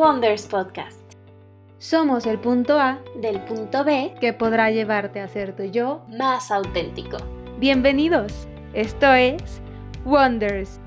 Wonders 0.00 0.46
Podcast. 0.46 1.12
Somos 1.76 2.24
el 2.24 2.38
punto 2.38 2.80
A 2.80 3.00
Del 3.20 3.38
punto 3.44 3.84
B 3.84 4.14
que 4.18 4.32
podrá 4.32 4.70
llevarte 4.70 5.20
a 5.20 5.28
ser 5.28 5.54
tu 5.54 5.64
yo. 5.64 6.06
más 6.08 6.50
auténtico. 6.50 7.18
Bienvenidos. 7.58 8.48
Esto 8.72 9.12
es 9.12 9.60
Wonders. 10.06 10.80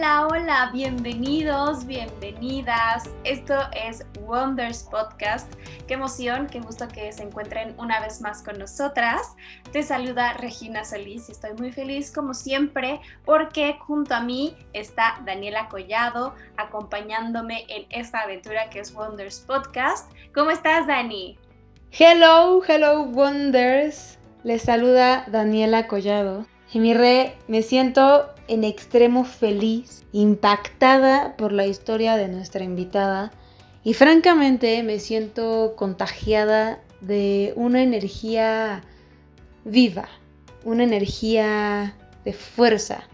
Hola, 0.00 0.28
hola, 0.28 0.70
bienvenidos, 0.72 1.84
bienvenidas. 1.84 3.10
Esto 3.24 3.54
es 3.74 4.02
Wonders 4.22 4.84
Podcast. 4.84 5.52
Qué 5.86 5.92
emoción, 5.92 6.46
qué 6.46 6.60
gusto 6.60 6.88
que 6.88 7.12
se 7.12 7.24
encuentren 7.24 7.74
una 7.76 8.00
vez 8.00 8.22
más 8.22 8.42
con 8.42 8.58
nosotras. 8.58 9.34
Te 9.72 9.82
saluda 9.82 10.32
Regina 10.38 10.86
Solís 10.86 11.28
y 11.28 11.32
estoy 11.32 11.52
muy 11.52 11.70
feliz 11.70 12.10
como 12.12 12.32
siempre 12.32 12.98
porque 13.26 13.76
junto 13.78 14.14
a 14.14 14.22
mí 14.22 14.56
está 14.72 15.20
Daniela 15.26 15.68
Collado 15.68 16.34
acompañándome 16.56 17.66
en 17.68 17.84
esta 17.90 18.20
aventura 18.20 18.70
que 18.70 18.80
es 18.80 18.94
Wonders 18.94 19.40
Podcast. 19.40 20.10
¿Cómo 20.34 20.50
estás, 20.50 20.86
Dani? 20.86 21.36
Hello, 21.90 22.62
hello 22.66 23.02
Wonders. 23.02 24.18
Les 24.44 24.62
saluda 24.62 25.26
Daniela 25.26 25.86
Collado. 25.88 26.46
Y 26.72 26.78
mi 26.78 26.94
re, 26.94 27.36
me 27.48 27.60
siento 27.60 28.30
en 28.50 28.64
extremo 28.64 29.24
feliz, 29.24 30.02
impactada 30.12 31.36
por 31.36 31.52
la 31.52 31.68
historia 31.68 32.16
de 32.16 32.26
nuestra 32.26 32.64
invitada 32.64 33.30
y 33.84 33.94
francamente 33.94 34.82
me 34.82 34.98
siento 34.98 35.74
contagiada 35.76 36.80
de 37.00 37.52
una 37.54 37.80
energía 37.80 38.82
viva, 39.64 40.08
una 40.64 40.82
energía 40.82 41.94
de 42.24 42.32
fuerza, 42.32 43.04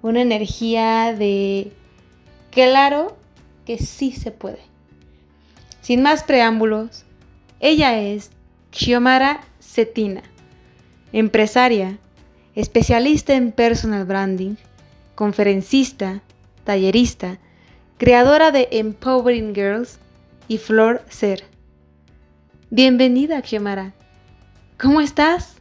una 0.00 0.22
energía 0.22 1.12
de 1.12 1.72
claro 2.52 3.16
que 3.66 3.78
sí 3.78 4.12
se 4.12 4.30
puede. 4.30 4.60
Sin 5.80 6.02
más 6.02 6.22
preámbulos, 6.22 7.04
ella 7.58 7.98
es 7.98 8.30
Xiomara 8.70 9.40
Cetina, 9.60 10.22
empresaria, 11.12 11.98
especialista 12.54 13.34
en 13.34 13.50
personal 13.50 14.04
branding, 14.04 14.54
conferencista, 15.18 16.22
tallerista, 16.62 17.38
creadora 17.96 18.52
de 18.52 18.68
Empowering 18.70 19.52
Girls 19.52 19.98
y 20.46 20.58
Flor 20.58 21.02
Ser. 21.08 21.42
Bienvenida, 22.70 23.42
Xiomara. 23.42 23.94
¿Cómo 24.80 25.00
estás? 25.00 25.60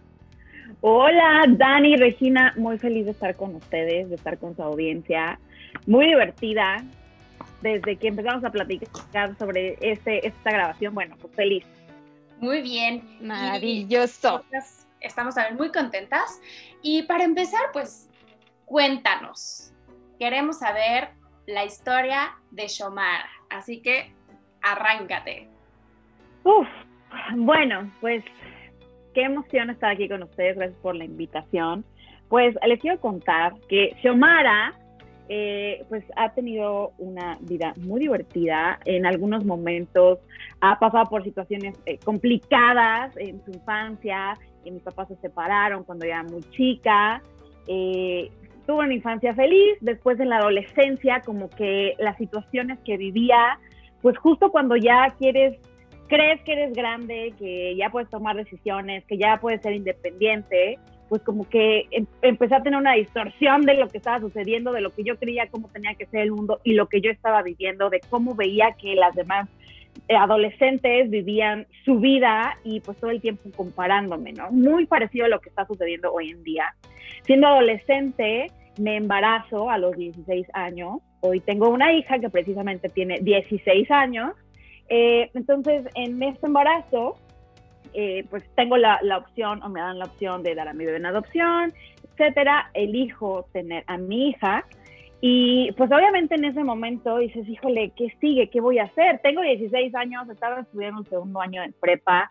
Hola, 0.81 1.45
Dani, 1.49 1.97
Regina, 1.97 2.53
muy 2.55 2.77
feliz 2.77 3.05
de 3.05 3.11
estar 3.13 3.35
con 3.35 3.55
ustedes, 3.55 4.09
de 4.09 4.15
estar 4.17 4.37
con 4.37 4.55
su 4.55 4.61
audiencia. 4.61 5.39
Muy 5.87 6.05
divertida. 6.05 6.85
Desde 7.63 7.95
que 7.95 8.09
empezamos 8.09 8.43
a 8.43 8.51
platicar 8.51 9.35
sobre 9.39 9.75
este, 9.81 10.27
esta 10.27 10.51
grabación, 10.51 10.93
bueno, 10.93 11.15
pues 11.19 11.33
feliz. 11.33 11.65
Muy 12.39 12.61
bien. 12.61 13.01
Maravilloso. 13.21 14.45
Estamos 15.01 15.33
también 15.33 15.57
muy 15.57 15.71
contentas. 15.71 16.39
Y 16.83 17.01
para 17.03 17.23
empezar, 17.23 17.61
pues 17.73 18.06
cuéntanos. 18.67 19.73
Queremos 20.19 20.59
saber 20.59 21.09
la 21.47 21.65
historia 21.65 22.35
de 22.51 22.67
Xiomara. 22.67 23.29
Así 23.49 23.81
que 23.81 24.11
arráncate. 24.61 25.47
Uf, 26.43 26.67
bueno, 27.35 27.91
pues 28.01 28.23
qué 29.13 29.23
emoción 29.23 29.69
estar 29.69 29.91
aquí 29.91 30.07
con 30.07 30.21
ustedes. 30.21 30.57
Gracias 30.57 30.79
por 30.81 30.95
la 30.95 31.05
invitación. 31.05 31.85
Pues 32.29 32.55
les 32.67 32.79
quiero 32.79 32.99
contar 32.99 33.53
que 33.69 33.95
Xiomara 34.01 34.75
eh, 35.29 35.85
pues 35.87 36.03
ha 36.17 36.33
tenido 36.33 36.91
una 36.97 37.37
vida 37.41 37.73
muy 37.77 38.01
divertida. 38.01 38.79
En 38.83 39.05
algunos 39.05 39.45
momentos 39.45 40.19
ha 40.59 40.77
pasado 40.77 41.05
por 41.05 41.23
situaciones 41.23 41.77
eh, 41.85 41.99
complicadas 42.03 43.15
en 43.15 43.43
su 43.45 43.51
infancia. 43.51 44.37
Y 44.65 44.71
mis 44.71 44.83
papás 44.83 45.07
se 45.07 45.15
separaron 45.15 45.85
cuando 45.85 46.05
era 46.05 46.21
muy 46.23 46.41
chica. 46.51 47.21
Eh, 47.65 48.29
tuvo 48.67 48.79
una 48.79 48.93
infancia 48.93 49.33
feliz. 49.33 49.77
Después 49.81 50.19
en 50.19 50.29
la 50.29 50.37
adolescencia, 50.37 51.21
como 51.21 51.49
que 51.49 51.95
las 51.97 52.17
situaciones 52.17 52.77
que 52.85 52.97
vivía, 52.97 53.59
pues 54.03 54.17
justo 54.17 54.51
cuando 54.51 54.75
ya 54.75 55.15
quieres, 55.17 55.57
crees 56.07 56.41
que 56.43 56.53
eres 56.53 56.73
grande, 56.73 57.33
que 57.39 57.75
ya 57.75 57.89
puedes 57.89 58.09
tomar 58.09 58.35
decisiones, 58.35 59.03
que 59.05 59.17
ya 59.17 59.39
puedes 59.41 59.61
ser 59.61 59.73
independiente, 59.73 60.77
pues 61.09 61.21
como 61.23 61.47
que 61.49 61.87
em- 61.91 62.05
a 62.21 62.63
tener 62.63 62.77
una 62.77 62.93
distorsión 62.93 63.61
de 63.61 63.75
lo 63.75 63.87
que 63.87 63.97
estaba 63.97 64.19
sucediendo, 64.19 64.73
de 64.73 64.81
lo 64.81 64.91
que 64.91 65.03
yo 65.03 65.17
creía 65.17 65.47
cómo 65.47 65.69
tenía 65.69 65.95
que 65.95 66.05
ser 66.05 66.21
el 66.21 66.31
mundo 66.31 66.59
y 66.63 66.73
lo 66.73 66.87
que 66.87 67.01
yo 67.01 67.09
estaba 67.09 67.41
viviendo, 67.41 67.89
de 67.89 68.01
cómo 68.09 68.35
veía 68.35 68.75
que 68.79 68.93
las 68.95 69.15
demás 69.15 69.47
adolescentes 70.09 71.09
vivían 71.09 71.67
su 71.85 71.99
vida 71.99 72.57
y 72.63 72.79
pues 72.79 72.97
todo 72.97 73.11
el 73.11 73.21
tiempo 73.21 73.49
comparándome, 73.55 74.33
¿no? 74.33 74.51
Muy 74.51 74.85
parecido 74.85 75.25
a 75.25 75.29
lo 75.29 75.39
que 75.39 75.49
está 75.49 75.65
sucediendo 75.65 76.11
hoy 76.11 76.31
en 76.31 76.43
día. 76.43 76.75
Siendo 77.23 77.47
adolescente, 77.47 78.51
me 78.79 78.95
embarazo 78.95 79.69
a 79.69 79.77
los 79.77 79.95
16 79.95 80.47
años. 80.53 80.99
Hoy 81.21 81.39
tengo 81.39 81.69
una 81.69 81.93
hija 81.93 82.19
que 82.19 82.29
precisamente 82.29 82.89
tiene 82.89 83.19
16 83.19 83.89
años. 83.91 84.33
Eh, 84.89 85.29
entonces, 85.33 85.85
en 85.95 86.21
este 86.23 86.47
embarazo, 86.47 87.15
eh, 87.93 88.25
pues 88.29 88.43
tengo 88.55 88.77
la, 88.77 88.99
opción 89.17 89.61
o 89.63 89.69
me 89.69 89.79
dan 89.79 89.99
la 89.99 90.05
opción 90.05 90.43
de 90.43 90.55
dar 90.55 90.67
a 90.67 90.73
mi 90.73 90.85
bebé 90.85 90.97
en 90.97 91.05
adopción, 91.05 91.73
etcétera. 92.11 92.69
Elijo 92.73 93.47
tener 93.51 93.83
a 93.87 93.97
mi 93.97 94.29
hija 94.29 94.65
y 95.19 95.71
pues 95.73 95.91
obviamente 95.91 96.35
en 96.35 96.45
ese 96.45 96.63
momento 96.63 97.17
dices, 97.17 97.47
híjole, 97.47 97.91
¿qué 97.95 98.15
sigue? 98.21 98.49
¿Qué 98.49 98.61
voy 98.61 98.79
a 98.79 98.83
hacer? 98.83 99.19
Tengo 99.23 99.41
16 99.41 99.95
años, 99.95 100.29
estaba 100.29 100.61
estudiando 100.61 100.99
un 100.99 101.09
segundo 101.09 101.41
año 101.41 101.61
de 101.63 101.73
prepa 101.79 102.29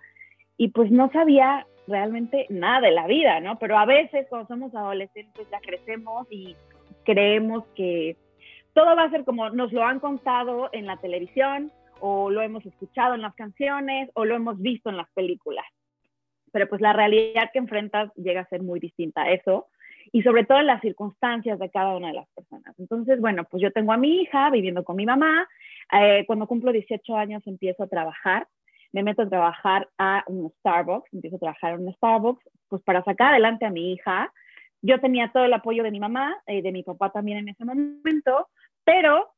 y 0.57 0.69
pues 0.69 0.91
no 0.91 1.11
sabía 1.11 1.67
realmente 1.89 2.47
nada 2.49 2.81
de 2.83 2.93
la 2.93 3.07
vida, 3.07 3.41
¿no? 3.41 3.59
Pero 3.59 3.79
a 3.79 3.87
veces 3.87 4.27
cuando 4.29 4.49
somos 4.49 4.75
adolescentes 4.75 5.49
ya 5.51 5.61
crecemos 5.61 6.27
y 6.31 6.57
creemos 7.05 7.65
que 7.75 8.17
todo 8.73 8.95
va 8.95 9.05
a 9.05 9.11
ser 9.11 9.25
como 9.25 9.51
nos 9.51 9.73
lo 9.73 9.85
han 9.85 9.99
contado 9.99 10.69
en 10.73 10.87
la 10.87 10.97
televisión 10.99 11.73
o 12.01 12.31
lo 12.31 12.43
hemos 12.43 12.65
escuchado 12.67 13.15
en 13.15 13.23
las 13.23 13.35
canciones 13.35 14.11
o 14.15 14.25
lo 14.25 14.37
hemos 14.37 14.61
visto 14.61 14.91
en 14.91 14.97
las 14.97 15.11
películas. 15.11 15.65
Pero 16.53 16.69
pues 16.69 16.81
la 16.81 16.93
realidad 16.93 17.51
que 17.53 17.59
enfrentas 17.59 18.13
llega 18.15 18.43
a 18.43 18.49
ser 18.49 18.63
muy 18.63 18.79
distinta 18.79 19.23
a 19.23 19.31
eso 19.31 19.67
y 20.13 20.23
sobre 20.23 20.45
todo 20.45 20.61
en 20.61 20.67
las 20.67 20.81
circunstancias 20.81 21.59
de 21.59 21.71
cada 21.71 21.97
una 21.97 22.09
de 22.09 22.15
las 22.15 22.29
personas. 22.31 22.75
Entonces, 22.79 23.21
bueno, 23.21 23.45
pues 23.45 23.63
yo 23.63 23.73
tengo 23.73 23.93
a 23.93 23.97
mi 23.97 24.23
hija 24.23 24.51
viviendo 24.51 24.85
con 24.85 24.97
mi 24.97 25.07
mamá. 25.07 25.49
Eh, 25.93 26.25
cuando 26.27 26.47
cumplo 26.47 26.73
18 26.73 27.17
años 27.17 27.47
empiezo 27.47 27.85
a 27.85 27.89
trabajar. 27.89 28.47
Me 28.93 29.03
meto 29.03 29.23
a 29.23 29.29
trabajar 29.29 29.89
a 29.99 30.25
un 30.27 30.51
Starbucks, 30.61 31.13
empiezo 31.13 31.37
a 31.37 31.41
trabajar 31.41 31.75
en 31.75 31.87
un 31.87 31.95
Starbucks, 31.95 32.43
pues 32.69 32.83
para 32.83 33.03
sacar 33.05 33.33
adelante 33.33 33.67
a 33.67 33.71
mi 33.71 33.93
hija. 33.93 34.33
Yo 34.81 35.01
tenía 35.01 35.31
todo 35.33 35.45
el 35.45 35.53
apoyo 35.53 35.83
de 35.83 35.91
mi 35.91 36.01
mamá, 36.01 36.37
eh, 36.47 36.63
de 36.63 36.73
mi 36.73 36.83
papá 36.83 37.11
también 37.11 37.39
en 37.39 37.49
ese 37.49 37.65
momento, 37.65 38.49
pero 38.85 39.36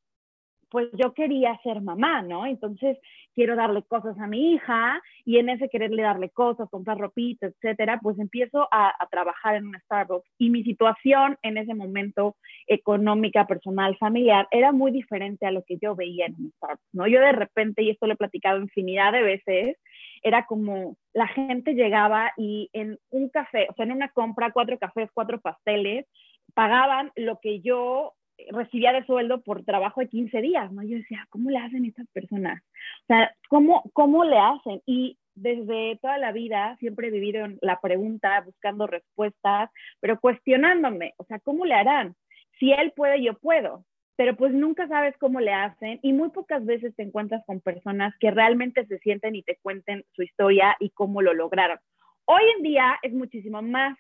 pues 0.70 0.88
yo 0.92 1.14
quería 1.14 1.58
ser 1.62 1.80
mamá, 1.80 2.22
¿no? 2.22 2.46
Entonces 2.46 2.98
quiero 3.34 3.56
darle 3.56 3.82
cosas 3.82 4.18
a 4.18 4.26
mi 4.26 4.52
hija 4.54 5.00
y 5.24 5.38
en 5.38 5.48
ese 5.48 5.68
quererle 5.68 6.02
darle 6.02 6.30
cosas, 6.30 6.68
comprar 6.70 6.98
ropita, 6.98 7.46
etcétera, 7.46 7.98
pues 8.02 8.18
empiezo 8.18 8.68
a, 8.70 8.94
trabajar 9.10 9.56
en 9.56 9.66
un 9.66 9.78
Starbucks 9.80 10.28
y 10.38 10.50
mi 10.50 10.62
situación 10.64 11.38
en 11.42 11.56
ese 11.56 11.74
momento 11.74 12.36
económica, 12.66 13.46
personal, 13.46 13.96
familiar 13.96 14.46
era 14.50 14.72
muy 14.72 14.90
diferente 14.90 15.46
a 15.46 15.50
lo 15.50 15.62
que 15.62 15.78
yo 15.80 15.94
veía 15.94 16.26
en 16.26 16.34
un 16.34 16.52
Starbucks, 16.56 16.94
¿no? 16.94 17.06
Yo 17.06 17.20
de 17.20 17.32
repente, 17.32 17.82
y 17.82 17.90
esto 17.90 18.06
lo 18.06 18.14
he 18.14 18.16
platicado 18.16 18.60
infinidad 18.60 19.12
de 19.12 19.22
veces, 19.22 19.76
era 20.22 20.46
como 20.46 20.96
la 21.12 21.28
gente 21.28 21.74
llegaba 21.74 22.32
y 22.36 22.70
en 22.72 22.98
un 23.10 23.28
café, 23.28 23.66
o 23.70 23.74
sea, 23.74 23.84
en 23.84 23.92
una 23.92 24.08
compra, 24.08 24.52
cuatro 24.52 24.78
cafés, 24.78 25.10
cuatro 25.14 25.40
pasteles, 25.40 26.06
pagaban 26.54 27.12
lo 27.14 27.38
que 27.40 27.60
yo 27.60 28.14
recibía 28.50 28.92
de 28.92 29.04
sueldo 29.04 29.40
por 29.42 29.64
trabajo 29.64 30.00
de 30.00 30.08
15 30.08 30.40
días, 30.40 30.72
¿no? 30.72 30.82
Yo 30.82 30.96
decía, 30.96 31.26
¿cómo 31.30 31.50
le 31.50 31.58
hacen 31.58 31.84
estas 31.84 32.06
personas? 32.08 32.62
O 33.02 33.06
sea, 33.06 33.34
¿cómo, 33.48 33.82
cómo 33.92 34.24
le 34.24 34.38
hacen? 34.38 34.82
Y 34.86 35.18
desde 35.34 35.98
toda 36.00 36.18
la 36.18 36.32
vida 36.32 36.76
siempre 36.78 37.08
he 37.08 37.10
vivido 37.10 37.44
en 37.44 37.58
la 37.62 37.80
pregunta, 37.80 38.40
buscando 38.44 38.86
respuestas, 38.86 39.70
pero 40.00 40.20
cuestionándome, 40.20 41.14
o 41.16 41.24
sea, 41.24 41.38
¿cómo 41.40 41.64
le 41.64 41.74
harán? 41.74 42.14
Si 42.58 42.72
él 42.72 42.92
puede, 42.96 43.22
yo 43.22 43.34
puedo, 43.34 43.84
pero 44.16 44.36
pues 44.36 44.52
nunca 44.52 44.88
sabes 44.88 45.16
cómo 45.18 45.40
le 45.40 45.52
hacen 45.52 46.00
y 46.02 46.12
muy 46.12 46.30
pocas 46.30 46.64
veces 46.64 46.94
te 46.96 47.04
encuentras 47.04 47.44
con 47.46 47.60
personas 47.60 48.14
que 48.18 48.32
realmente 48.32 48.84
se 48.86 48.98
sienten 48.98 49.36
y 49.36 49.42
te 49.42 49.58
cuenten 49.62 50.04
su 50.12 50.22
historia 50.22 50.76
y 50.80 50.90
cómo 50.90 51.22
lo 51.22 51.34
lograron. 51.34 51.78
Hoy 52.24 52.42
en 52.56 52.62
día 52.64 52.98
es 53.02 53.12
muchísimo 53.12 53.62
más 53.62 53.96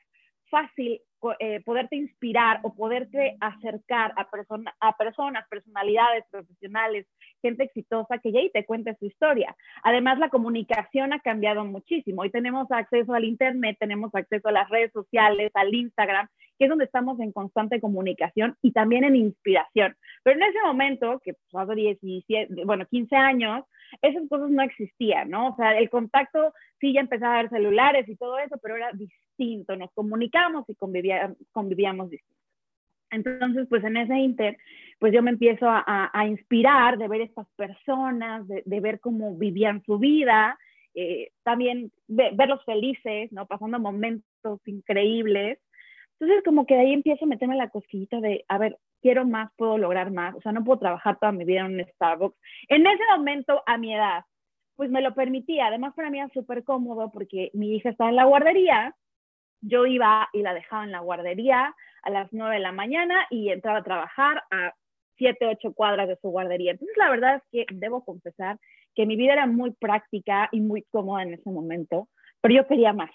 fácil 0.50 1.00
eh, 1.40 1.60
poderte 1.64 1.96
inspirar 1.96 2.60
o 2.62 2.74
poderte 2.74 3.36
acercar 3.40 4.12
a, 4.16 4.30
persona, 4.30 4.74
a 4.80 4.96
personas, 4.96 5.46
personalidades 5.48 6.24
profesionales, 6.30 7.06
gente 7.42 7.64
exitosa 7.64 8.18
que 8.18 8.32
ya 8.32 8.40
te 8.52 8.64
cuente 8.64 8.96
su 8.98 9.06
historia. 9.06 9.56
Además, 9.82 10.18
la 10.18 10.28
comunicación 10.28 11.12
ha 11.12 11.20
cambiado 11.20 11.64
muchísimo. 11.64 12.22
Hoy 12.22 12.30
tenemos 12.30 12.70
acceso 12.70 13.14
al 13.14 13.24
Internet, 13.24 13.76
tenemos 13.80 14.14
acceso 14.14 14.48
a 14.48 14.52
las 14.52 14.68
redes 14.68 14.92
sociales, 14.92 15.50
al 15.54 15.74
Instagram, 15.74 16.28
que 16.58 16.64
es 16.64 16.70
donde 16.70 16.84
estamos 16.84 17.18
en 17.20 17.32
constante 17.32 17.80
comunicación 17.80 18.56
y 18.62 18.72
también 18.72 19.04
en 19.04 19.16
inspiración. 19.16 19.96
Pero 20.22 20.36
en 20.36 20.42
ese 20.42 20.60
momento, 20.64 21.20
que 21.24 21.34
pues, 21.50 21.64
hace 21.64 21.74
17, 21.74 22.64
bueno, 22.64 22.86
15 22.86 23.16
años, 23.16 23.64
esas 24.02 24.28
cosas 24.28 24.50
no 24.50 24.62
existían, 24.62 25.30
¿no? 25.30 25.50
O 25.50 25.56
sea, 25.56 25.78
el 25.78 25.88
contacto 25.90 26.52
sí 26.80 26.92
ya 26.92 27.00
empezaba 27.00 27.34
a 27.34 27.38
haber 27.38 27.50
celulares 27.50 28.08
y 28.08 28.16
todo 28.16 28.38
eso, 28.38 28.56
pero 28.62 28.76
era 28.76 28.90
distinto, 28.92 29.27
nos 29.78 29.92
comunicamos 29.92 30.64
y 30.68 30.74
convivíamos 30.74 32.10
distinto. 32.10 32.38
Entonces, 33.10 33.66
pues 33.68 33.82
en 33.84 33.96
ese 33.96 34.14
inter, 34.16 34.58
pues 34.98 35.12
yo 35.12 35.22
me 35.22 35.30
empiezo 35.30 35.66
a, 35.68 36.26
inspirar 36.26 36.98
de 36.98 37.08
ver 37.08 37.22
estas 37.22 37.46
personas, 37.56 38.46
de, 38.46 38.80
ver 38.80 39.00
cómo 39.00 39.34
vivían 39.36 39.82
su 39.84 39.98
vida, 39.98 40.58
eh, 40.94 41.30
también 41.42 41.90
verlos 42.06 42.64
felices, 42.64 43.32
¿no? 43.32 43.46
Pasando 43.46 43.78
momentos 43.78 44.60
increíbles. 44.66 45.58
Entonces, 46.20 46.42
como 46.44 46.66
que 46.66 46.74
de 46.74 46.80
ahí 46.80 46.92
empiezo 46.92 47.24
a 47.24 47.28
meterme 47.28 47.56
la 47.56 47.70
cosquillita 47.70 48.20
de, 48.20 48.44
a 48.48 48.58
ver, 48.58 48.76
quiero 49.00 49.24
más, 49.24 49.50
puedo 49.56 49.78
lograr 49.78 50.10
más, 50.10 50.34
o 50.34 50.40
sea, 50.40 50.52
no 50.52 50.64
puedo 50.64 50.80
trabajar 50.80 51.18
toda 51.18 51.32
mi 51.32 51.44
vida 51.44 51.60
en 51.60 51.74
un 51.74 51.86
Starbucks. 51.94 52.36
En 52.68 52.86
ese 52.86 53.02
momento, 53.16 53.62
a 53.64 53.78
mi 53.78 53.94
edad, 53.94 54.24
pues 54.78 54.90
me 54.90 55.02
lo 55.02 55.14
permitía. 55.14 55.66
Además, 55.66 55.94
para 55.94 56.10
mí 56.10 56.18
era 56.18 56.28
súper 56.28 56.64
cómodo 56.64 57.10
porque 57.10 57.50
mi 57.52 57.74
hija 57.74 57.90
estaba 57.90 58.10
en 58.10 58.16
la 58.16 58.24
guardería, 58.24 58.94
yo 59.60 59.86
iba 59.86 60.28
y 60.32 60.42
la 60.42 60.54
dejaba 60.54 60.84
en 60.84 60.92
la 60.92 61.00
guardería 61.00 61.74
a 62.02 62.10
las 62.10 62.28
9 62.32 62.56
de 62.56 62.60
la 62.60 62.72
mañana 62.72 63.26
y 63.30 63.50
entraba 63.50 63.78
a 63.78 63.84
trabajar 63.84 64.42
a 64.50 64.74
7, 65.16 65.46
8 65.46 65.72
cuadras 65.72 66.08
de 66.08 66.16
su 66.16 66.28
guardería. 66.28 66.72
Entonces, 66.72 66.96
la 66.96 67.10
verdad 67.10 67.36
es 67.36 67.42
que 67.50 67.66
debo 67.74 68.04
confesar 68.04 68.58
que 68.94 69.06
mi 69.06 69.16
vida 69.16 69.32
era 69.32 69.46
muy 69.46 69.72
práctica 69.72 70.48
y 70.52 70.60
muy 70.60 70.82
cómoda 70.90 71.22
en 71.22 71.34
ese 71.34 71.50
momento, 71.50 72.08
pero 72.40 72.54
yo 72.54 72.66
quería 72.66 72.92
más. 72.92 73.10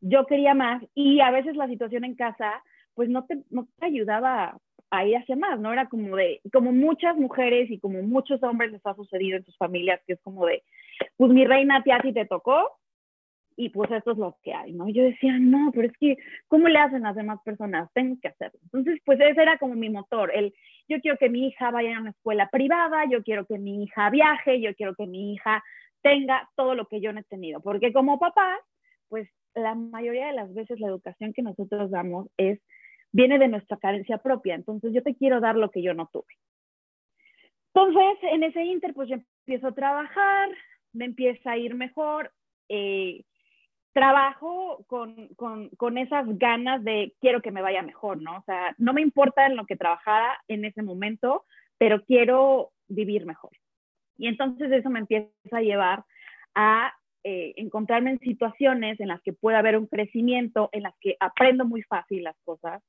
Yo 0.00 0.26
quería 0.26 0.54
más 0.54 0.82
y 0.94 1.20
a 1.20 1.30
veces 1.30 1.56
la 1.56 1.68
situación 1.68 2.04
en 2.04 2.14
casa, 2.14 2.62
pues 2.94 3.08
no 3.08 3.26
te, 3.26 3.42
no 3.50 3.68
te 3.78 3.86
ayudaba 3.86 4.58
a 4.90 5.06
ir 5.06 5.16
hacia 5.16 5.36
más, 5.36 5.60
¿no? 5.60 5.72
Era 5.72 5.88
como 5.88 6.16
de, 6.16 6.40
como 6.52 6.72
muchas 6.72 7.16
mujeres 7.16 7.70
y 7.70 7.78
como 7.78 8.02
muchos 8.02 8.42
hombres 8.42 8.72
les 8.72 8.84
ha 8.84 8.94
sucedido 8.94 9.36
en 9.36 9.44
sus 9.44 9.56
familias, 9.56 10.00
que 10.06 10.14
es 10.14 10.20
como 10.22 10.46
de, 10.46 10.62
pues 11.16 11.30
mi 11.30 11.44
reina, 11.44 11.82
tía, 11.82 12.00
te 12.00 12.24
tocó, 12.24 12.79
y 13.56 13.68
pues 13.70 13.90
esto 13.90 14.12
es 14.12 14.18
lo 14.18 14.36
que 14.42 14.54
hay, 14.54 14.72
¿no? 14.72 14.88
Yo 14.88 15.02
decía, 15.02 15.36
no, 15.38 15.70
pero 15.74 15.88
es 15.88 15.96
que, 15.98 16.16
¿cómo 16.48 16.68
le 16.68 16.78
hacen 16.78 17.02
las 17.02 17.16
demás 17.16 17.40
personas? 17.44 17.90
Tengo 17.92 18.16
que 18.20 18.28
hacerlo. 18.28 18.58
Entonces, 18.64 19.00
pues 19.04 19.20
ese 19.20 19.42
era 19.42 19.58
como 19.58 19.74
mi 19.74 19.90
motor, 19.90 20.30
el, 20.34 20.54
yo 20.88 21.00
quiero 21.00 21.18
que 21.18 21.28
mi 21.28 21.48
hija 21.48 21.70
vaya 21.70 21.96
a 21.96 22.00
una 22.00 22.10
escuela 22.10 22.48
privada, 22.50 23.04
yo 23.10 23.22
quiero 23.22 23.46
que 23.46 23.58
mi 23.58 23.84
hija 23.84 24.10
viaje, 24.10 24.60
yo 24.60 24.74
quiero 24.74 24.94
que 24.94 25.06
mi 25.06 25.34
hija 25.34 25.62
tenga 26.02 26.48
todo 26.56 26.74
lo 26.74 26.86
que 26.86 27.00
yo 27.00 27.12
no 27.12 27.20
he 27.20 27.24
tenido, 27.24 27.60
porque 27.60 27.92
como 27.92 28.18
papá, 28.18 28.58
pues 29.08 29.28
la 29.54 29.74
mayoría 29.74 30.28
de 30.28 30.32
las 30.32 30.54
veces 30.54 30.80
la 30.80 30.88
educación 30.88 31.32
que 31.32 31.42
nosotros 31.42 31.90
damos 31.90 32.28
es, 32.36 32.60
viene 33.12 33.38
de 33.38 33.48
nuestra 33.48 33.76
carencia 33.76 34.18
propia, 34.18 34.54
entonces 34.54 34.92
yo 34.94 35.02
te 35.02 35.14
quiero 35.14 35.40
dar 35.40 35.56
lo 35.56 35.70
que 35.70 35.82
yo 35.82 35.94
no 35.94 36.08
tuve. 36.12 36.32
Entonces, 37.74 38.18
en 38.32 38.42
ese 38.42 38.64
inter, 38.64 38.94
pues 38.94 39.08
yo 39.08 39.16
empiezo 39.46 39.68
a 39.68 39.74
trabajar, 39.74 40.48
me 40.92 41.04
empieza 41.04 41.52
a 41.52 41.58
ir 41.58 41.74
mejor, 41.74 42.32
eh, 42.68 43.22
trabajo 43.92 44.84
con, 44.86 45.28
con, 45.36 45.68
con, 45.70 45.98
esas 45.98 46.26
ganas 46.38 46.82
de 46.84 47.14
quiero 47.20 47.42
que 47.42 47.50
me 47.50 47.62
vaya 47.62 47.82
mejor, 47.82 48.22
¿no? 48.22 48.38
O 48.38 48.42
sea, 48.42 48.74
no 48.78 48.92
me 48.92 49.00
importa 49.00 49.46
en 49.46 49.56
lo 49.56 49.66
que 49.66 49.76
trabajara 49.76 50.38
en 50.48 50.64
ese 50.64 50.82
momento, 50.82 51.44
pero 51.78 52.04
quiero 52.04 52.70
vivir 52.88 53.26
mejor. 53.26 53.50
Y 54.16 54.28
entonces 54.28 54.70
eso 54.70 54.90
me 54.90 55.00
empieza 55.00 55.30
a 55.52 55.62
llevar 55.62 56.04
a 56.54 56.92
eh, 57.24 57.52
encontrarme 57.56 58.10
en 58.10 58.18
situaciones 58.20 59.00
en 59.00 59.08
las 59.08 59.20
que 59.22 59.32
puede 59.32 59.56
haber 59.56 59.76
un 59.76 59.86
crecimiento, 59.86 60.68
en 60.72 60.84
las 60.84 60.94
que 61.00 61.16
aprendo 61.20 61.64
muy 61.64 61.82
fácil 61.82 62.22
las 62.22 62.36
cosas 62.44 62.82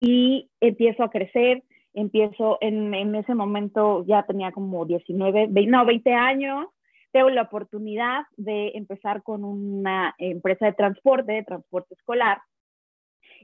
y 0.00 0.50
empiezo 0.60 1.02
a 1.02 1.10
crecer, 1.10 1.62
empiezo 1.94 2.58
en, 2.60 2.94
en 2.94 3.14
ese 3.14 3.34
momento 3.34 4.04
ya 4.06 4.24
tenía 4.24 4.52
como 4.52 4.84
19, 4.84 5.46
20, 5.50 5.70
no, 5.70 5.84
20 5.84 6.12
años 6.12 6.66
tengo 7.14 7.30
la 7.30 7.42
oportunidad 7.42 8.24
de 8.36 8.72
empezar 8.74 9.22
con 9.22 9.44
una 9.44 10.16
empresa 10.18 10.66
de 10.66 10.72
transporte, 10.72 11.30
de 11.30 11.44
transporte 11.44 11.94
escolar, 11.94 12.42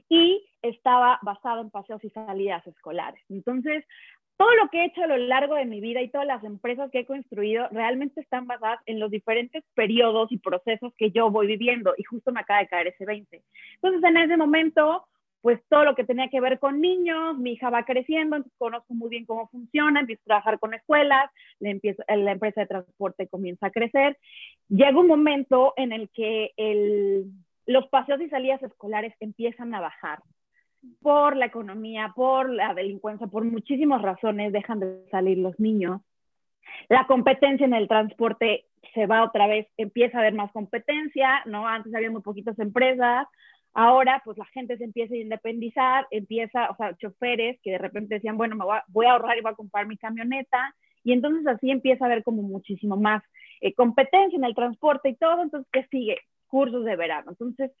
y 0.09 0.45
estaba 0.61 1.19
basado 1.21 1.61
en 1.61 1.69
paseos 1.69 2.03
y 2.03 2.09
salidas 2.09 2.67
escolares. 2.67 3.23
Entonces, 3.29 3.85
todo 4.35 4.53
lo 4.55 4.67
que 4.67 4.81
he 4.81 4.85
hecho 4.87 5.03
a 5.03 5.07
lo 5.07 5.15
largo 5.15 5.55
de 5.55 5.63
mi 5.63 5.79
vida 5.79 6.01
y 6.01 6.09
todas 6.09 6.27
las 6.27 6.43
empresas 6.43 6.91
que 6.91 6.99
he 6.99 7.05
construido 7.05 7.69
realmente 7.71 8.19
están 8.19 8.45
basadas 8.45 8.81
en 8.87 8.99
los 8.99 9.09
diferentes 9.09 9.63
periodos 9.73 10.29
y 10.33 10.37
procesos 10.39 10.93
que 10.97 11.11
yo 11.11 11.31
voy 11.31 11.47
viviendo 11.47 11.93
y 11.97 12.03
justo 12.03 12.33
me 12.33 12.41
acaba 12.41 12.59
de 12.59 12.67
caer 12.67 12.87
ese 12.87 13.05
20. 13.05 13.41
Entonces, 13.75 14.03
en 14.03 14.17
ese 14.17 14.35
momento, 14.35 15.07
pues 15.41 15.59
todo 15.69 15.83
lo 15.83 15.95
que 15.95 16.03
tenía 16.03 16.29
que 16.29 16.39
ver 16.39 16.59
con 16.59 16.81
niños, 16.81 17.37
mi 17.37 17.53
hija 17.53 17.69
va 17.69 17.83
creciendo, 17.83 18.35
entonces 18.35 18.57
conozco 18.59 18.93
muy 18.93 19.09
bien 19.09 19.25
cómo 19.25 19.47
funciona, 19.49 19.99
empiezo 19.99 20.21
a 20.21 20.25
trabajar 20.25 20.59
con 20.59 20.73
escuelas, 20.73 21.31
la 21.59 21.71
empresa 22.31 22.61
de 22.61 22.67
transporte 22.67 23.27
comienza 23.27 23.67
a 23.67 23.71
crecer. 23.71 24.17
Llega 24.69 24.99
un 24.99 25.07
momento 25.07 25.73
en 25.77 25.93
el 25.93 26.09
que 26.11 26.51
los 27.65 27.87
paseos 27.87 28.21
y 28.21 28.29
salidas 28.29 28.61
escolares 28.61 29.13
empiezan 29.19 29.73
a 29.73 29.81
bajar 29.81 30.19
por 31.01 31.35
la 31.35 31.45
economía, 31.45 32.11
por 32.15 32.49
la 32.49 32.73
delincuencia, 32.73 33.27
por 33.27 33.43
muchísimas 33.43 34.01
razones 34.01 34.51
dejan 34.51 34.79
de 34.79 35.03
salir 35.11 35.37
los 35.37 35.59
niños. 35.59 36.01
La 36.89 37.05
competencia 37.07 37.65
en 37.65 37.73
el 37.73 37.87
transporte 37.87 38.65
se 38.93 39.05
va 39.05 39.23
otra 39.23 39.47
vez, 39.47 39.67
empieza 39.77 40.17
a 40.17 40.21
haber 40.21 40.33
más 40.33 40.51
competencia, 40.51 41.43
¿no? 41.45 41.67
Antes 41.67 41.93
había 41.93 42.09
muy 42.09 42.21
poquitas 42.21 42.57
empresas, 42.59 43.27
Ahora, 43.73 44.21
pues 44.25 44.37
la 44.37 44.45
gente 44.45 44.77
se 44.77 44.83
empieza 44.83 45.13
a 45.13 45.17
independizar, 45.17 46.07
empieza, 46.11 46.69
o 46.69 46.75
sea, 46.75 46.95
choferes 46.97 47.59
que 47.63 47.71
de 47.71 47.77
repente 47.77 48.15
decían, 48.15 48.37
bueno, 48.37 48.55
me 48.55 48.65
voy 48.87 49.05
a, 49.05 49.11
ahorrar 49.11 49.37
y 49.37 49.41
voy 49.41 49.51
a 49.53 49.55
comprar 49.55 49.87
mi 49.87 49.97
camioneta. 49.97 50.75
Y 51.03 51.13
entonces 51.13 51.47
así 51.47 51.71
empieza 51.71 52.05
a 52.05 52.07
haber 52.07 52.23
como 52.23 52.41
muchísimo 52.41 52.97
más 52.97 53.23
eh, 53.61 53.73
competencia 53.73 54.37
en 54.37 54.43
el 54.43 54.55
transporte 54.55 55.09
y 55.09 55.15
todo. 55.15 55.41
Entonces, 55.41 55.69
¿qué 55.71 55.87
sigue? 55.89 56.17
Cursos 56.47 56.83
de 56.83 56.97
verano. 56.97 57.31
Entonces, 57.31 57.71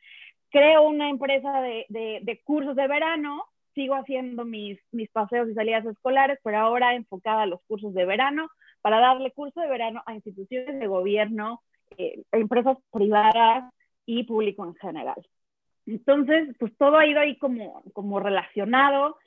creo 0.49 0.83
una 0.83 1.09
empresa 1.09 1.61
de, 1.61 1.85
de, 1.89 2.41
cursos 2.43 2.75
de 2.75 2.87
verano, 2.87 3.43
sigo 3.75 3.95
haciendo 3.95 4.45
mis, 4.45 4.79
mis 4.91 5.09
paseos 5.09 5.49
y 5.49 5.53
salidas 5.53 5.85
escolares, 5.85 6.39
pero 6.43 6.59
ahora 6.59 6.95
enfocada 6.95 7.43
a 7.43 7.47
los 7.47 7.61
cursos 7.67 7.93
de 7.93 8.05
verano, 8.05 8.49
para 8.81 8.99
darle 8.99 9.31
curso 9.31 9.59
de 9.61 9.67
verano 9.67 10.01
a 10.05 10.15
instituciones 10.15 10.79
de 10.79 10.87
gobierno, 10.87 11.61
eh, 11.97 12.23
empresas 12.31 12.77
privadas 12.91 13.73
y 14.05 14.23
público 14.23 14.65
en 14.65 14.75
general. 14.75 15.21
Entonces, 15.91 16.55
pues 16.59 16.75
todo 16.77 16.97
ha 16.97 17.05
ido 17.05 17.19
ahí 17.19 17.37
como, 17.37 17.83
como 17.93 18.19
relacionado. 18.19 19.17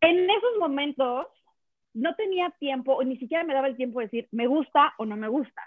En 0.00 0.30
esos 0.30 0.58
momentos 0.58 1.26
no 1.94 2.14
tenía 2.14 2.50
tiempo, 2.58 3.02
ni 3.04 3.16
siquiera 3.18 3.44
me 3.44 3.54
daba 3.54 3.68
el 3.68 3.76
tiempo 3.76 3.98
de 3.98 4.06
decir, 4.06 4.28
me 4.30 4.46
gusta 4.46 4.94
o 4.98 5.04
no 5.04 5.16
me 5.16 5.28
gusta. 5.28 5.62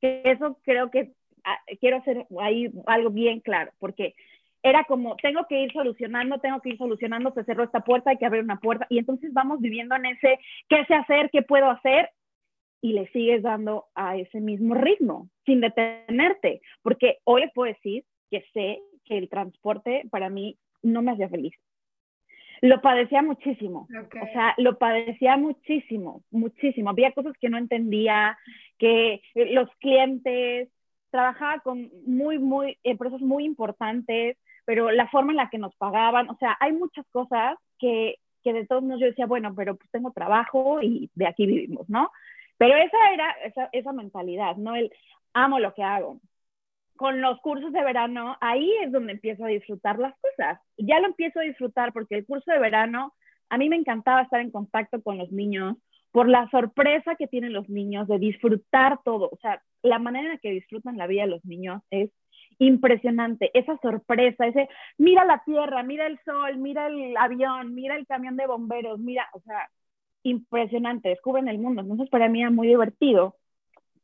Eso 0.00 0.58
creo 0.62 0.90
que 0.90 1.12
ah, 1.44 1.58
quiero 1.80 1.98
hacer 1.98 2.26
ahí 2.40 2.70
algo 2.86 3.10
bien 3.10 3.40
claro, 3.40 3.72
porque 3.78 4.14
era 4.62 4.84
como, 4.84 5.16
tengo 5.16 5.46
que 5.48 5.60
ir 5.60 5.72
solucionando, 5.72 6.38
tengo 6.40 6.60
que 6.60 6.70
ir 6.70 6.78
solucionando, 6.78 7.32
se 7.32 7.44
cerró 7.44 7.64
esta 7.64 7.80
puerta, 7.80 8.10
hay 8.10 8.18
que 8.18 8.26
abrir 8.26 8.42
una 8.42 8.58
puerta, 8.58 8.86
y 8.90 8.98
entonces 8.98 9.32
vamos 9.32 9.60
viviendo 9.60 9.94
en 9.94 10.06
ese, 10.06 10.38
¿qué 10.68 10.84
sé 10.86 10.94
hacer? 10.94 11.30
¿Qué 11.30 11.42
puedo 11.42 11.70
hacer? 11.70 12.10
Y 12.80 12.92
le 12.92 13.08
sigues 13.08 13.42
dando 13.42 13.86
a 13.94 14.16
ese 14.16 14.40
mismo 14.40 14.74
ritmo, 14.74 15.28
sin 15.46 15.60
detenerte, 15.60 16.60
porque 16.82 17.18
hoy 17.24 17.42
les 17.42 17.52
puedo 17.52 17.72
decir 17.72 18.04
que 18.30 18.44
sé 18.52 18.80
que 19.08 19.18
el 19.18 19.28
transporte 19.28 20.04
para 20.10 20.28
mí 20.28 20.58
no 20.82 21.02
me 21.02 21.12
hacía 21.12 21.28
feliz. 21.28 21.54
Lo 22.60 22.80
padecía 22.80 23.22
muchísimo, 23.22 23.86
o 24.20 24.26
sea, 24.32 24.54
lo 24.58 24.78
padecía 24.78 25.36
muchísimo, 25.36 26.22
muchísimo. 26.30 26.90
Había 26.90 27.12
cosas 27.12 27.34
que 27.40 27.48
no 27.48 27.56
entendía, 27.56 28.36
que 28.78 29.22
los 29.34 29.68
clientes, 29.76 30.68
trabajaba 31.10 31.60
con 31.60 31.90
muy, 32.04 32.38
muy, 32.38 32.78
empresas 32.82 33.20
muy 33.20 33.44
importantes, 33.44 34.36
pero 34.64 34.90
la 34.90 35.08
forma 35.08 35.32
en 35.32 35.36
la 35.36 35.50
que 35.50 35.58
nos 35.58 35.74
pagaban, 35.76 36.28
o 36.28 36.36
sea, 36.36 36.56
hay 36.60 36.72
muchas 36.72 37.06
cosas 37.10 37.56
que, 37.78 38.16
que 38.42 38.52
de 38.52 38.66
todos 38.66 38.82
modos 38.82 39.00
yo 39.00 39.06
decía, 39.06 39.26
bueno, 39.26 39.54
pero 39.54 39.76
pues 39.76 39.90
tengo 39.90 40.10
trabajo 40.10 40.82
y 40.82 41.10
de 41.14 41.26
aquí 41.26 41.46
vivimos, 41.46 41.88
¿no? 41.88 42.10
Pero 42.58 42.76
esa 42.76 43.12
era 43.12 43.30
esa, 43.44 43.68
esa 43.72 43.92
mentalidad, 43.92 44.56
¿no? 44.56 44.74
El 44.74 44.92
amo 45.32 45.60
lo 45.60 45.72
que 45.74 45.82
hago 45.82 46.20
con 46.98 47.20
los 47.20 47.40
cursos 47.40 47.72
de 47.72 47.84
verano, 47.84 48.36
ahí 48.40 48.70
es 48.82 48.90
donde 48.90 49.12
empiezo 49.12 49.44
a 49.44 49.48
disfrutar 49.48 49.98
las 50.00 50.14
cosas. 50.20 50.60
Ya 50.76 50.98
lo 50.98 51.06
empiezo 51.06 51.38
a 51.38 51.44
disfrutar 51.44 51.92
porque 51.92 52.16
el 52.16 52.26
curso 52.26 52.50
de 52.50 52.58
verano, 52.58 53.14
a 53.48 53.56
mí 53.56 53.68
me 53.68 53.76
encantaba 53.76 54.22
estar 54.22 54.40
en 54.40 54.50
contacto 54.50 55.00
con 55.00 55.16
los 55.16 55.30
niños 55.30 55.76
por 56.10 56.28
la 56.28 56.50
sorpresa 56.50 57.14
que 57.14 57.28
tienen 57.28 57.52
los 57.52 57.68
niños 57.68 58.08
de 58.08 58.18
disfrutar 58.18 58.98
todo. 59.04 59.30
O 59.30 59.38
sea, 59.40 59.62
la 59.82 60.00
manera 60.00 60.26
en 60.26 60.32
la 60.32 60.38
que 60.38 60.50
disfrutan 60.50 60.96
la 60.96 61.06
vida 61.06 61.22
de 61.22 61.28
los 61.28 61.44
niños 61.44 61.82
es 61.90 62.10
impresionante. 62.58 63.52
Esa 63.54 63.78
sorpresa, 63.78 64.48
ese, 64.48 64.68
mira 64.96 65.24
la 65.24 65.42
tierra, 65.44 65.84
mira 65.84 66.08
el 66.08 66.18
sol, 66.24 66.58
mira 66.58 66.88
el 66.88 67.16
avión, 67.16 67.76
mira 67.76 67.94
el 67.94 68.08
camión 68.08 68.36
de 68.36 68.48
bomberos, 68.48 68.98
mira, 68.98 69.28
o 69.34 69.40
sea, 69.42 69.70
impresionante, 70.24 71.10
descubren 71.10 71.46
el 71.46 71.58
mundo. 71.58 71.82
Entonces, 71.82 72.10
para 72.10 72.28
mí 72.28 72.40
era 72.40 72.50
muy 72.50 72.66
divertido 72.66 73.36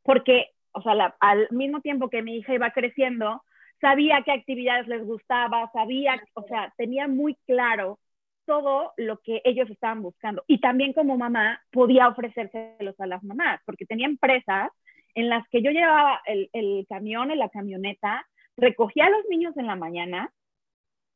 porque 0.03 0.54
o 0.75 0.81
sea, 0.81 1.15
al 1.19 1.47
mismo 1.51 1.81
tiempo 1.81 2.09
que 2.09 2.21
mi 2.21 2.37
hija 2.37 2.53
iba 2.53 2.71
creciendo, 2.71 3.41
sabía 3.81 4.21
qué 4.23 4.31
actividades 4.31 4.87
les 4.87 5.03
gustaba, 5.03 5.69
sabía, 5.73 6.21
o 6.33 6.43
sea, 6.43 6.73
tenía 6.77 7.07
muy 7.07 7.35
claro 7.47 7.99
todo 8.45 8.93
lo 8.97 9.19
que 9.19 9.41
ellos 9.43 9.69
estaban 9.69 10.01
buscando. 10.01 10.43
Y 10.47 10.59
también 10.59 10.93
como 10.93 11.17
mamá 11.17 11.61
podía 11.71 12.07
ofrecérselos 12.07 12.99
a 12.99 13.07
las 13.07 13.23
mamás, 13.23 13.59
porque 13.65 13.85
tenía 13.85 14.05
empresas 14.05 14.69
en 15.15 15.29
las 15.29 15.47
que 15.49 15.61
yo 15.61 15.71
llevaba 15.71 16.21
el, 16.25 16.49
el 16.53 16.85
camión 16.87 17.31
en 17.31 17.39
la 17.39 17.49
camioneta, 17.49 18.25
recogía 18.57 19.05
a 19.05 19.09
los 19.09 19.25
niños 19.29 19.55
en 19.57 19.67
la 19.67 19.75
mañana, 19.75 20.29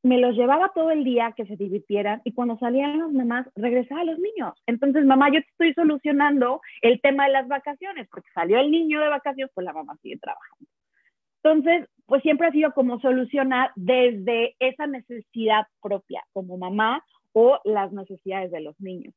me 0.02 0.18
los 0.18 0.36
llevaba 0.36 0.72
todo 0.74 0.92
el 0.92 1.04
día 1.04 1.34
que 1.36 1.46
se 1.46 1.56
divirtieran 1.58 2.22
y 2.24 2.34
cuando 2.34 2.58
salían 2.58 3.00
las 3.00 3.12
mamás 3.12 3.48
regresaba 3.56 4.02
a 4.02 4.06
los 4.06 4.20
niños. 4.20 4.54
Entonces, 4.66 5.06
mamá, 5.06 5.28
yo 5.28 5.42
te 5.42 5.50
estoy 5.50 5.74
solucionando 5.74 6.62
el 6.82 7.02
tema 7.02 7.26
de 7.26 7.34
las 7.34 7.48
vacaciones, 7.48 8.08
porque 8.10 8.30
salió 8.34 8.60
el 8.60 8.72
niño 8.72 9.02
de 9.02 9.10
vacaciones, 9.10 9.52
pues 9.54 9.66
la 9.66 9.74
mamá 9.74 9.98
sigue 10.02 10.18
trabajando. 10.18 10.70
Entonces, 11.44 11.90
pues 12.06 12.22
siempre 12.22 12.48
ha 12.48 12.52
sido 12.52 12.74
como 12.74 13.00
solucionar 13.00 13.72
desde 13.76 14.56
esa 14.60 14.88
necesidad 14.88 15.68
propia 15.82 16.24
como 16.34 16.58
mamá 16.58 17.04
o 17.34 17.60
las 17.64 17.92
necesidades 17.92 18.52
de 18.52 18.62
los 18.62 18.80
niños. 18.80 19.14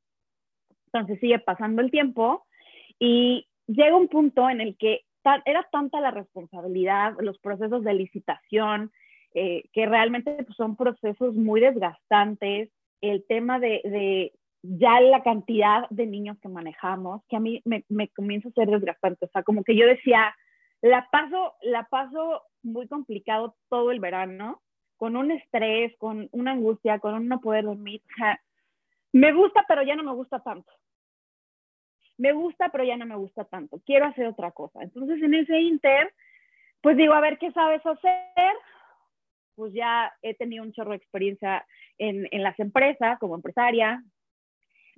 Entonces 0.86 1.18
sigue 1.20 1.38
pasando 1.38 1.80
el 1.80 1.90
tiempo 1.90 2.44
y 2.98 3.48
llega 3.66 3.96
un 3.96 4.08
punto 4.08 4.48
en 4.50 4.60
el 4.60 4.76
que 4.76 5.00
era 5.44 5.66
tanta 5.70 6.00
la 6.00 6.10
responsabilidad, 6.10 7.14
los 7.20 7.38
procesos 7.38 7.82
de 7.84 7.94
licitación, 7.94 8.92
eh, 9.34 9.64
que 9.72 9.86
realmente 9.86 10.32
pues, 10.44 10.56
son 10.56 10.76
procesos 10.76 11.34
muy 11.34 11.60
desgastantes, 11.60 12.70
el 13.00 13.24
tema 13.26 13.58
de, 13.58 14.32
ya 14.62 15.00
la 15.00 15.22
cantidad 15.22 15.88
de 15.90 16.06
niños 16.06 16.38
que 16.40 16.48
manejamos, 16.48 17.22
que 17.28 17.36
a 17.36 17.40
mí 17.40 17.60
me, 17.64 17.84
me 17.88 18.08
comienza 18.08 18.48
a 18.48 18.52
ser 18.52 18.68
desgastante, 18.68 19.26
o 19.26 19.28
sea, 19.28 19.42
como 19.42 19.64
que 19.64 19.76
yo 19.76 19.86
decía, 19.86 20.34
la 20.82 21.08
paso, 21.10 21.54
la 21.62 21.84
paso 21.84 22.42
muy 22.62 22.86
complicado 22.88 23.56
todo 23.68 23.90
el 23.90 24.00
verano, 24.00 24.60
con 25.02 25.16
un 25.16 25.32
estrés, 25.32 25.92
con 25.98 26.28
una 26.30 26.52
angustia, 26.52 27.00
con 27.00 27.14
un 27.14 27.26
no 27.26 27.40
poder 27.40 27.64
dormir. 27.64 28.02
me 29.12 29.32
gusta, 29.32 29.64
pero 29.66 29.82
ya 29.82 29.96
no 29.96 30.04
me 30.04 30.12
gusta 30.12 30.38
tanto. 30.40 30.72
Me 32.18 32.32
gusta, 32.32 32.68
pero 32.68 32.84
ya 32.84 32.96
no 32.96 33.06
me 33.06 33.16
gusta 33.16 33.44
tanto. 33.44 33.80
Quiero 33.84 34.06
hacer 34.06 34.26
otra 34.26 34.52
cosa. 34.52 34.80
Entonces, 34.80 35.20
en 35.20 35.34
ese 35.34 35.60
inter, 35.60 36.14
pues 36.82 36.96
digo, 36.96 37.14
a 37.14 37.20
ver 37.20 37.38
qué 37.38 37.50
sabes 37.50 37.84
hacer 37.84 38.54
pues 39.54 39.72
ya 39.72 40.12
he 40.22 40.34
tenido 40.34 40.64
un 40.64 40.72
chorro 40.72 40.90
de 40.90 40.96
experiencia 40.96 41.66
en, 41.98 42.28
en 42.30 42.42
las 42.42 42.58
empresas 42.58 43.18
como 43.18 43.34
empresaria. 43.34 44.02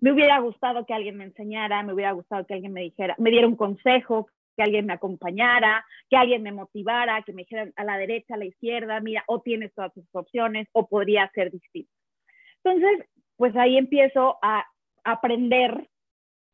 Me 0.00 0.12
hubiera 0.12 0.38
gustado 0.38 0.84
que 0.86 0.94
alguien 0.94 1.16
me 1.16 1.24
enseñara, 1.24 1.82
me 1.82 1.92
hubiera 1.92 2.12
gustado 2.12 2.46
que 2.46 2.54
alguien 2.54 2.72
me 2.72 2.82
dijera, 2.82 3.14
me 3.18 3.30
diera 3.30 3.46
un 3.46 3.56
consejo, 3.56 4.28
que 4.56 4.62
alguien 4.62 4.86
me 4.86 4.92
acompañara, 4.92 5.84
que 6.08 6.16
alguien 6.16 6.42
me 6.42 6.52
motivara, 6.52 7.22
que 7.22 7.32
me 7.32 7.42
dijera 7.42 7.70
a 7.76 7.84
la 7.84 7.96
derecha, 7.96 8.34
a 8.34 8.38
la 8.38 8.44
izquierda, 8.44 9.00
mira, 9.00 9.24
o 9.26 9.40
tienes 9.40 9.72
todas 9.74 9.92
tus 9.92 10.04
opciones, 10.12 10.68
o 10.72 10.88
podría 10.88 11.30
ser 11.34 11.50
distinto. 11.50 11.90
Entonces, 12.62 13.06
pues 13.36 13.54
ahí 13.56 13.76
empiezo 13.76 14.38
a 14.42 14.64
aprender, 15.02 15.88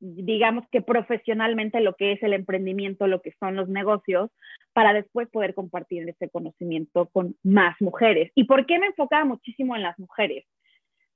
digamos 0.00 0.64
que 0.70 0.80
profesionalmente, 0.82 1.80
lo 1.80 1.94
que 1.94 2.12
es 2.12 2.22
el 2.22 2.32
emprendimiento, 2.32 3.06
lo 3.06 3.20
que 3.20 3.32
son 3.38 3.56
los 3.56 3.68
negocios, 3.68 4.30
para 4.72 4.92
después 4.92 5.28
poder 5.28 5.54
compartir 5.54 6.08
ese 6.08 6.30
conocimiento 6.30 7.06
con 7.12 7.36
más 7.42 7.76
mujeres. 7.80 8.32
¿Y 8.34 8.44
por 8.44 8.66
qué 8.66 8.78
me 8.78 8.86
enfocaba 8.86 9.24
muchísimo 9.24 9.76
en 9.76 9.82
las 9.82 9.98
mujeres? 9.98 10.46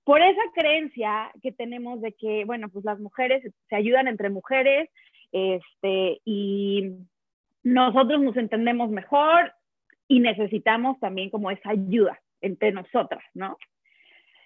Por 0.04 0.20
esa 0.20 0.42
creencia 0.54 1.32
que 1.42 1.50
tenemos 1.50 2.00
de 2.02 2.12
que, 2.12 2.44
bueno, 2.44 2.68
pues 2.68 2.84
las 2.84 3.00
mujeres 3.00 3.42
se 3.68 3.76
ayudan 3.76 4.06
entre 4.06 4.28
mujeres 4.28 4.90
este, 5.32 6.20
y 6.24 6.92
nosotros 7.62 8.20
nos 8.20 8.36
entendemos 8.36 8.90
mejor 8.90 9.52
y 10.06 10.20
necesitamos 10.20 11.00
también 11.00 11.30
como 11.30 11.50
esa 11.50 11.70
ayuda 11.70 12.20
entre 12.42 12.72
nosotras, 12.72 13.24
¿no? 13.32 13.56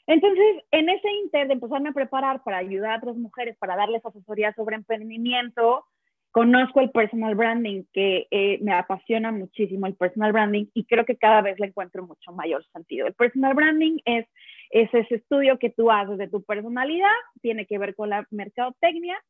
Entonces, 0.09 0.65
en 0.71 0.89
ese 0.89 1.11
inter 1.23 1.49
de 1.49 1.53
empezarme 1.53 1.91
a 1.91 1.93
preparar 1.93 2.43
para 2.43 2.57
ayudar 2.57 2.93
a 2.93 2.97
otras 2.97 3.17
mujeres, 3.17 3.57
para 3.59 3.77
darles 3.77 4.05
asesoría 4.05 4.55
sobre 4.55 4.75
emprendimiento, 4.75 5.85
conozco 6.31 6.81
el 6.81 6.91
personal 6.91 7.35
branding, 7.35 7.85
que 7.93 8.27
eh, 8.31 8.59
me 8.63 8.73
apasiona 8.73 9.33
muchísimo 9.33 9.87
el 9.87 9.97
personal 9.97 10.33
branding 10.33 10.65
y 10.73 10.87
creo 10.87 11.05
que 11.05 11.19
cada 11.19 11.43
vez 11.43 11.61
le 11.61 11.67
encuentro 11.67 12.07
mucho 12.07 12.33
mayor 12.33 12.65
sentido. 12.73 13.07
El 13.07 13.13
personal 13.13 13.53
branding 13.53 13.99
es, 14.07 14.27
es 14.71 14.89
ese 14.95 15.17
estudio 15.17 15.59
que 15.59 15.69
tú 15.69 15.91
haces 15.91 16.17
de 16.17 16.29
tu 16.29 16.43
personalidad, 16.43 17.13
tiene 17.43 17.67
que 17.67 17.77
ver 17.77 17.95
con 17.95 18.09
la 18.09 18.27
mercadotecnia, 18.31 19.23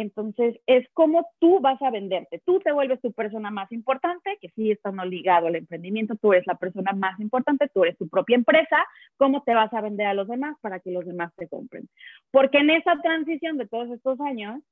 entonces 0.00 0.60
es 0.66 0.88
como 0.94 1.28
tú 1.40 1.60
vas 1.60 1.80
a 1.82 1.90
venderte. 1.90 2.40
Tú 2.44 2.60
te 2.60 2.72
vuelves 2.72 3.00
tu 3.00 3.12
persona 3.12 3.50
más 3.50 3.70
importante, 3.72 4.38
que 4.40 4.48
sí 4.50 4.70
está 4.70 4.92
no 4.92 5.04
ligado 5.04 5.48
al 5.48 5.56
emprendimiento, 5.56 6.14
tú 6.16 6.32
eres 6.32 6.46
la 6.46 6.54
persona 6.54 6.92
más 6.92 7.18
importante, 7.20 7.68
tú 7.72 7.84
eres 7.84 7.98
tu 7.98 8.08
propia 8.08 8.36
empresa, 8.36 8.84
cómo 9.16 9.42
te 9.42 9.54
vas 9.54 9.72
a 9.74 9.80
vender 9.80 10.06
a 10.06 10.14
los 10.14 10.28
demás 10.28 10.56
para 10.60 10.80
que 10.80 10.92
los 10.92 11.04
demás 11.04 11.32
te 11.36 11.48
compren. 11.48 11.88
Porque 12.30 12.58
en 12.58 12.70
esa 12.70 13.00
transición 13.02 13.58
de 13.58 13.66
todos 13.66 13.90
estos 13.90 14.20
años, 14.20 14.62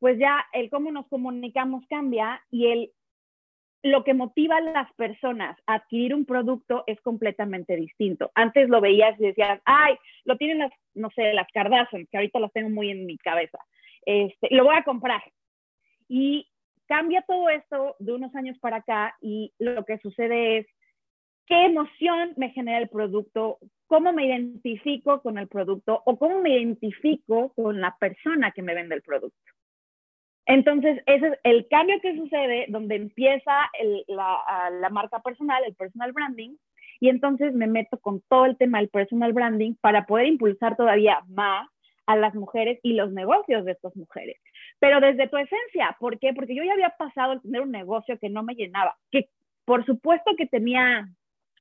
pues 0.00 0.18
ya 0.18 0.44
el 0.52 0.68
cómo 0.68 0.92
nos 0.92 1.06
comunicamos 1.08 1.86
cambia 1.88 2.42
y 2.50 2.66
el 2.66 2.90
lo 3.84 4.02
que 4.02 4.14
motiva 4.14 4.56
a 4.56 4.62
las 4.62 4.92
personas 4.94 5.58
a 5.66 5.74
adquirir 5.74 6.14
un 6.14 6.24
producto 6.24 6.84
es 6.86 6.98
completamente 7.02 7.76
distinto. 7.76 8.30
Antes 8.34 8.70
lo 8.70 8.80
veías 8.80 9.18
y 9.20 9.24
decías, 9.24 9.60
ay, 9.66 9.96
lo 10.24 10.38
tienen 10.38 10.58
las, 10.58 10.72
no 10.94 11.10
sé, 11.10 11.34
las 11.34 11.46
Kardashian, 11.52 12.06
que 12.10 12.16
ahorita 12.16 12.40
las 12.40 12.50
tengo 12.54 12.70
muy 12.70 12.90
en 12.90 13.04
mi 13.04 13.18
cabeza. 13.18 13.58
Este, 14.06 14.48
lo 14.50 14.64
voy 14.64 14.76
a 14.76 14.84
comprar. 14.84 15.22
Y 16.08 16.48
cambia 16.86 17.22
todo 17.22 17.48
esto 17.48 17.96
de 17.98 18.12
unos 18.12 18.34
años 18.34 18.58
para 18.58 18.78
acá 18.78 19.16
y 19.20 19.52
lo 19.58 19.84
que 19.84 19.98
sucede 19.98 20.58
es 20.58 20.66
qué 21.46 21.66
emoción 21.66 22.32
me 22.36 22.50
genera 22.50 22.78
el 22.78 22.88
producto, 22.88 23.58
cómo 23.86 24.12
me 24.12 24.26
identifico 24.26 25.22
con 25.22 25.38
el 25.38 25.48
producto 25.48 26.02
o 26.04 26.18
cómo 26.18 26.40
me 26.40 26.50
identifico 26.50 27.52
con 27.54 27.80
la 27.80 27.96
persona 27.98 28.50
que 28.52 28.62
me 28.62 28.74
vende 28.74 28.94
el 28.94 29.02
producto. 29.02 29.38
Entonces, 30.46 31.02
ese 31.06 31.28
es 31.28 31.38
el 31.42 31.66
cambio 31.68 32.00
que 32.02 32.16
sucede 32.16 32.66
donde 32.68 32.96
empieza 32.96 33.70
la, 34.08 34.70
la, 34.72 34.90
marca 34.90 35.20
personal, 35.20 35.64
el 35.64 35.74
personal 35.74 36.12
branding, 36.12 36.56
y 37.00 37.08
entonces 37.08 37.54
me 37.54 37.66
meto 37.66 37.98
con 37.98 38.20
todo 38.28 38.44
el 38.44 38.56
tema 38.58 38.78
del 38.78 38.90
personal 38.90 39.32
branding 39.32 39.74
para 39.80 40.04
poder 40.04 40.26
impulsar 40.26 40.76
todavía 40.76 41.22
más 41.28 41.68
a 42.06 42.16
las 42.16 42.34
mujeres 42.34 42.78
y 42.82 42.94
los 42.94 43.12
negocios 43.12 43.64
de 43.64 43.72
estas 43.72 43.96
mujeres. 43.96 44.36
Pero 44.78 45.00
desde 45.00 45.28
tu 45.28 45.36
esencia, 45.36 45.96
¿por 45.98 46.18
qué? 46.18 46.32
Porque 46.34 46.54
yo 46.54 46.62
ya 46.62 46.72
había 46.72 46.90
pasado 46.90 47.32
a 47.32 47.40
tener 47.40 47.62
un 47.62 47.70
negocio 47.70 48.18
que 48.18 48.28
no 48.28 48.42
me 48.42 48.54
llenaba, 48.54 48.96
que 49.10 49.28
por 49.64 49.84
supuesto 49.86 50.32
que 50.36 50.46
tenía 50.46 51.08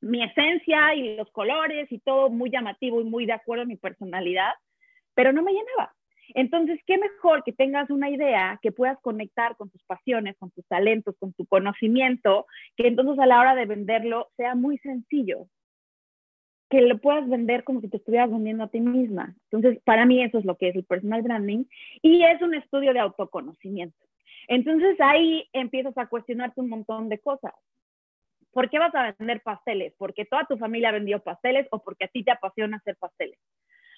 mi 0.01 0.21
esencia 0.23 0.93
y 0.95 1.15
los 1.15 1.31
colores 1.31 1.89
y 1.91 1.99
todo 1.99 2.29
muy 2.29 2.49
llamativo 2.49 2.99
y 2.99 3.05
muy 3.05 3.25
de 3.25 3.33
acuerdo 3.33 3.63
a 3.63 3.67
mi 3.67 3.77
personalidad, 3.77 4.51
pero 5.13 5.31
no 5.31 5.43
me 5.43 5.53
llenaba. 5.53 5.93
Entonces, 6.35 6.79
qué 6.85 6.97
mejor 6.97 7.43
que 7.43 7.53
tengas 7.53 7.89
una 7.89 8.09
idea 8.09 8.59
que 8.61 8.71
puedas 8.71 8.99
conectar 9.01 9.55
con 9.55 9.69
tus 9.69 9.83
pasiones, 9.83 10.35
con 10.37 10.51
tus 10.51 10.65
talentos, 10.67 11.15
con 11.19 11.33
tu 11.33 11.45
conocimiento, 11.45 12.45
que 12.75 12.87
entonces 12.87 13.19
a 13.19 13.25
la 13.25 13.39
hora 13.39 13.55
de 13.55 13.65
venderlo 13.65 14.29
sea 14.35 14.55
muy 14.55 14.77
sencillo, 14.79 15.47
que 16.73 16.81
lo 16.81 16.97
puedas 16.97 17.29
vender 17.29 17.63
como 17.63 17.81
si 17.81 17.87
te 17.87 17.97
estuvieras 17.97 18.31
vendiendo 18.31 18.63
a 18.63 18.67
ti 18.67 18.79
misma. 18.79 19.35
Entonces, 19.51 19.79
para 19.83 20.07
mí 20.07 20.23
eso 20.23 20.39
es 20.39 20.45
lo 20.45 20.57
que 20.57 20.69
es 20.69 20.75
el 20.75 20.83
personal 20.83 21.21
branding 21.21 21.65
y 22.01 22.23
es 22.23 22.41
un 22.41 22.55
estudio 22.55 22.93
de 22.93 22.99
autoconocimiento. 22.99 23.95
Entonces 24.47 24.99
ahí 24.99 25.47
empiezas 25.53 25.95
a 25.99 26.07
cuestionarte 26.07 26.61
un 26.61 26.69
montón 26.69 27.09
de 27.09 27.19
cosas. 27.19 27.53
¿Por 28.51 28.71
qué 28.71 28.79
vas 28.79 28.93
a 28.95 29.13
vender 29.19 29.43
pasteles? 29.43 29.93
¿Porque 29.99 30.25
toda 30.25 30.45
tu 30.45 30.57
familia 30.57 30.91
vendió 30.91 31.19
pasteles 31.19 31.67
o 31.69 31.77
porque 31.77 32.05
a 32.05 32.07
ti 32.07 32.23
te 32.23 32.31
apasiona 32.31 32.77
hacer 32.77 32.97
pasteles? 32.97 33.37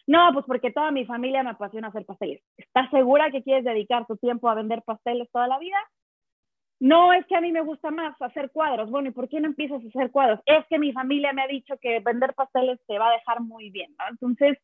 No, 0.06 0.32
pues 0.34 0.46
porque 0.46 0.70
toda 0.70 0.92
mi 0.92 1.06
familia 1.06 1.44
me 1.44 1.52
apasiona 1.52 1.88
hacer 1.88 2.06
pasteles. 2.06 2.44
¿Estás 2.58 2.90
segura 2.92 3.32
que 3.32 3.42
quieres 3.42 3.64
dedicar 3.64 4.06
tu 4.06 4.18
tiempo 4.18 4.50
a 4.50 4.54
vender 4.54 4.82
pasteles 4.82 5.32
toda 5.32 5.48
la 5.48 5.60
vida? 5.60 5.78
No, 6.80 7.14
es 7.14 7.26
que 7.28 7.36
a 7.36 7.42
mí 7.42 7.52
me 7.52 7.62
gusta 7.62 7.90
más 7.90 8.20
hacer 8.22 8.52
cuadros. 8.52 8.90
Bueno, 8.90 9.10
¿y 9.10 9.12
por 9.12 9.30
qué 9.30 9.40
no 9.40 9.48
empiezas 9.48 9.84
a 9.84 9.88
hacer 9.88 10.12
cuadros? 10.12 10.40
Es 10.46 10.66
que 10.70 10.78
mi 10.78 10.92
familia 10.92 11.32
me 11.34 11.42
ha 11.42 11.48
dicho 11.48 11.78
que 11.78 12.00
vender 12.00 12.34
pasteles 12.34 12.80
te 12.86 13.00
va 13.00 13.10
a 13.10 13.14
dejar 13.14 13.42
muy 13.42 13.70
bien. 13.70 13.96
Entonces, 14.10 14.58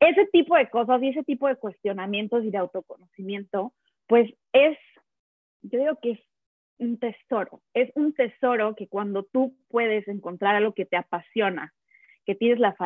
ese 0.00 0.26
tipo 0.26 0.56
de 0.56 0.70
cosas 0.70 1.02
y 1.02 1.08
ese 1.08 1.24
tipo 1.24 1.48
de 1.48 1.56
cuestionamientos 1.56 2.44
y 2.44 2.50
de 2.50 2.58
autoconocimiento, 2.58 3.72
pues 4.06 4.32
es, 4.52 4.78
yo 5.62 5.80
digo 5.80 5.98
que 6.00 6.12
es 6.12 6.20
un 6.78 6.98
tesoro. 6.98 7.60
Es 7.74 7.90
un 7.96 8.14
tesoro 8.14 8.76
que 8.76 8.86
cuando 8.86 9.24
tú 9.24 9.56
puedes 9.68 10.06
encontrar 10.06 10.54
algo 10.54 10.72
que 10.72 10.86
te 10.86 10.96
apasiona, 10.96 11.74
que 12.24 12.36
tienes 12.36 12.60
la 12.60 12.76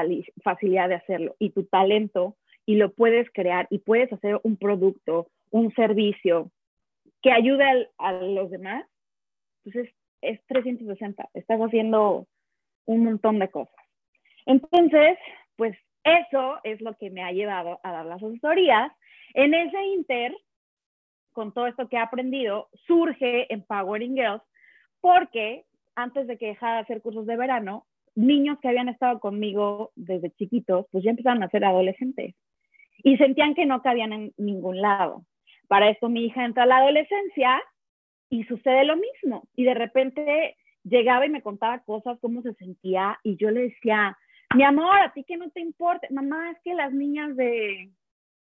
facilidad 0.42 0.88
de 0.88 0.94
hacerlo 0.94 1.36
y 1.38 1.50
tu 1.50 1.64
talento 1.64 2.36
y 2.64 2.76
lo 2.76 2.92
puedes 2.92 3.28
crear 3.32 3.66
y 3.70 3.78
puedes 3.78 4.12
hacer 4.12 4.40
un 4.44 4.56
producto, 4.56 5.28
un 5.50 5.74
servicio 5.74 6.50
que 7.22 7.32
ayude 7.32 7.88
a 7.98 8.12
los 8.12 8.50
demás, 8.50 8.84
entonces 9.64 9.94
es 10.20 10.44
360, 10.46 11.28
estás 11.34 11.60
haciendo 11.60 12.26
un 12.86 13.04
montón 13.04 13.38
de 13.38 13.50
cosas. 13.50 13.74
Entonces, 14.46 15.18
pues 15.56 15.76
eso 16.04 16.58
es 16.64 16.80
lo 16.80 16.96
que 16.96 17.10
me 17.10 17.22
ha 17.22 17.32
llevado 17.32 17.80
a 17.82 17.92
dar 17.92 18.06
las 18.06 18.22
asesorías. 18.22 18.92
En 19.34 19.54
ese 19.54 19.80
inter, 19.86 20.36
con 21.32 21.52
todo 21.52 21.66
esto 21.66 21.88
que 21.88 21.96
he 21.96 22.00
aprendido, 22.00 22.68
surge 22.86 23.52
Empowering 23.52 24.14
Girls 24.14 24.42
porque 25.00 25.64
antes 25.94 26.26
de 26.26 26.38
que 26.38 26.46
dejara 26.46 26.76
de 26.76 26.82
hacer 26.82 27.02
cursos 27.02 27.26
de 27.26 27.36
verano, 27.36 27.86
niños 28.14 28.58
que 28.60 28.68
habían 28.68 28.88
estado 28.88 29.20
conmigo 29.20 29.92
desde 29.94 30.30
chiquitos, 30.32 30.86
pues 30.90 31.04
ya 31.04 31.10
empezaron 31.10 31.42
a 31.42 31.50
ser 31.50 31.64
adolescentes 31.64 32.34
y 32.98 33.16
sentían 33.16 33.54
que 33.54 33.66
no 33.66 33.82
cabían 33.82 34.12
en 34.12 34.32
ningún 34.36 34.80
lado. 34.80 35.24
Para 35.72 35.88
esto 35.88 36.10
mi 36.10 36.26
hija 36.26 36.44
entra 36.44 36.64
a 36.64 36.66
la 36.66 36.76
adolescencia 36.76 37.58
y 38.28 38.44
sucede 38.44 38.84
lo 38.84 38.94
mismo. 38.94 39.48
Y 39.56 39.64
de 39.64 39.72
repente 39.72 40.58
llegaba 40.84 41.24
y 41.24 41.30
me 41.30 41.40
contaba 41.40 41.78
cosas, 41.78 42.18
cómo 42.20 42.42
se 42.42 42.52
sentía, 42.56 43.18
y 43.22 43.38
yo 43.38 43.50
le 43.50 43.62
decía, 43.62 44.18
mi 44.54 44.64
amor, 44.64 45.00
a 45.00 45.14
ti 45.14 45.24
que 45.24 45.38
no 45.38 45.48
te 45.48 45.60
importa, 45.60 46.06
mamá, 46.10 46.50
es 46.50 46.58
que 46.62 46.74
las 46.74 46.92
niñas 46.92 47.34
de 47.36 47.90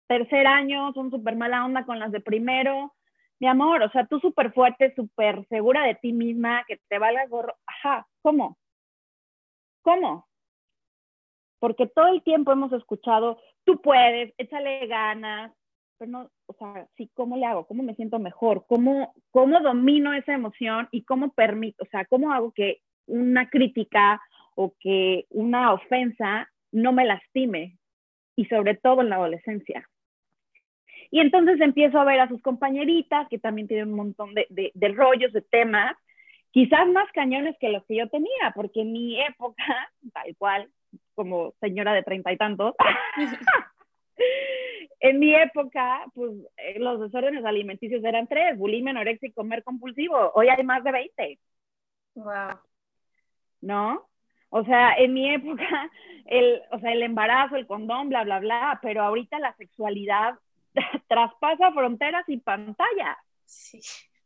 tercer 0.07 0.47
año 0.47 0.91
son 0.95 1.11
súper 1.11 1.37
mala 1.37 1.67
onda 1.67 1.85
con 1.85 1.99
las 1.99 2.13
de 2.13 2.21
primero. 2.21 2.95
Mi 3.41 3.47
amor, 3.47 3.83
o 3.83 3.91
sea, 3.91 4.07
tú 4.07 4.19
súper 4.21 4.55
fuerte, 4.55 4.95
súper 4.95 5.47
segura 5.49 5.83
de 5.83 5.97
ti 5.97 6.15
misma, 6.15 6.65
que 6.67 6.81
te 6.89 6.99
valga 6.99 7.27
gorro. 7.27 7.55
Ajá, 7.67 8.07
¿cómo? 8.23 8.57
¿Cómo? 9.83 10.27
Porque 11.59 11.89
todo 11.89 12.07
el 12.07 12.23
tiempo 12.23 12.53
hemos 12.53 12.73
escuchado, 12.73 13.39
tú 13.65 13.83
puedes, 13.83 14.33
échale 14.39 14.87
ganas, 14.87 15.53
pero 15.99 16.11
no, 16.11 16.31
o 16.47 16.53
sea, 16.55 16.87
sí, 16.97 17.11
¿cómo 17.15 17.37
le 17.37 17.47
hago? 17.47 17.67
¿Cómo 17.67 17.83
me 17.83 17.95
siento 17.95 18.19
mejor? 18.19 18.65
¿Cómo, 18.69 19.15
cómo 19.31 19.61
domino 19.61 20.15
esa 20.15 20.33
emoción 20.33 20.89
y 20.93 21.03
cómo 21.03 21.33
permito, 21.33 21.83
o 21.83 21.87
sea, 21.87 22.05
cómo 22.05 22.33
hago 22.33 22.53
que 22.53 22.81
una 23.07 23.49
crítica 23.49 24.21
o 24.55 24.75
que 24.79 25.27
una 25.31 25.73
ofensa 25.73 26.49
no 26.73 26.93
me 26.93 27.05
lastime? 27.05 27.79
Y 28.37 28.45
sobre 28.47 28.77
todo 28.77 29.03
en 29.03 29.09
la 29.09 29.17
adolescencia. 29.17 29.89
Y 31.11 31.21
entonces 31.21 31.61
empiezo 31.61 31.99
a 31.99 32.05
ver 32.05 32.21
a 32.21 32.29
sus 32.29 32.41
compañeritas 32.43 33.27
que 33.29 33.39
también 33.39 33.67
tienen 33.67 33.89
un 33.89 33.97
montón 33.97 34.35
de, 34.35 34.47
de, 34.51 34.71
de 34.75 34.89
rollos, 34.89 35.33
de 35.33 35.43
temas, 35.43 35.97
quizás 36.51 36.87
más 36.89 37.11
cañones 37.13 37.57
que 37.59 37.71
los 37.71 37.85
que 37.87 37.97
yo 37.97 38.09
tenía, 38.09 38.53
porque 38.55 38.83
en 38.83 38.93
mi 38.93 39.21
época, 39.21 39.65
tal 40.13 40.37
cual, 40.37 40.71
como 41.15 41.55
señora 41.61 41.93
de 41.93 42.03
treinta 42.03 42.33
y 42.33 42.37
tantos, 42.37 42.75
en 45.01 45.19
mi 45.19 45.35
época, 45.35 46.05
pues 46.15 46.33
eh, 46.57 46.79
los 46.79 47.01
desórdenes 47.01 47.45
alimenticios 47.45 48.03
eran 48.05 48.27
tres, 48.27 48.59
bulimia, 48.59 48.91
anorexia 48.91 49.29
y 49.29 49.33
comer 49.33 49.63
compulsivo. 49.63 50.33
Hoy 50.35 50.49
hay 50.49 50.63
más 50.65 50.83
de 50.85 50.93
20. 50.93 51.39
Wow. 52.15 52.59
¿No? 53.61 54.09
O 54.51 54.65
sea, 54.65 54.95
en 54.95 55.13
mi 55.13 55.33
época, 55.33 55.91
el, 56.27 56.63
o 56.71 56.79
sea, 56.79 56.93
el 56.93 57.03
embarazo, 57.03 57.57
el 57.57 57.67
condón, 57.67 58.09
bla, 58.09 58.25
bla, 58.25 58.41
bla, 58.41 58.79
pero 58.83 59.03
ahorita 59.03 59.39
la 59.39 59.55
sexualidad 59.57 60.39
traspasa 61.09 61.73
fronteras 61.73 62.25
y 62.29 62.39
pantallas. 62.39 63.17
Sí. 63.45 63.81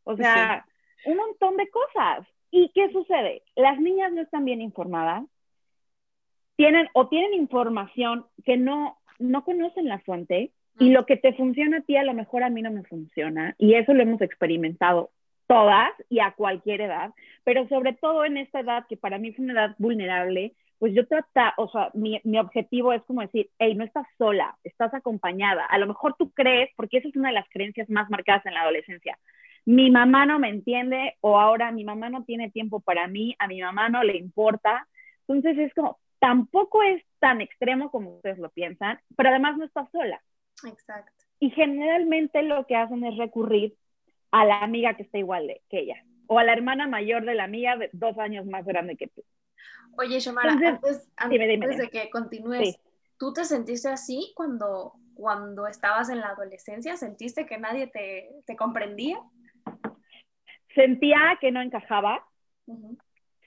O 0.04 0.16
sea, 0.16 0.64
sí. 1.02 1.10
un 1.10 1.16
montón 1.16 1.56
de 1.56 1.68
cosas. 1.70 2.26
¿Y 2.50 2.70
qué 2.74 2.90
sucede? 2.92 3.42
Las 3.56 3.78
niñas 3.80 4.12
no 4.12 4.20
están 4.20 4.44
bien 4.44 4.60
informadas, 4.60 5.24
tienen 6.56 6.88
o 6.92 7.08
tienen 7.08 7.34
información 7.34 8.26
que 8.44 8.56
no, 8.56 8.98
no 9.18 9.44
conocen 9.44 9.88
la 9.88 9.98
fuente 10.00 10.52
y 10.78 10.90
lo 10.90 11.04
que 11.06 11.16
te 11.16 11.34
funciona 11.34 11.78
a 11.78 11.80
ti 11.82 11.96
a 11.96 12.02
lo 12.02 12.14
mejor 12.14 12.42
a 12.42 12.50
mí 12.50 12.62
no 12.62 12.70
me 12.70 12.82
funciona. 12.84 13.54
Y 13.58 13.74
eso 13.74 13.92
lo 13.92 14.02
hemos 14.02 14.20
experimentado 14.22 15.10
todas 15.46 15.90
y 16.08 16.20
a 16.20 16.32
cualquier 16.32 16.80
edad, 16.80 17.12
pero 17.44 17.68
sobre 17.68 17.92
todo 17.92 18.24
en 18.24 18.38
esta 18.38 18.60
edad 18.60 18.86
que 18.88 18.96
para 18.96 19.18
mí 19.18 19.32
fue 19.32 19.44
una 19.44 19.52
edad 19.52 19.74
vulnerable, 19.78 20.54
pues 20.78 20.94
yo 20.94 21.06
trata, 21.06 21.54
o 21.58 21.70
sea, 21.70 21.90
mi, 21.94 22.20
mi, 22.24 22.38
objetivo 22.38 22.92
es 22.92 23.02
como 23.04 23.20
decir, 23.20 23.50
hey, 23.58 23.74
no 23.74 23.84
estás 23.84 24.06
sola, 24.18 24.56
estás 24.64 24.92
acompañada. 24.94 25.64
A 25.66 25.78
lo 25.78 25.86
mejor 25.86 26.16
tú 26.18 26.32
crees, 26.32 26.70
porque 26.74 26.96
esa 26.96 27.08
es 27.08 27.14
una 27.14 27.28
de 27.28 27.34
las 27.34 27.48
creencias 27.50 27.88
más 27.88 28.10
marcadas 28.10 28.44
en 28.46 28.54
la 28.54 28.62
adolescencia. 28.62 29.16
Mi 29.64 29.90
mamá 29.90 30.26
no 30.26 30.40
me 30.40 30.48
entiende 30.48 31.14
o 31.20 31.38
ahora 31.38 31.70
mi 31.70 31.84
mamá 31.84 32.10
no 32.10 32.24
tiene 32.24 32.50
tiempo 32.50 32.80
para 32.80 33.06
mí, 33.06 33.36
a 33.38 33.46
mi 33.46 33.60
mamá 33.60 33.90
no 33.90 34.02
le 34.02 34.16
importa. 34.16 34.88
Entonces 35.28 35.56
es 35.58 35.74
como, 35.74 35.98
tampoco 36.22 36.84
es 36.84 37.02
tan 37.18 37.40
extremo 37.40 37.90
como 37.90 38.14
ustedes 38.14 38.38
lo 38.38 38.48
piensan, 38.50 39.00
pero 39.16 39.30
además 39.30 39.58
no 39.58 39.64
estás 39.64 39.90
sola. 39.90 40.22
Exacto. 40.64 41.26
Y 41.40 41.50
generalmente 41.50 42.44
lo 42.44 42.64
que 42.64 42.76
hacen 42.76 43.04
es 43.04 43.16
recurrir 43.16 43.74
a 44.30 44.44
la 44.44 44.60
amiga 44.60 44.94
que 44.94 45.02
está 45.02 45.18
igual 45.18 45.48
de, 45.48 45.62
que 45.68 45.80
ella, 45.80 45.96
o 46.28 46.38
a 46.38 46.44
la 46.44 46.52
hermana 46.52 46.86
mayor 46.86 47.24
de 47.24 47.34
la 47.34 47.42
amiga 47.42 47.76
de 47.76 47.90
dos 47.92 48.16
años 48.18 48.46
más 48.46 48.64
grande 48.64 48.96
que 48.96 49.08
tú. 49.08 49.24
Oye, 49.98 50.20
Shomara, 50.20 50.52
Entonces, 50.52 50.74
antes, 50.74 51.12
antes 51.16 51.40
dime, 51.40 51.48
dime, 51.48 51.76
de 51.76 51.90
que 51.90 52.08
continúes, 52.08 52.68
sí. 52.70 52.80
¿tú 53.18 53.32
te 53.32 53.44
sentiste 53.44 53.88
así 53.88 54.32
cuando, 54.36 54.92
cuando 55.14 55.66
estabas 55.66 56.08
en 56.08 56.20
la 56.20 56.28
adolescencia? 56.28 56.96
¿Sentiste 56.96 57.46
que 57.46 57.58
nadie 57.58 57.88
te, 57.88 58.30
te 58.46 58.54
comprendía? 58.54 59.18
Sentía 60.72 61.36
que 61.40 61.50
no 61.50 61.60
encajaba, 61.60 62.24
uh 62.66 62.76
-huh. 62.76 62.98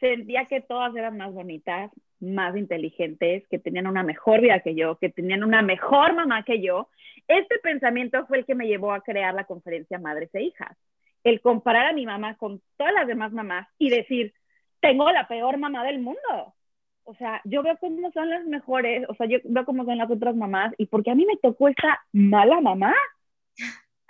sentía 0.01 0.45
que 0.45 0.59
todas 0.59 0.93
eran 0.93 1.15
más 1.15 1.31
bonitas, 1.31 1.89
más 2.25 2.55
inteligentes, 2.57 3.47
que 3.47 3.59
tenían 3.59 3.87
una 3.87 4.03
mejor 4.03 4.41
vida 4.41 4.59
que 4.59 4.75
yo, 4.75 4.97
que 4.97 5.09
tenían 5.09 5.43
una 5.43 5.61
mejor 5.61 6.13
mamá 6.13 6.43
que 6.43 6.61
yo. 6.61 6.89
Este 7.27 7.59
pensamiento 7.59 8.25
fue 8.27 8.39
el 8.39 8.45
que 8.45 8.55
me 8.55 8.67
llevó 8.67 8.91
a 8.91 9.01
crear 9.01 9.33
la 9.33 9.45
conferencia 9.45 9.99
Madres 9.99 10.33
e 10.33 10.43
Hijas. 10.43 10.77
El 11.23 11.41
comparar 11.41 11.87
a 11.87 11.93
mi 11.93 12.05
mamá 12.05 12.35
con 12.37 12.61
todas 12.77 12.93
las 12.93 13.07
demás 13.07 13.31
mamás 13.31 13.67
y 13.77 13.89
decir, 13.89 14.33
tengo 14.79 15.11
la 15.11 15.27
peor 15.27 15.57
mamá 15.57 15.83
del 15.83 15.99
mundo. 15.99 16.53
O 17.03 17.13
sea, 17.15 17.41
yo 17.45 17.61
veo 17.61 17.77
cómo 17.77 18.11
son 18.11 18.29
las 18.29 18.45
mejores, 18.45 19.05
o 19.07 19.15
sea, 19.15 19.27
yo 19.27 19.37
veo 19.43 19.65
cómo 19.65 19.85
son 19.85 19.97
las 19.97 20.09
otras 20.09 20.35
mamás 20.35 20.73
y 20.77 20.87
porque 20.87 21.11
a 21.11 21.15
mí 21.15 21.25
me 21.25 21.37
tocó 21.37 21.67
esta 21.67 22.01
mala 22.11 22.61
mamá. 22.61 22.93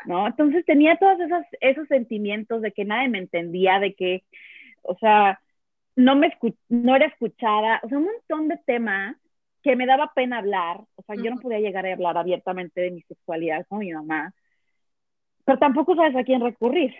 ¿No? 0.06 0.28
Entonces 0.28 0.64
tenía 0.66 0.98
todos 0.98 1.20
esos, 1.20 1.44
esos 1.62 1.88
sentimientos 1.88 2.62
de 2.62 2.72
que 2.72 2.86
nadie 2.86 3.10
me 3.10 3.18
entendía, 3.18 3.80
de 3.80 3.96
que, 3.96 4.24
o 4.84 4.96
sea, 4.98 5.40
no, 5.96 6.16
me 6.16 6.38
no 6.70 6.96
era 6.96 7.08
escuchada, 7.08 7.80
o 7.84 7.90
sea, 7.90 7.98
un 7.98 8.06
montón 8.06 8.48
de 8.48 8.58
temas 8.66 9.16
que 9.64 9.76
me 9.76 9.86
daba 9.86 10.12
pena 10.14 10.40
hablar, 10.40 10.82
o 10.96 11.02
sea, 11.04 11.16
uh 11.16 11.18
-huh. 11.20 11.24
yo 11.24 11.32
no 11.32 11.42
podía 11.42 11.60
llegar 11.60 11.86
a 11.86 11.94
hablar 11.94 12.18
abiertamente 12.18 12.82
de 12.82 12.92
mi 12.92 13.02
sexualidad 13.02 13.66
con 13.68 13.80
mi 13.80 13.92
mamá, 13.94 14.34
pero 15.46 15.58
tampoco 15.60 15.96
sabes 15.96 16.16
a 16.16 16.24
quién 16.24 16.42
recurrir. 16.42 16.94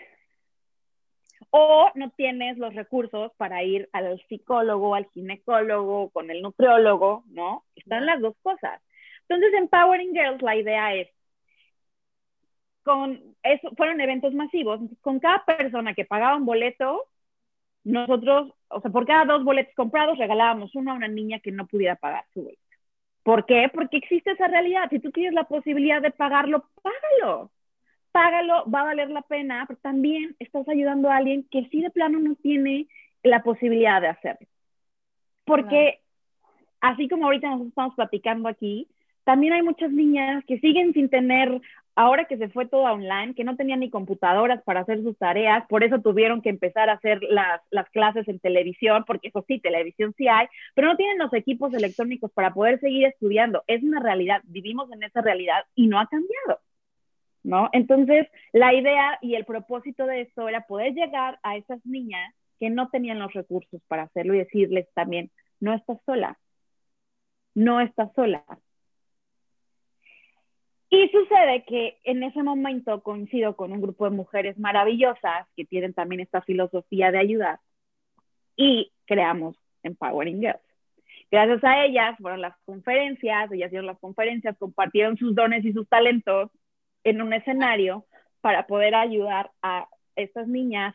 O 1.50 1.90
no 1.94 2.10
tienes 2.10 2.58
los 2.58 2.74
recursos 2.74 3.32
para 3.36 3.62
ir 3.62 3.88
al 3.92 4.20
psicólogo, 4.28 4.94
al 4.94 5.06
ginecólogo, 5.12 6.10
con 6.10 6.30
el 6.30 6.42
nutriólogo, 6.42 7.24
¿no? 7.28 7.64
Están 7.74 8.02
uh 8.02 8.02
-huh. 8.02 8.06
las 8.06 8.20
dos 8.20 8.36
cosas. 8.42 8.80
Entonces, 9.28 9.52
en 9.54 9.64
Empowering 9.64 10.12
Girls, 10.14 10.42
la 10.42 10.56
idea 10.56 10.94
es, 10.94 11.08
con 12.82 13.20
eso, 13.42 13.70
fueron 13.76 14.00
eventos 14.00 14.32
masivos, 14.34 14.80
con 15.00 15.18
cada 15.18 15.44
persona 15.44 15.94
que 15.94 16.04
pagaba 16.04 16.36
un 16.36 16.46
boleto, 16.46 17.06
nosotros, 17.86 18.52
o 18.68 18.80
sea, 18.80 18.90
por 18.90 19.06
cada 19.06 19.24
dos 19.24 19.44
boletos 19.44 19.72
comprados 19.76 20.18
regalábamos 20.18 20.74
uno 20.74 20.90
a 20.90 20.94
una 20.94 21.06
niña 21.06 21.38
que 21.38 21.52
no 21.52 21.66
pudiera 21.66 21.94
pagar 21.94 22.24
su 22.34 22.42
boleto. 22.42 22.60
¿Por 23.22 23.46
qué? 23.46 23.70
Porque 23.72 23.98
existe 23.98 24.32
esa 24.32 24.48
realidad. 24.48 24.88
Si 24.90 24.98
tú 24.98 25.12
tienes 25.12 25.34
la 25.34 25.44
posibilidad 25.44 26.02
de 26.02 26.10
pagarlo, 26.10 26.68
págalo. 26.82 27.52
Págalo, 28.10 28.68
va 28.68 28.80
a 28.80 28.84
valer 28.84 29.10
la 29.10 29.22
pena, 29.22 29.64
pero 29.68 29.78
también 29.80 30.34
estás 30.40 30.68
ayudando 30.68 31.10
a 31.10 31.16
alguien 31.16 31.46
que 31.48 31.68
sí 31.70 31.80
de 31.80 31.90
plano 31.90 32.18
no 32.18 32.34
tiene 32.34 32.88
la 33.22 33.42
posibilidad 33.44 34.00
de 34.00 34.08
hacerlo. 34.08 34.48
Porque 35.44 36.00
claro. 36.80 36.94
así 36.94 37.08
como 37.08 37.26
ahorita 37.26 37.50
nos 37.50 37.68
estamos 37.68 37.94
platicando 37.94 38.48
aquí, 38.48 38.88
también 39.22 39.52
hay 39.52 39.62
muchas 39.62 39.92
niñas 39.92 40.44
que 40.46 40.58
siguen 40.58 40.92
sin 40.92 41.08
tener 41.08 41.60
ahora 41.96 42.26
que 42.26 42.36
se 42.36 42.50
fue 42.50 42.66
todo 42.66 42.82
online, 42.82 43.34
que 43.34 43.42
no 43.42 43.56
tenían 43.56 43.80
ni 43.80 43.90
computadoras 43.90 44.62
para 44.62 44.80
hacer 44.80 45.02
sus 45.02 45.16
tareas, 45.18 45.66
por 45.68 45.82
eso 45.82 46.00
tuvieron 46.00 46.42
que 46.42 46.50
empezar 46.50 46.90
a 46.90 46.94
hacer 46.94 47.20
las, 47.22 47.62
las, 47.70 47.88
clases 47.90 48.28
en 48.28 48.38
televisión, 48.38 49.04
porque 49.06 49.28
eso 49.28 49.44
sí, 49.48 49.58
televisión 49.60 50.14
sí 50.16 50.28
hay, 50.28 50.46
pero 50.74 50.88
no 50.88 50.96
tienen 50.96 51.18
los 51.18 51.32
equipos 51.32 51.72
electrónicos 51.74 52.30
para 52.32 52.52
poder 52.52 52.78
seguir 52.80 53.06
estudiando. 53.06 53.64
Es 53.66 53.82
una 53.82 54.00
realidad, 54.00 54.42
vivimos 54.44 54.92
en 54.92 55.02
esa 55.02 55.22
realidad 55.22 55.64
y 55.74 55.86
no 55.88 55.98
ha 55.98 56.06
cambiado, 56.06 56.60
¿no? 57.42 57.70
Entonces, 57.72 58.28
la 58.52 58.74
idea 58.74 59.18
y 59.22 59.34
el 59.34 59.46
propósito 59.46 60.06
de 60.06 60.22
esto 60.22 60.48
era 60.48 60.66
poder 60.66 60.92
llegar 60.94 61.38
a 61.42 61.56
esas 61.56 61.84
niñas 61.86 62.34
que 62.60 62.70
no 62.70 62.90
tenían 62.90 63.18
los 63.18 63.32
recursos 63.32 63.80
para 63.88 64.04
hacerlo 64.04 64.34
y 64.34 64.38
decirles 64.38 64.86
también, 64.94 65.30
no 65.60 65.74
estás 65.74 65.98
sola, 66.04 66.38
no 67.54 67.80
estás 67.80 68.12
sola, 68.14 68.44
y 70.96 71.08
sucede 71.10 71.64
que 71.64 71.98
en 72.04 72.22
ese 72.22 72.42
momento 72.42 73.02
coincido 73.02 73.54
con 73.54 73.72
un 73.72 73.82
grupo 73.82 74.04
de 74.04 74.16
mujeres 74.16 74.58
maravillosas 74.58 75.46
que 75.54 75.66
tienen 75.66 75.92
también 75.92 76.20
esta 76.20 76.40
filosofía 76.40 77.10
de 77.10 77.18
ayudar 77.18 77.60
y 78.56 78.92
creamos 79.04 79.56
Empowering 79.82 80.40
Girls. 80.40 80.60
Gracias 81.30 81.62
a 81.64 81.84
ellas 81.84 82.16
fueron 82.18 82.40
las 82.40 82.56
conferencias, 82.64 83.52
ellas 83.52 83.70
dieron 83.70 83.86
las 83.86 83.98
conferencias, 83.98 84.56
compartieron 84.58 85.18
sus 85.18 85.34
dones 85.34 85.64
y 85.64 85.72
sus 85.72 85.86
talentos 85.88 86.50
en 87.04 87.20
un 87.20 87.32
escenario 87.32 88.06
para 88.40 88.66
poder 88.66 88.94
ayudar 88.94 89.50
a 89.62 89.88
estas 90.14 90.48
niñas 90.48 90.94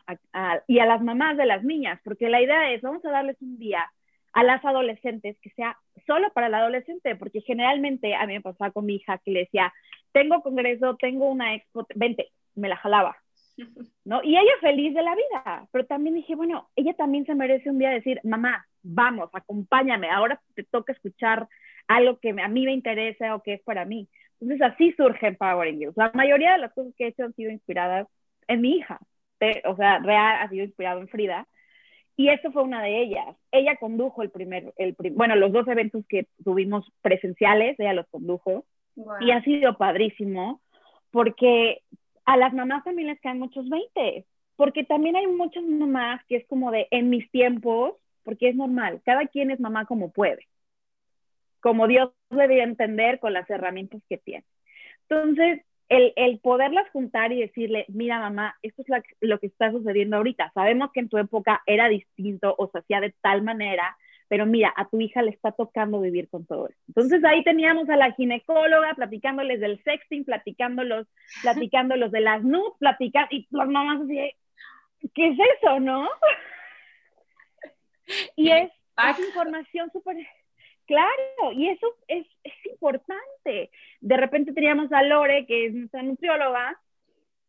y 0.66 0.80
a 0.80 0.86
las 0.86 1.00
mamás 1.00 1.36
de 1.36 1.46
las 1.46 1.62
niñas, 1.62 2.00
porque 2.02 2.28
la 2.28 2.42
idea 2.42 2.72
es, 2.72 2.82
vamos 2.82 3.04
a 3.04 3.10
darles 3.10 3.40
un 3.40 3.56
día 3.58 3.88
a 4.32 4.44
las 4.44 4.64
adolescentes 4.64 5.36
que 5.40 5.50
sea 5.50 5.76
solo 6.06 6.32
para 6.32 6.46
el 6.46 6.54
adolescente, 6.54 7.16
porque 7.16 7.40
generalmente 7.42 8.14
a 8.14 8.26
mí 8.26 8.34
me 8.34 8.40
pasaba 8.40 8.70
con 8.70 8.86
mi 8.86 8.96
hija 8.96 9.18
que 9.18 9.30
le 9.30 9.40
decía, 9.40 9.72
tengo 10.12 10.42
congreso, 10.42 10.96
tengo 10.96 11.28
una 11.28 11.54
expo, 11.54 11.86
vente, 11.94 12.28
me 12.54 12.68
la 12.68 12.76
jalaba. 12.76 13.16
¿no? 14.04 14.22
Y 14.22 14.36
ella 14.36 14.52
feliz 14.60 14.94
de 14.94 15.02
la 15.02 15.14
vida, 15.14 15.68
pero 15.70 15.86
también 15.86 16.14
dije, 16.14 16.34
bueno, 16.34 16.70
ella 16.76 16.94
también 16.94 17.26
se 17.26 17.34
merece 17.34 17.70
un 17.70 17.78
día 17.78 17.90
decir, 17.90 18.20
mamá, 18.24 18.66
vamos, 18.82 19.30
acompáñame, 19.32 20.10
ahora 20.10 20.40
te 20.54 20.64
toca 20.64 20.92
escuchar 20.92 21.48
algo 21.88 22.18
que 22.18 22.30
a 22.30 22.48
mí 22.48 22.64
me 22.64 22.72
interesa 22.72 23.34
o 23.34 23.42
que 23.42 23.54
es 23.54 23.62
para 23.62 23.84
mí. 23.84 24.08
Entonces 24.40 24.62
así 24.62 24.92
surge 24.92 25.28
Empowering 25.28 25.78
Girls. 25.78 25.96
La 25.96 26.10
mayoría 26.14 26.52
de 26.52 26.58
las 26.58 26.72
cosas 26.72 26.94
que 26.96 27.04
he 27.04 27.08
hecho 27.08 27.24
han 27.24 27.34
sido 27.34 27.50
inspiradas 27.50 28.08
en 28.48 28.60
mi 28.60 28.76
hija, 28.76 28.98
o 29.64 29.76
sea, 29.76 29.98
real 29.98 30.38
ha 30.40 30.48
sido 30.48 30.64
inspirado 30.64 31.00
en 31.00 31.08
Frida. 31.08 31.46
Y 32.16 32.28
eso 32.28 32.52
fue 32.52 32.62
una 32.62 32.82
de 32.82 33.02
ellas. 33.02 33.36
Ella 33.50 33.76
condujo 33.76 34.22
el 34.22 34.30
primer, 34.30 34.72
el 34.76 34.94
bueno, 35.12 35.34
los 35.36 35.52
dos 35.52 35.66
eventos 35.68 36.04
que 36.08 36.26
tuvimos 36.44 36.90
presenciales, 37.00 37.78
ella 37.78 37.94
los 37.94 38.06
condujo. 38.08 38.64
Y 39.20 39.30
ha 39.30 39.42
sido 39.42 39.78
padrísimo 39.78 40.60
porque 41.10 41.82
a 42.24 42.36
las 42.36 42.52
mamás 42.52 42.84
también 42.84 43.08
les 43.08 43.20
caen 43.20 43.38
muchos 43.38 43.68
20, 43.68 44.26
porque 44.56 44.84
también 44.84 45.16
hay 45.16 45.26
muchas 45.26 45.64
mamás 45.64 46.24
que 46.26 46.36
es 46.36 46.46
como 46.46 46.70
de 46.70 46.88
en 46.90 47.10
mis 47.10 47.30
tiempos, 47.30 47.94
porque 48.22 48.48
es 48.48 48.56
normal, 48.56 49.00
cada 49.04 49.26
quien 49.26 49.50
es 49.50 49.60
mamá 49.60 49.86
como 49.86 50.12
puede, 50.12 50.46
como 51.60 51.86
Dios 51.86 52.10
debe 52.30 52.62
entender 52.62 53.18
con 53.18 53.32
las 53.32 53.48
herramientas 53.50 54.02
que 54.08 54.18
tiene. 54.18 54.44
Entonces, 55.08 55.62
el, 55.92 56.12
el, 56.16 56.38
poderlas 56.38 56.88
juntar 56.90 57.32
y 57.32 57.40
decirle, 57.40 57.84
mira 57.88 58.18
mamá, 58.18 58.56
esto 58.62 58.82
es 58.82 58.88
lo 59.20 59.38
que 59.38 59.46
está 59.46 59.70
sucediendo 59.70 60.16
ahorita. 60.16 60.50
Sabemos 60.54 60.90
que 60.92 61.00
en 61.00 61.10
tu 61.10 61.18
época 61.18 61.62
era 61.66 61.88
distinto 61.88 62.54
o 62.56 62.68
se 62.68 62.78
hacía 62.78 63.00
de 63.00 63.14
tal 63.20 63.42
manera, 63.42 63.98
pero 64.28 64.46
mira, 64.46 64.72
a 64.74 64.88
tu 64.88 65.00
hija 65.00 65.20
le 65.20 65.32
está 65.32 65.52
tocando 65.52 66.00
vivir 66.00 66.30
con 66.30 66.46
todo 66.46 66.68
eso. 66.68 66.78
Entonces 66.88 67.22
ahí 67.24 67.44
teníamos 67.44 67.90
a 67.90 67.96
la 67.96 68.12
ginecóloga 68.12 68.94
platicándoles 68.94 69.60
del 69.60 69.82
sexting, 69.84 70.24
platicándolos, 70.24 71.06
platicándolos 71.42 72.10
de 72.10 72.20
las 72.20 72.42
nudes, 72.42 72.72
platicando, 72.78 73.28
y 73.30 73.46
las 73.50 73.68
mamás 73.68 74.00
así, 74.00 74.16
¿qué 75.14 75.28
es 75.28 75.38
eso, 75.58 75.78
no? 75.78 76.08
y 78.36 78.50
es, 78.50 78.70
es 78.70 79.26
información 79.26 79.90
súper 79.92 80.16
Claro, 80.86 81.52
y 81.54 81.68
eso 81.68 81.86
es, 82.08 82.26
es, 82.42 82.52
importante. 82.70 83.70
De 84.00 84.16
repente 84.16 84.52
teníamos 84.52 84.92
a 84.92 85.02
Lore, 85.02 85.46
que 85.46 85.66
es 85.66 85.74
nuestra 85.74 86.02
nutrióloga, 86.02 86.80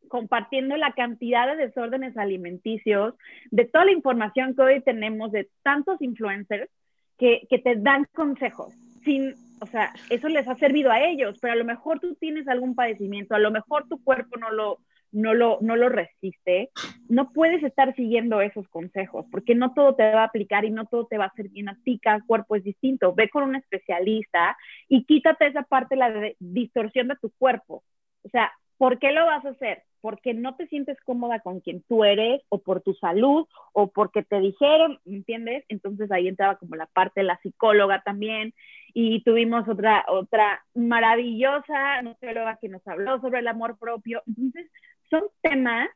compartiendo 0.07 0.77
la 0.77 0.93
cantidad 0.93 1.47
de 1.47 1.65
desórdenes 1.65 2.15
alimenticios, 2.17 3.15
de 3.49 3.65
toda 3.65 3.85
la 3.85 3.91
información 3.91 4.55
que 4.55 4.61
hoy 4.61 4.81
tenemos 4.81 5.31
de 5.31 5.49
tantos 5.63 6.01
influencers 6.01 6.69
que, 7.17 7.47
que 7.49 7.57
te 7.57 7.75
dan 7.75 8.05
consejos. 8.13 8.73
Sin, 9.03 9.33
o 9.59 9.65
sea, 9.65 9.91
eso 10.09 10.29
les 10.29 10.47
ha 10.47 10.55
servido 10.55 10.91
a 10.91 11.01
ellos, 11.01 11.37
pero 11.41 11.53
a 11.53 11.57
lo 11.57 11.65
mejor 11.65 11.99
tú 11.99 12.15
tienes 12.15 12.47
algún 12.47 12.75
padecimiento, 12.75 13.33
a 13.33 13.39
lo 13.39 13.49
mejor 13.49 13.87
tu 13.87 14.03
cuerpo 14.03 14.37
no 14.37 14.51
lo, 14.51 14.79
no 15.13 15.33
lo, 15.33 15.59
no 15.61 15.75
lo 15.75 15.89
resiste, 15.89 16.71
no 17.07 17.29
puedes 17.29 17.63
estar 17.63 17.95
siguiendo 17.95 18.41
esos 18.41 18.67
consejos, 18.67 19.25
porque 19.31 19.55
no 19.55 19.73
todo 19.73 19.95
te 19.95 20.03
va 20.03 20.21
a 20.21 20.25
aplicar 20.25 20.65
y 20.65 20.71
no 20.71 20.85
todo 20.85 21.05
te 21.05 21.17
va 21.17 21.25
a 21.25 21.27
hacer 21.27 21.49
bien 21.49 21.69
a 21.69 21.77
ti, 21.83 21.99
cada 21.99 22.21
cuerpo 22.25 22.55
es 22.55 22.63
distinto. 22.63 23.13
Ve 23.13 23.29
con 23.29 23.43
un 23.43 23.55
especialista 23.55 24.57
y 24.89 25.05
quítate 25.05 25.47
esa 25.47 25.63
parte, 25.63 25.95
la 25.95 26.11
distorsión 26.39 27.07
de 27.07 27.15
tu 27.17 27.31
cuerpo. 27.37 27.83
O 28.23 28.29
sea, 28.29 28.51
¿por 28.77 28.99
qué 28.99 29.11
lo 29.11 29.25
vas 29.25 29.45
a 29.45 29.49
hacer? 29.49 29.83
Porque 30.01 30.33
no 30.33 30.55
te 30.55 30.67
sientes 30.67 30.97
cómoda 31.05 31.39
con 31.39 31.61
quien 31.61 31.83
tú 31.83 32.03
eres, 32.03 32.41
o 32.49 32.59
por 32.61 32.81
tu 32.81 32.93
salud, 32.95 33.47
o 33.71 33.91
porque 33.91 34.23
te 34.23 34.39
dijeron, 34.39 34.99
¿entiendes? 35.05 35.63
Entonces 35.69 36.11
ahí 36.11 36.27
entraba 36.27 36.57
como 36.57 36.75
la 36.75 36.87
parte 36.87 37.21
de 37.21 37.27
la 37.27 37.39
psicóloga 37.41 38.01
también, 38.03 38.53
y 38.93 39.23
tuvimos 39.23 39.67
otra, 39.67 40.05
otra 40.07 40.63
maravillosa 40.75 42.01
nutrióloga 42.01 42.57
que 42.57 42.69
nos 42.69 42.85
habló 42.87 43.21
sobre 43.21 43.39
el 43.39 43.47
amor 43.47 43.77
propio. 43.79 44.21
Entonces, 44.27 44.69
son 45.13 45.29
temas 45.43 45.89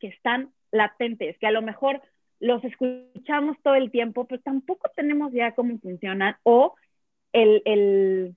que 0.00 0.08
están 0.08 0.52
latentes, 0.70 1.36
que 1.38 1.46
a 1.46 1.50
lo 1.50 1.60
mejor 1.60 2.00
los 2.40 2.64
escuchamos 2.64 3.58
todo 3.62 3.74
el 3.74 3.90
tiempo, 3.90 4.26
pero 4.26 4.40
tampoco 4.40 4.90
tenemos 4.96 5.32
ya 5.32 5.54
cómo 5.54 5.78
funcionan 5.78 6.36
o 6.42 6.74
el, 7.32 7.60
el 7.66 8.36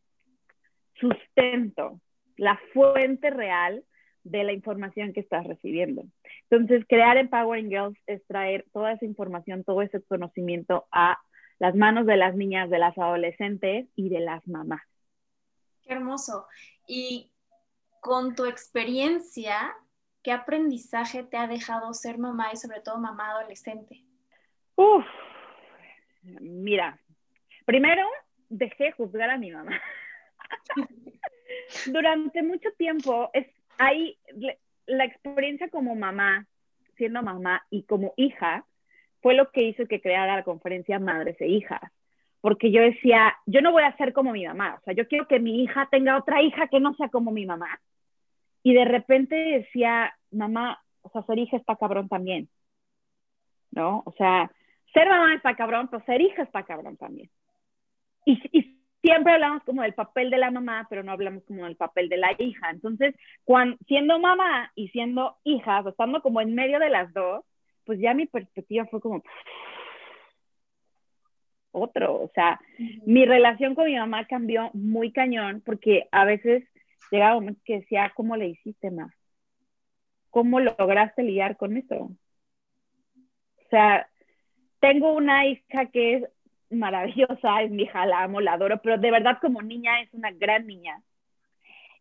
sustento, 1.00 2.02
la 2.36 2.60
fuente 2.74 3.30
real 3.30 3.86
de 4.24 4.44
la 4.44 4.52
información 4.52 5.14
que 5.14 5.22
estás 5.22 5.48
recibiendo. 5.48 6.04
Entonces, 6.50 6.86
crear 6.88 7.16
Empowering 7.16 7.70
Girls 7.70 7.98
es 8.06 8.26
traer 8.28 8.66
toda 8.74 8.92
esa 8.94 9.06
información, 9.06 9.64
todo 9.64 9.82
ese 9.82 10.04
conocimiento 10.04 10.88
a 10.92 11.18
las 11.58 11.74
manos 11.74 12.06
de 12.06 12.18
las 12.18 12.36
niñas, 12.36 12.70
de 12.70 12.80
las 12.80 12.98
adolescentes 12.98 13.88
y 13.96 14.10
de 14.10 14.20
las 14.20 14.46
mamás. 14.46 14.82
Qué 15.84 15.94
hermoso. 15.94 16.48
Y 16.86 17.32
con 18.02 18.36
tu 18.36 18.46
experiencia, 18.46 19.76
¿qué 20.24 20.32
aprendizaje 20.32 21.24
te 21.24 21.38
ha 21.38 21.48
dejado 21.48 21.94
ser 21.94 22.18
mamá 22.18 22.50
y 22.54 22.58
sobre 22.58 22.82
todo 22.82 22.98
mamá 22.98 23.32
adolescente? 23.32 24.04
Uf, 24.76 25.06
mira, 26.24 27.00
primero 27.66 28.08
dejé 28.50 28.92
juzgar 28.92 29.30
a 29.30 29.38
mi 29.38 29.52
mamá. 29.52 29.80
Durante 31.88 32.44
mucho 32.44 32.70
tiempo, 32.78 33.30
es 33.34 33.48
ahí 33.78 34.18
la 34.86 35.06
experiencia 35.06 35.70
como 35.70 35.96
mamá, 35.96 36.46
siendo 36.98 37.22
mamá 37.22 37.66
y 37.70 37.84
como 37.84 38.14
hija, 38.18 38.66
fue 39.22 39.34
lo 39.36 39.52
que 39.52 39.64
hizo 39.64 39.86
que 39.86 40.02
creara 40.02 40.38
la 40.38 40.44
conferencia 40.44 41.00
Madres 41.00 41.40
e 41.40 41.48
Hijas. 41.48 41.82
Porque 42.42 42.72
yo 42.72 42.82
decía, 42.82 43.36
yo 43.46 43.62
no 43.62 43.72
voy 43.72 43.84
a 43.84 43.96
ser 43.98 44.14
como 44.14 44.32
mi 44.32 44.46
mamá, 44.46 44.76
o 44.80 44.84
sea, 44.84 44.94
yo 44.94 45.08
quiero 45.08 45.28
que 45.28 45.40
mi 45.40 45.62
hija 45.62 45.90
tenga 45.92 46.18
otra 46.18 46.42
hija 46.42 46.68
que 46.68 46.80
no 46.80 46.94
sea 46.96 47.10
como 47.10 47.32
mi 47.32 47.46
mamá. 47.46 47.80
Y 48.64 48.74
de 48.74 48.86
repente 48.86 49.36
decía, 49.36 50.14
mamá, 50.32 50.82
o 51.02 51.10
sea, 51.10 51.24
ser 51.24 51.40
hija 51.40 51.58
está 51.58 51.76
cabrón 51.76 52.10
también, 52.10 52.50
¿no? 53.72 54.04
O 54.06 54.14
sea, 54.14 54.52
ser 54.94 55.08
mamá 55.08 55.34
está 55.36 55.56
cabrón, 55.56 55.88
pero 55.90 56.04
ser 56.06 56.22
hija 56.22 56.44
está 56.44 56.64
cabrón 56.64 56.98
también. 56.98 57.30
Y, 58.26 58.40
y 58.52 58.80
siempre 59.02 59.34
hablamos 59.34 59.64
como 59.64 59.82
del 59.82 59.94
papel 59.94 60.30
de 60.30 60.38
la 60.38 60.52
mamá, 60.52 60.88
pero 60.90 61.04
no 61.04 61.12
hablamos 61.12 61.44
como 61.46 61.66
del 61.66 61.76
papel 61.76 62.10
de 62.10 62.18
la 62.18 62.36
hija. 62.38 62.70
Entonces, 62.70 63.16
cuando, 63.44 63.78
siendo 63.88 64.20
mamá 64.20 64.72
y 64.76 64.90
siendo 64.90 65.38
hija, 65.44 65.82
o 65.82 65.90
estando 65.90 66.22
como 66.22 66.42
en 66.42 66.54
medio 66.54 66.80
de 66.80 66.90
las 66.90 67.14
dos, 67.14 67.46
pues 67.86 68.00
ya 68.00 68.14
mi 68.14 68.26
perspectiva 68.28 68.86
fue 68.86 69.02
como 69.02 69.24
otro, 71.72 72.16
o 72.16 72.32
sea, 72.34 72.60
mi 73.06 73.26
relación 73.26 73.76
con 73.76 73.86
mi 73.86 73.96
mamá 73.96 74.26
cambió 74.26 74.72
muy 74.74 75.12
cañón 75.12 75.62
porque 75.66 76.08
a 76.12 76.26
veces 76.26 76.64
llegaba 77.12 77.38
un 77.38 77.44
momento 77.44 77.62
que 77.66 77.80
decía, 77.80 78.12
¿cómo 78.16 78.36
le 78.36 78.50
hiciste 78.50 78.92
más? 78.92 79.12
¿Cómo 80.30 80.60
lograste 80.60 81.24
lidiar 81.24 81.58
con 81.58 81.78
eso? 81.78 81.96
O 81.96 83.70
sea, 83.70 84.08
tengo 84.80 85.14
una 85.14 85.46
hija 85.46 85.88
que 85.88 86.16
es 86.16 86.24
maravillosa, 86.70 87.62
es 87.64 87.72
mi 87.72 87.84
hija, 87.84 88.06
la 88.06 88.24
amo, 88.24 88.42
la 88.42 88.54
adoro, 88.54 88.82
pero 88.82 88.98
de 88.98 89.12
verdad 89.12 89.40
como 89.42 89.62
niña 89.62 90.02
es 90.02 90.14
una 90.14 90.32
gran 90.32 90.68
niña. 90.68 91.02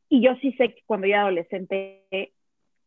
Y 0.08 0.22
yo 0.22 0.34
sí 0.36 0.52
sé 0.52 0.74
que 0.74 0.82
cuando 0.86 1.06
era 1.06 1.22
adolescente, 1.22 2.32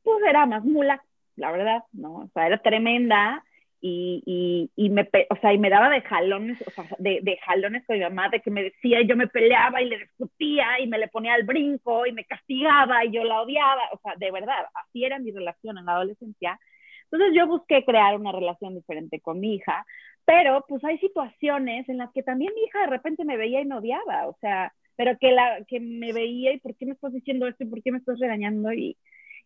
pues 0.04 0.24
era 0.28 0.46
más 0.46 0.64
mula 0.64 1.04
la 1.36 1.52
verdad, 1.52 1.84
¿no? 1.92 2.16
O 2.16 2.30
sea, 2.34 2.48
era 2.48 2.62
tremenda 2.62 3.44
y, 3.82 4.22
y, 4.26 4.72
y 4.76 4.90
me, 4.92 5.10
o 5.30 5.36
sea, 5.38 5.54
y 5.54 5.58
me 5.58 5.70
daba 5.70 5.90
de 5.90 6.02
jalones, 6.02 6.62
o 6.68 6.72
sea, 6.72 6.86
de, 7.00 7.20
de, 7.24 7.38
jalones 7.38 7.84
con 7.86 7.98
mi 7.98 8.04
mamá, 8.04 8.30
de 8.30 8.40
que 8.40 8.52
me 8.52 8.64
decía 8.64 9.02
yo 9.02 9.16
me 9.18 9.28
peleaba 9.28 9.82
y 9.82 9.90
le 9.90 9.98
discutía 9.98 10.80
y 10.80 10.88
me 10.88 11.00
le 11.00 11.08
ponía 11.08 11.34
al 11.34 11.44
brinco 11.44 12.06
y 12.06 12.14
me 12.14 12.26
castigaba 12.26 13.04
y 13.04 13.12
yo 13.12 13.24
la 13.24 13.42
odiaba, 13.42 13.82
o 13.92 14.00
sea, 14.00 14.14
de 14.18 14.32
verdad, 14.32 14.66
así 14.76 15.04
era 15.04 15.20
mi 15.20 15.32
relación 15.32 15.78
en 15.78 15.86
la 15.86 15.94
adolescencia. 15.94 16.60
Entonces 17.06 17.36
yo 17.36 17.48
busqué 17.48 17.84
crear 17.84 18.16
una 18.18 18.32
relación 18.32 18.76
diferente 18.76 19.20
con 19.20 19.40
mi 19.40 19.56
hija, 19.56 19.86
pero 20.26 20.64
pues 20.68 20.84
hay 20.86 20.98
situaciones 21.00 21.90
en 21.90 21.98
las 21.98 22.12
que 22.14 22.24
también 22.24 22.54
mi 22.56 22.62
hija 22.64 22.82
de 22.82 22.88
repente 22.88 23.26
me 23.26 23.38
veía 23.38 23.62
y 23.62 23.66
me 23.66 23.76
odiaba, 23.76 24.28
o 24.28 24.38
sea, 24.40 24.74
pero 24.96 25.18
que, 25.18 25.32
la, 25.32 25.66
que 25.68 25.80
me 25.80 26.14
veía 26.14 26.54
y 26.54 26.60
por 26.60 26.76
qué 26.76 26.86
me 26.86 26.94
estás 26.94 27.14
diciendo 27.14 27.48
esto 27.48 27.64
y 27.64 27.68
por 27.68 27.82
qué 27.82 27.92
me 27.92 27.98
estás 27.98 28.20
regañando 28.20 28.72
y, 28.72 28.98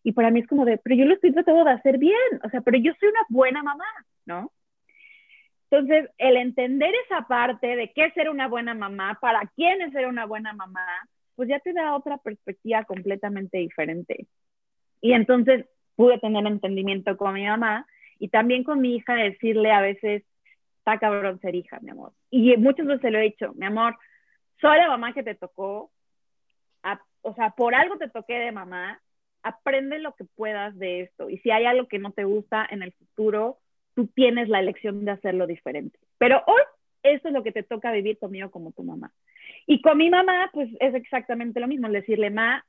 y 0.05 0.11
para 0.11 0.29
mí 0.29 0.41
es 0.41 0.47
como 0.47 0.65
de, 0.65 0.77
pero 0.77 0.95
yo 0.95 1.05
lo 1.05 1.15
estoy 1.15 1.33
tratando 1.33 1.63
de 1.63 1.71
hacer 1.71 1.97
bien, 1.97 2.13
o 2.43 2.49
sea, 2.51 2.61
pero 2.61 2.77
yo 2.77 2.93
soy 2.99 3.09
una 3.09 3.25
buena 3.27 3.63
mamá, 3.63 3.87
¿no? 4.27 4.51
Entonces, 5.67 6.11
el 6.19 6.37
entender 6.37 6.93
esa 7.05 7.23
parte 7.23 7.75
de 7.75 7.91
qué 7.91 8.05
es 8.05 8.13
ser 8.13 8.29
una 8.29 8.47
buena 8.47 8.75
mamá, 8.75 9.17
para 9.19 9.41
quién 9.55 9.81
es 9.81 9.91
ser 9.93 10.05
una 10.05 10.27
buena 10.27 10.53
mamá, 10.53 10.85
pues 11.35 11.49
ya 11.49 11.59
te 11.59 11.73
da 11.73 11.95
otra 11.95 12.19
perspectiva 12.19 12.83
completamente 12.83 13.57
diferente. 13.57 14.27
Y 15.01 15.13
entonces 15.13 15.65
pude 15.95 16.19
tener 16.19 16.45
entendimiento 16.45 17.17
con 17.17 17.33
mi 17.33 17.47
mamá 17.47 17.87
y 18.19 18.27
también 18.27 18.63
con 18.63 18.81
mi 18.81 18.97
hija 18.97 19.15
decirle 19.15 19.71
a 19.71 19.81
veces, 19.81 20.23
está 20.77 20.99
cabrón 20.99 21.39
ser 21.39 21.55
hija, 21.55 21.79
mi 21.81 21.89
amor. 21.89 22.11
Y 22.29 22.55
muchas 22.57 22.85
veces 22.85 23.11
lo 23.11 23.17
he 23.17 23.23
dicho, 23.23 23.53
mi 23.55 23.65
amor, 23.65 23.97
soy 24.61 24.77
la 24.77 24.87
mamá 24.87 25.13
que 25.13 25.23
te 25.23 25.33
tocó, 25.33 25.89
o 27.23 27.33
sea, 27.33 27.49
por 27.49 27.73
algo 27.73 27.97
te 27.97 28.07
toqué 28.07 28.35
de 28.35 28.51
mamá, 28.51 29.01
aprende 29.45 29.99
lo 29.99 30.13
que 30.15 30.25
puedas 30.25 30.77
de 30.77 31.01
esto. 31.01 31.29
Y 31.29 31.37
si 31.37 31.51
hay 31.51 31.65
algo 31.65 31.87
que 31.87 31.99
no 31.99 32.11
te 32.11 32.23
gusta 32.23 32.67
en 32.69 32.81
el 32.81 32.91
futuro, 32.93 33.59
tú 33.93 34.07
tienes 34.07 34.49
la 34.49 34.59
elección 34.59 35.05
de 35.05 35.11
hacerlo 35.11 35.45
diferente. 35.45 35.97
Pero 36.17 36.41
hoy, 36.47 36.61
eso 37.03 37.27
es 37.27 37.33
lo 37.33 37.43
que 37.43 37.51
te 37.51 37.63
toca 37.63 37.91
vivir 37.91 38.17
conmigo 38.17 38.49
como 38.49 38.71
tu 38.71 38.83
mamá. 38.83 39.13
Y 39.67 39.81
con 39.81 39.99
mi 39.99 40.09
mamá, 40.09 40.49
pues 40.51 40.69
es 40.79 40.95
exactamente 40.95 41.59
lo 41.59 41.67
mismo, 41.67 41.87
decirle, 41.89 42.31
ma, 42.31 42.65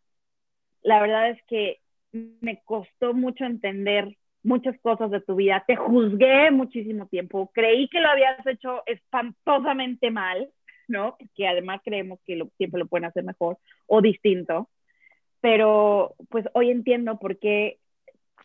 la 0.83 1.01
verdad 1.01 1.31
es 1.31 1.43
que 1.45 1.81
me 2.13 2.63
costó 2.65 3.15
mucho 3.15 3.45
entender 3.45 4.17
muchas 4.43 4.79
cosas 4.81 5.11
de 5.11 5.21
tu 5.21 5.35
vida, 5.35 5.65
te 5.67 5.77
juzgué 5.77 6.51
muchísimo 6.51 7.07
tiempo, 7.09 7.51
creí 7.53 7.89
que 7.89 8.01
lo 8.01 8.09
habías 8.09 8.47
hecho 8.47 8.83
espantosamente 8.87 10.11
mal, 10.11 10.49
¿no? 10.87 11.17
Que 11.35 11.49
además 11.49 11.81
creemos 11.85 12.21
que 12.25 12.37
lo, 12.37 12.49
siempre 12.57 12.79
lo 12.79 12.87
pueden 12.87 13.07
hacer 13.07 13.25
mejor 13.25 13.59
o 13.87 14.01
distinto, 14.01 14.69
pero 15.47 16.17
pues 16.29 16.45
hoy 16.55 16.73
entiendo 16.73 17.21
por 17.21 17.39
qué 17.39 17.79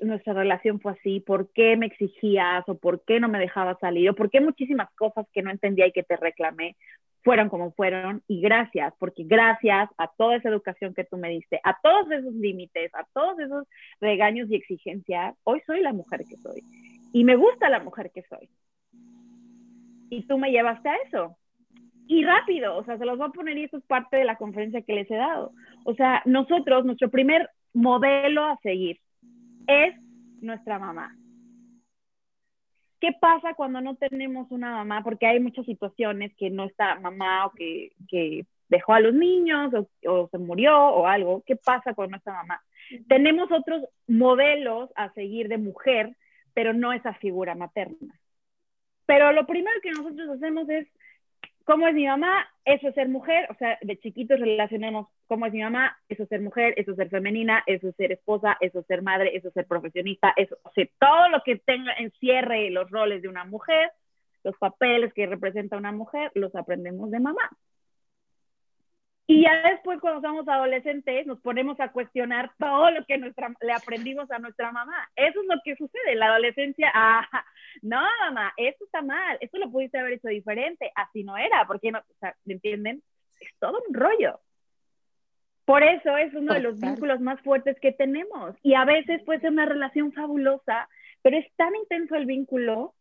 nuestra 0.02 0.34
relación 0.34 0.80
fue 0.80 0.92
así, 0.92 1.20
por 1.20 1.52
qué 1.52 1.76
me 1.76 1.88
exigías 1.88 2.64
o 2.68 2.78
por 2.78 3.04
qué 3.06 3.20
no 3.20 3.28
me 3.28 3.40
dejabas 3.40 3.80
salir 3.80 4.08
o 4.12 4.14
por 4.14 4.30
qué 4.30 4.40
muchísimas 4.40 4.88
cosas 4.94 5.26
que 5.34 5.42
no 5.42 5.50
entendía 5.50 5.88
y 5.88 5.94
que 5.94 6.04
te 6.04 6.16
reclamé 6.16 6.76
fueron 7.24 7.50
como 7.50 7.72
fueron 7.72 8.22
y 8.28 8.40
gracias, 8.40 8.94
porque 9.00 9.24
gracias 9.24 9.90
a 9.98 10.12
toda 10.16 10.36
esa 10.36 10.50
educación 10.50 10.94
que 10.94 11.04
tú 11.04 11.18
me 11.18 11.30
diste, 11.30 11.60
a 11.64 11.76
todos 11.82 12.12
esos 12.12 12.36
límites, 12.36 12.94
a 12.94 13.04
todos 13.14 13.40
esos 13.40 13.68
regaños 14.00 14.48
y 14.52 14.56
exigencias, 14.58 15.36
hoy 15.44 15.60
soy 15.66 15.82
la 15.82 15.94
mujer 15.94 16.20
que 16.30 16.38
soy 16.38 16.62
y 17.14 17.24
me 17.24 17.36
gusta 17.36 17.68
la 17.68 17.80
mujer 17.80 18.12
que 18.14 18.22
soy. 18.30 18.48
Y 20.12 20.22
tú 20.28 20.38
me 20.38 20.52
llevaste 20.52 20.88
a 20.88 20.98
eso. 20.98 21.36
Y 22.08 22.24
rápido, 22.24 22.76
o 22.76 22.84
sea, 22.84 22.98
se 22.98 23.06
los 23.06 23.18
voy 23.18 23.28
a 23.28 23.32
poner 23.32 23.58
y 23.58 23.64
eso 23.66 23.78
es 23.78 23.84
parte 23.84 24.18
de 24.18 24.26
la 24.26 24.36
conferencia 24.36 24.82
que 24.82 24.94
les 24.94 25.10
he 25.10 25.16
dado. 25.16 25.54
O 25.86 25.96
sea, 25.96 26.22
nosotros, 26.26 26.86
nuestro 26.86 27.10
primer 27.10 27.50
modelo 27.74 28.44
a 28.44 28.58
seguir 28.62 29.00
es 29.68 29.96
nuestra 30.42 30.78
mamá. 30.80 31.16
¿Qué 33.00 33.14
pasa 33.20 33.56
cuando 33.56 33.82
no 33.82 33.96
tenemos 33.96 34.52
una 34.52 34.72
mamá? 34.72 35.04
Porque 35.04 35.26
hay 35.26 35.40
muchas 35.40 35.66
situaciones 35.66 36.34
que 36.38 36.50
no 36.50 36.66
está 36.66 37.00
mamá 37.00 37.48
o 37.48 37.52
que, 37.52 37.94
que 38.08 38.46
dejó 38.70 38.94
a 38.94 39.00
los 39.00 39.14
niños 39.14 39.74
o, 39.74 40.12
o, 40.12 40.28
se 40.30 40.38
murió 40.38 40.78
o 40.78 41.08
algo. 41.08 41.44
¿Qué 41.46 41.56
pasa 41.56 41.96
con 41.96 42.12
nuestra 42.12 42.34
mamá? 42.34 42.62
Tenemos 43.08 43.52
otros 43.52 43.84
modelos 44.08 44.92
a 44.96 45.12
seguir 45.14 45.48
de 45.48 45.58
mujer, 45.58 46.16
pero 46.54 46.74
no 46.74 46.94
esa 46.94 47.14
figura 47.16 47.56
materna. 47.56 48.20
Pero 49.08 49.32
lo 49.32 49.48
primero 49.48 49.82
que 49.82 49.92
nosotros 49.92 50.30
hacemos 50.30 50.70
es 50.70 50.88
¿Cómo 51.72 51.88
es 51.88 51.94
mi 51.94 52.06
mamá? 52.06 52.46
Eso 52.66 52.90
es 52.90 52.96
ser 52.96 53.08
mujer. 53.08 53.48
O 53.50 53.54
sea, 53.56 53.78
de 53.82 53.98
chiquitos 53.98 54.38
relacionemos 54.38 55.08
cómo 55.26 55.46
es 55.46 55.54
mi 55.54 55.62
mamá, 55.62 55.98
eso 56.10 56.24
es 56.24 56.28
ser 56.28 56.42
mujer, 56.42 56.74
eso 56.76 56.92
es 56.92 56.98
ser 56.98 57.08
femenina, 57.08 57.64
eso 57.66 57.88
es 57.88 57.96
ser 57.96 58.12
esposa, 58.12 58.58
eso 58.60 58.80
es 58.80 58.86
ser 58.88 59.02
madre, 59.02 59.38
eso 59.38 59.48
es 59.48 59.54
ser 59.54 59.66
profesionista, 59.68 60.34
eso, 60.36 60.58
o 60.64 60.72
sea, 60.74 60.86
todo 61.00 61.30
lo 61.30 61.42
que 61.44 61.56
tenga, 61.56 61.94
encierre 61.94 62.70
los 62.72 62.92
roles 62.92 63.22
de 63.22 63.30
una 63.30 63.46
mujer, 63.46 63.90
los 64.44 64.58
papeles 64.58 65.14
que 65.14 65.28
representa 65.28 65.78
una 65.78 65.94
mujer, 65.94 66.30
los 66.36 66.54
aprendemos 66.56 67.10
de 67.10 67.22
mamá. 67.22 67.50
Y 69.28 69.44
ya 69.44 69.70
después, 69.70 70.00
cuando 70.02 70.28
somos 70.28 70.48
adolescentes, 70.48 71.26
nos 71.26 71.40
ponemos 71.40 71.80
a 71.80 71.92
cuestionar 71.92 72.52
todo 72.58 72.92
lo 72.92 73.06
que 73.06 73.18
nuestra, 73.18 73.54
le 73.62 73.72
aprendimos 73.72 74.30
a 74.32 74.40
nuestra 74.40 74.72
mamá. 74.72 75.10
Eso 75.16 75.42
es 75.42 75.48
lo 75.48 75.56
que 75.64 75.76
sucede. 75.76 76.14
En 76.14 76.20
la 76.20 76.28
adolescencia, 76.28 76.92
ah, 76.94 77.28
no, 77.82 78.02
mamá, 78.20 78.54
esto 78.58 78.86
está 78.86 79.02
mal, 79.02 79.38
esto 79.40 79.58
lo 79.58 79.72
pudiste 79.72 80.00
haber 80.00 80.14
hecho 80.14 80.28
diferente, 80.28 80.92
así 80.96 81.24
no 81.24 81.38
era, 81.38 81.66
porque 81.66 81.92
no, 81.92 82.00
o 82.00 82.14
sea, 82.20 82.36
¿me 82.46 82.56
entienden? 82.56 83.02
Es 83.40 83.54
todo 83.60 83.82
un 83.88 83.94
rollo. 83.94 84.40
Por 85.66 85.84
eso 85.84 86.18
es 86.18 86.34
uno 86.34 86.54
de 86.54 86.60
los 86.60 86.80
vínculos 86.80 87.22
más 87.22 87.40
fuertes 87.42 87.80
que 87.80 87.94
tenemos. 87.94 88.56
Y 88.64 88.74
a 88.74 88.84
veces 88.84 89.24
puede 89.24 89.40
ser 89.40 89.52
una 89.52 89.66
relación 89.66 90.12
fabulosa, 90.12 90.90
pero 91.22 91.38
es 91.38 91.46
tan 91.56 91.74
intenso 91.76 92.16
el 92.16 92.26
vínculo 92.26 92.96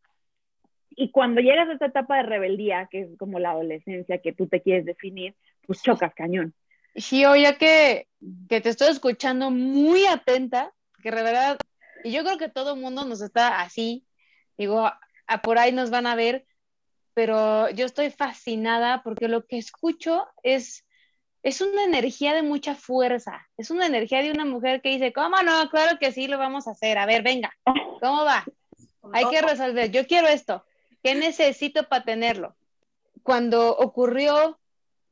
y 0.91 1.11
cuando 1.11 1.41
llegas 1.41 1.69
a 1.69 1.73
esta 1.73 1.87
etapa 1.87 2.17
de 2.17 2.25
rebeldía, 2.25 2.89
que 2.91 3.03
es 3.03 3.19
como 3.19 3.39
la 3.39 3.53
adolescencia 3.53 4.19
que 4.19 4.33
tú 4.33 4.49
te 4.49 4.61
quieres 4.61 4.85
definir, 4.85 5.35
pues 5.71 5.83
chocas 5.83 6.13
cañón. 6.17 6.53
Sí, 6.97 7.25
oye, 7.25 7.57
que, 7.57 8.09
que 8.49 8.61
te 8.61 8.71
estoy 8.71 8.89
escuchando 8.89 9.53
muy 9.53 10.05
atenta, 10.05 10.73
que 11.01 11.13
de 11.13 11.23
verdad, 11.23 11.61
y 12.03 12.11
yo 12.11 12.25
creo 12.25 12.39
que 12.39 12.49
todo 12.49 12.75
el 12.75 12.81
mundo 12.81 13.05
nos 13.05 13.21
está 13.23 13.61
así, 13.61 14.05
digo, 14.59 14.85
a, 14.85 15.43
por 15.45 15.61
ahí 15.61 15.71
nos 15.71 15.91
van 15.91 16.09
a 16.09 16.17
ver, 16.17 16.45
pero 17.15 17.71
yo 17.71 17.87
estoy 17.87 18.11
fascinada 18.11 19.05
porque 19.05 19.29
lo 19.29 19.47
que 19.47 19.59
escucho 19.59 20.27
es, 20.43 20.85
es 21.45 21.61
una 21.61 21.85
energía 21.85 22.35
de 22.35 22.43
mucha 22.43 22.75
fuerza, 22.75 23.47
es 23.57 23.71
una 23.71 23.87
energía 23.87 24.23
de 24.23 24.33
una 24.33 24.47
mujer 24.47 24.83
que 24.83 24.89
dice, 24.89 25.13
¿cómo 25.13 25.41
no? 25.45 25.71
Claro 25.71 26.01
que 26.01 26.11
sí, 26.11 26.27
lo 26.27 26.37
vamos 26.37 26.67
a 26.67 26.73
hacer, 26.73 26.99
a 26.99 27.07
ver, 27.07 27.23
venga, 27.23 27.57
¿cómo 28.01 28.25
va? 28.25 28.45
Hay 29.13 29.27
que 29.27 29.41
resolver, 29.41 29.93
yo 29.93 30.05
quiero 30.09 30.27
esto, 30.27 30.65
¿qué 31.01 31.15
necesito 31.15 31.89
para 31.89 32.03
tenerlo? 32.03 32.57
Cuando 33.23 33.77
ocurrió 33.77 34.60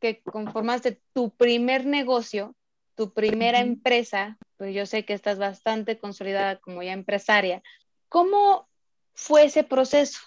que 0.01 0.23
conformaste 0.23 1.01
tu 1.13 1.31
primer 1.31 1.87
negocio, 1.87 2.55
tu 2.95 3.13
primera 3.13 3.61
empresa, 3.61 4.39
pues 4.57 4.75
yo 4.75 4.87
sé 4.87 5.05
que 5.05 5.13
estás 5.13 5.39
bastante 5.39 5.99
consolidada 5.99 6.59
como 6.59 6.83
ya 6.83 6.93
empresaria. 6.93 7.63
¿Cómo 8.09 8.69
fue 9.15 9.45
ese 9.45 9.65
proceso? 9.65 10.19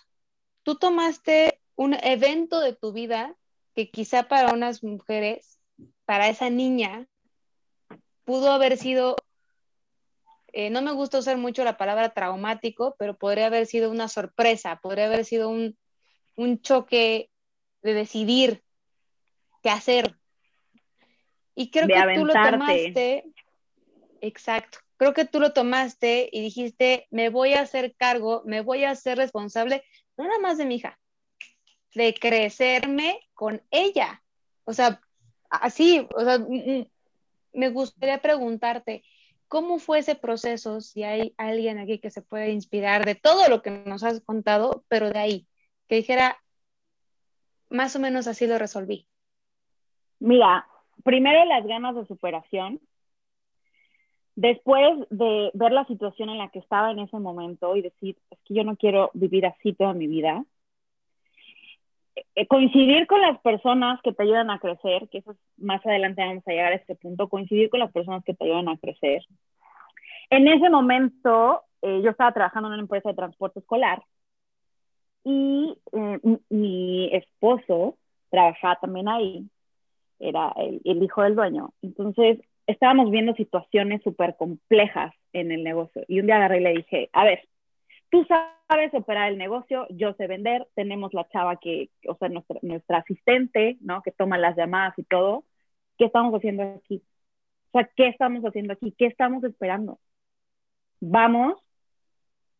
Tú 0.63 0.75
tomaste 0.75 1.61
un 1.75 1.95
evento 1.95 2.59
de 2.59 2.73
tu 2.73 2.93
vida 2.93 3.35
que 3.75 3.89
quizá 3.89 4.23
para 4.23 4.53
unas 4.53 4.83
mujeres, 4.83 5.59
para 6.05 6.29
esa 6.29 6.49
niña, 6.49 7.07
pudo 8.23 8.51
haber 8.51 8.77
sido, 8.77 9.15
eh, 10.53 10.69
no 10.69 10.81
me 10.81 10.91
gusta 10.91 11.19
usar 11.19 11.37
mucho 11.37 11.63
la 11.63 11.77
palabra 11.77 12.13
traumático, 12.13 12.95
pero 12.99 13.17
podría 13.17 13.47
haber 13.47 13.65
sido 13.65 13.89
una 13.89 14.07
sorpresa, 14.07 14.79
podría 14.81 15.07
haber 15.07 15.25
sido 15.25 15.49
un, 15.49 15.77
un 16.35 16.61
choque 16.61 17.29
de 17.81 17.93
decidir 17.93 18.63
qué 19.61 19.69
hacer. 19.69 20.15
Y 21.55 21.69
creo 21.69 21.87
que 21.87 22.15
tú 22.15 22.25
lo 22.25 22.33
tomaste, 22.33 23.25
exacto, 24.21 24.79
creo 24.97 25.13
que 25.13 25.25
tú 25.25 25.39
lo 25.39 25.51
tomaste 25.53 26.29
y 26.31 26.41
dijiste, 26.41 27.07
me 27.09 27.29
voy 27.29 27.53
a 27.53 27.61
hacer 27.61 27.95
cargo, 27.95 28.43
me 28.45 28.61
voy 28.61 28.83
a 28.83 28.95
ser 28.95 29.17
responsable, 29.17 29.83
no 30.17 30.25
nada 30.25 30.39
más 30.39 30.57
de 30.57 30.65
mi 30.65 30.75
hija, 30.75 30.99
de 31.93 32.13
crecerme 32.13 33.19
con 33.33 33.61
ella. 33.71 34.23
O 34.63 34.73
sea, 34.73 35.01
así, 35.49 36.07
o 36.15 36.23
sea, 36.23 36.39
me 37.53 37.69
gustaría 37.69 38.21
preguntarte, 38.21 39.03
¿cómo 39.47 39.79
fue 39.79 39.99
ese 39.99 40.15
proceso? 40.15 40.79
Si 40.81 41.03
hay 41.03 41.33
alguien 41.37 41.79
aquí 41.79 41.99
que 41.99 42.11
se 42.11 42.21
puede 42.21 42.51
inspirar 42.51 43.05
de 43.05 43.15
todo 43.15 43.49
lo 43.49 43.61
que 43.61 43.71
nos 43.71 44.03
has 44.03 44.21
contado, 44.21 44.85
pero 44.87 45.09
de 45.09 45.19
ahí, 45.19 45.47
que 45.89 45.95
dijera, 45.95 46.41
más 47.69 47.95
o 47.95 47.99
menos 47.99 48.27
así 48.27 48.47
lo 48.47 48.57
resolví. 48.57 49.07
Mira, 50.21 50.67
primero 51.03 51.43
las 51.45 51.65
ganas 51.65 51.95
de 51.95 52.05
superación. 52.05 52.79
Después 54.35 54.87
de 55.09 55.49
ver 55.55 55.71
la 55.71 55.85
situación 55.85 56.29
en 56.29 56.37
la 56.37 56.49
que 56.49 56.59
estaba 56.59 56.91
en 56.91 56.99
ese 56.99 57.17
momento 57.17 57.75
y 57.75 57.81
decir, 57.81 58.17
es 58.29 58.39
que 58.45 58.53
yo 58.53 58.63
no 58.63 58.77
quiero 58.77 59.09
vivir 59.15 59.47
así 59.47 59.73
toda 59.73 59.93
mi 59.93 60.07
vida. 60.07 60.45
Eh, 62.35 62.45
coincidir 62.45 63.07
con 63.07 63.19
las 63.19 63.39
personas 63.41 63.99
que 64.03 64.13
te 64.13 64.21
ayudan 64.21 64.51
a 64.51 64.59
crecer, 64.59 65.09
que 65.09 65.17
eso 65.17 65.35
más 65.57 65.83
adelante 65.85 66.21
vamos 66.21 66.47
a 66.47 66.51
llegar 66.51 66.71
a 66.71 66.75
este 66.75 66.95
punto, 66.95 67.27
coincidir 67.27 67.71
con 67.71 67.79
las 67.79 67.91
personas 67.91 68.23
que 68.23 68.35
te 68.35 68.45
ayudan 68.45 68.69
a 68.69 68.77
crecer. 68.77 69.25
En 70.29 70.47
ese 70.47 70.69
momento 70.69 71.63
eh, 71.81 71.99
yo 72.03 72.11
estaba 72.11 72.31
trabajando 72.31 72.67
en 72.69 72.73
una 72.73 72.83
empresa 72.83 73.09
de 73.09 73.15
transporte 73.15 73.59
escolar 73.59 74.03
y 75.23 75.77
eh, 75.93 76.19
mi 76.49 77.09
esposo 77.11 77.97
trabajaba 78.29 78.75
también 78.79 79.07
ahí 79.09 79.49
era 80.21 80.53
el, 80.57 81.03
hijo 81.03 81.23
del 81.23 81.35
dueño. 81.35 81.73
Entonces, 81.81 82.39
estábamos 82.67 83.11
viendo 83.11 83.33
situaciones 83.33 84.01
súper 84.03 84.35
complejas 84.37 85.13
en 85.33 85.51
el 85.51 85.63
negocio. 85.63 86.03
Y 86.07 86.19
un 86.19 86.27
día 86.27 86.37
agarré 86.37 86.59
y 86.59 86.63
le 86.63 86.73
dije, 86.73 87.09
a 87.13 87.25
ver, 87.25 87.47
tú 88.09 88.25
sabes 88.25 88.93
operar 88.93 89.31
el 89.31 89.37
negocio, 89.37 89.87
yo 89.89 90.13
sé 90.13 90.27
vender, 90.27 90.67
tenemos 90.75 91.13
la 91.13 91.27
chava 91.29 91.57
que, 91.57 91.89
o 92.07 92.15
sea, 92.15 92.29
nuestra, 92.29 92.59
nuestra 92.61 92.97
asistente, 92.99 93.77
¿no? 93.81 94.01
Que 94.01 94.11
toma 94.11 94.37
las 94.37 94.55
llamadas 94.55 94.97
y 94.97 95.03
todo. 95.03 95.45
¿Qué 95.97 96.05
estamos 96.05 96.33
haciendo 96.33 96.63
aquí? 96.63 97.03
O 97.71 97.79
sea, 97.79 97.89
¿qué 97.95 98.07
estamos 98.07 98.43
haciendo 98.43 98.73
aquí? 98.73 98.93
¿Qué 98.97 99.07
estamos 99.07 99.43
esperando? 99.43 99.99
Vamos 100.99 101.55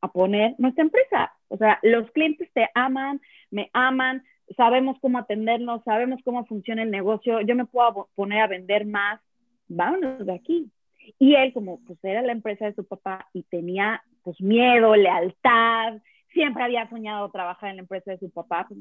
a 0.02 0.12
poner 0.12 0.56
nuestra 0.58 0.84
empresa. 0.84 1.34
O 1.48 1.58
sea, 1.58 1.80
los 1.84 2.10
clientes 2.12 2.50
te 2.54 2.68
aman, 2.74 3.22
me 3.52 3.70
aman, 3.74 4.24
sabemos 4.56 4.98
cómo 5.02 5.18
atendernos, 5.18 5.84
sabemos 5.84 6.20
cómo 6.24 6.46
funciona 6.46 6.84
el 6.84 6.92
negocio, 6.92 7.42
yo 7.42 7.56
me 7.56 7.66
puedo 7.66 8.10
poner 8.16 8.42
a 8.42 8.48
vender 8.48 8.86
más, 8.86 9.20
vámonos 9.68 10.26
de 10.26 10.34
aquí. 10.34 10.72
Y 11.20 11.36
él, 11.36 11.54
como 11.54 11.80
pues 11.86 11.98
era 12.04 12.22
la 12.22 12.32
empresa 12.32 12.66
de 12.66 12.76
su 12.76 12.88
papá 12.88 13.28
y 13.34 13.44
tenía 13.44 14.04
pues 14.24 14.40
miedo, 14.40 14.96
lealtad, 14.96 16.00
siempre 16.32 16.64
había 16.64 16.90
soñado 16.90 17.30
trabajar 17.32 17.72
en 17.72 17.78
la 17.78 17.82
empresa 17.82 18.12
de 18.12 18.20
su 18.20 18.30
papá, 18.30 18.68
pues 18.68 18.80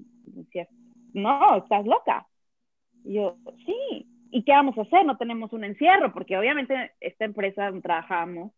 no, 1.12 1.56
estás 1.56 1.84
loca. 1.86 2.26
Y 3.04 3.14
yo, 3.14 3.36
sí, 3.64 4.06
¿y 4.30 4.42
qué 4.44 4.52
vamos 4.52 4.76
a 4.78 4.82
hacer? 4.82 5.04
No 5.04 5.16
tenemos 5.16 5.52
un 5.52 5.64
encierro, 5.64 6.12
porque 6.12 6.36
obviamente 6.38 6.92
esta 7.00 7.24
empresa 7.24 7.66
donde 7.66 7.82
trabajamos, 7.82 8.52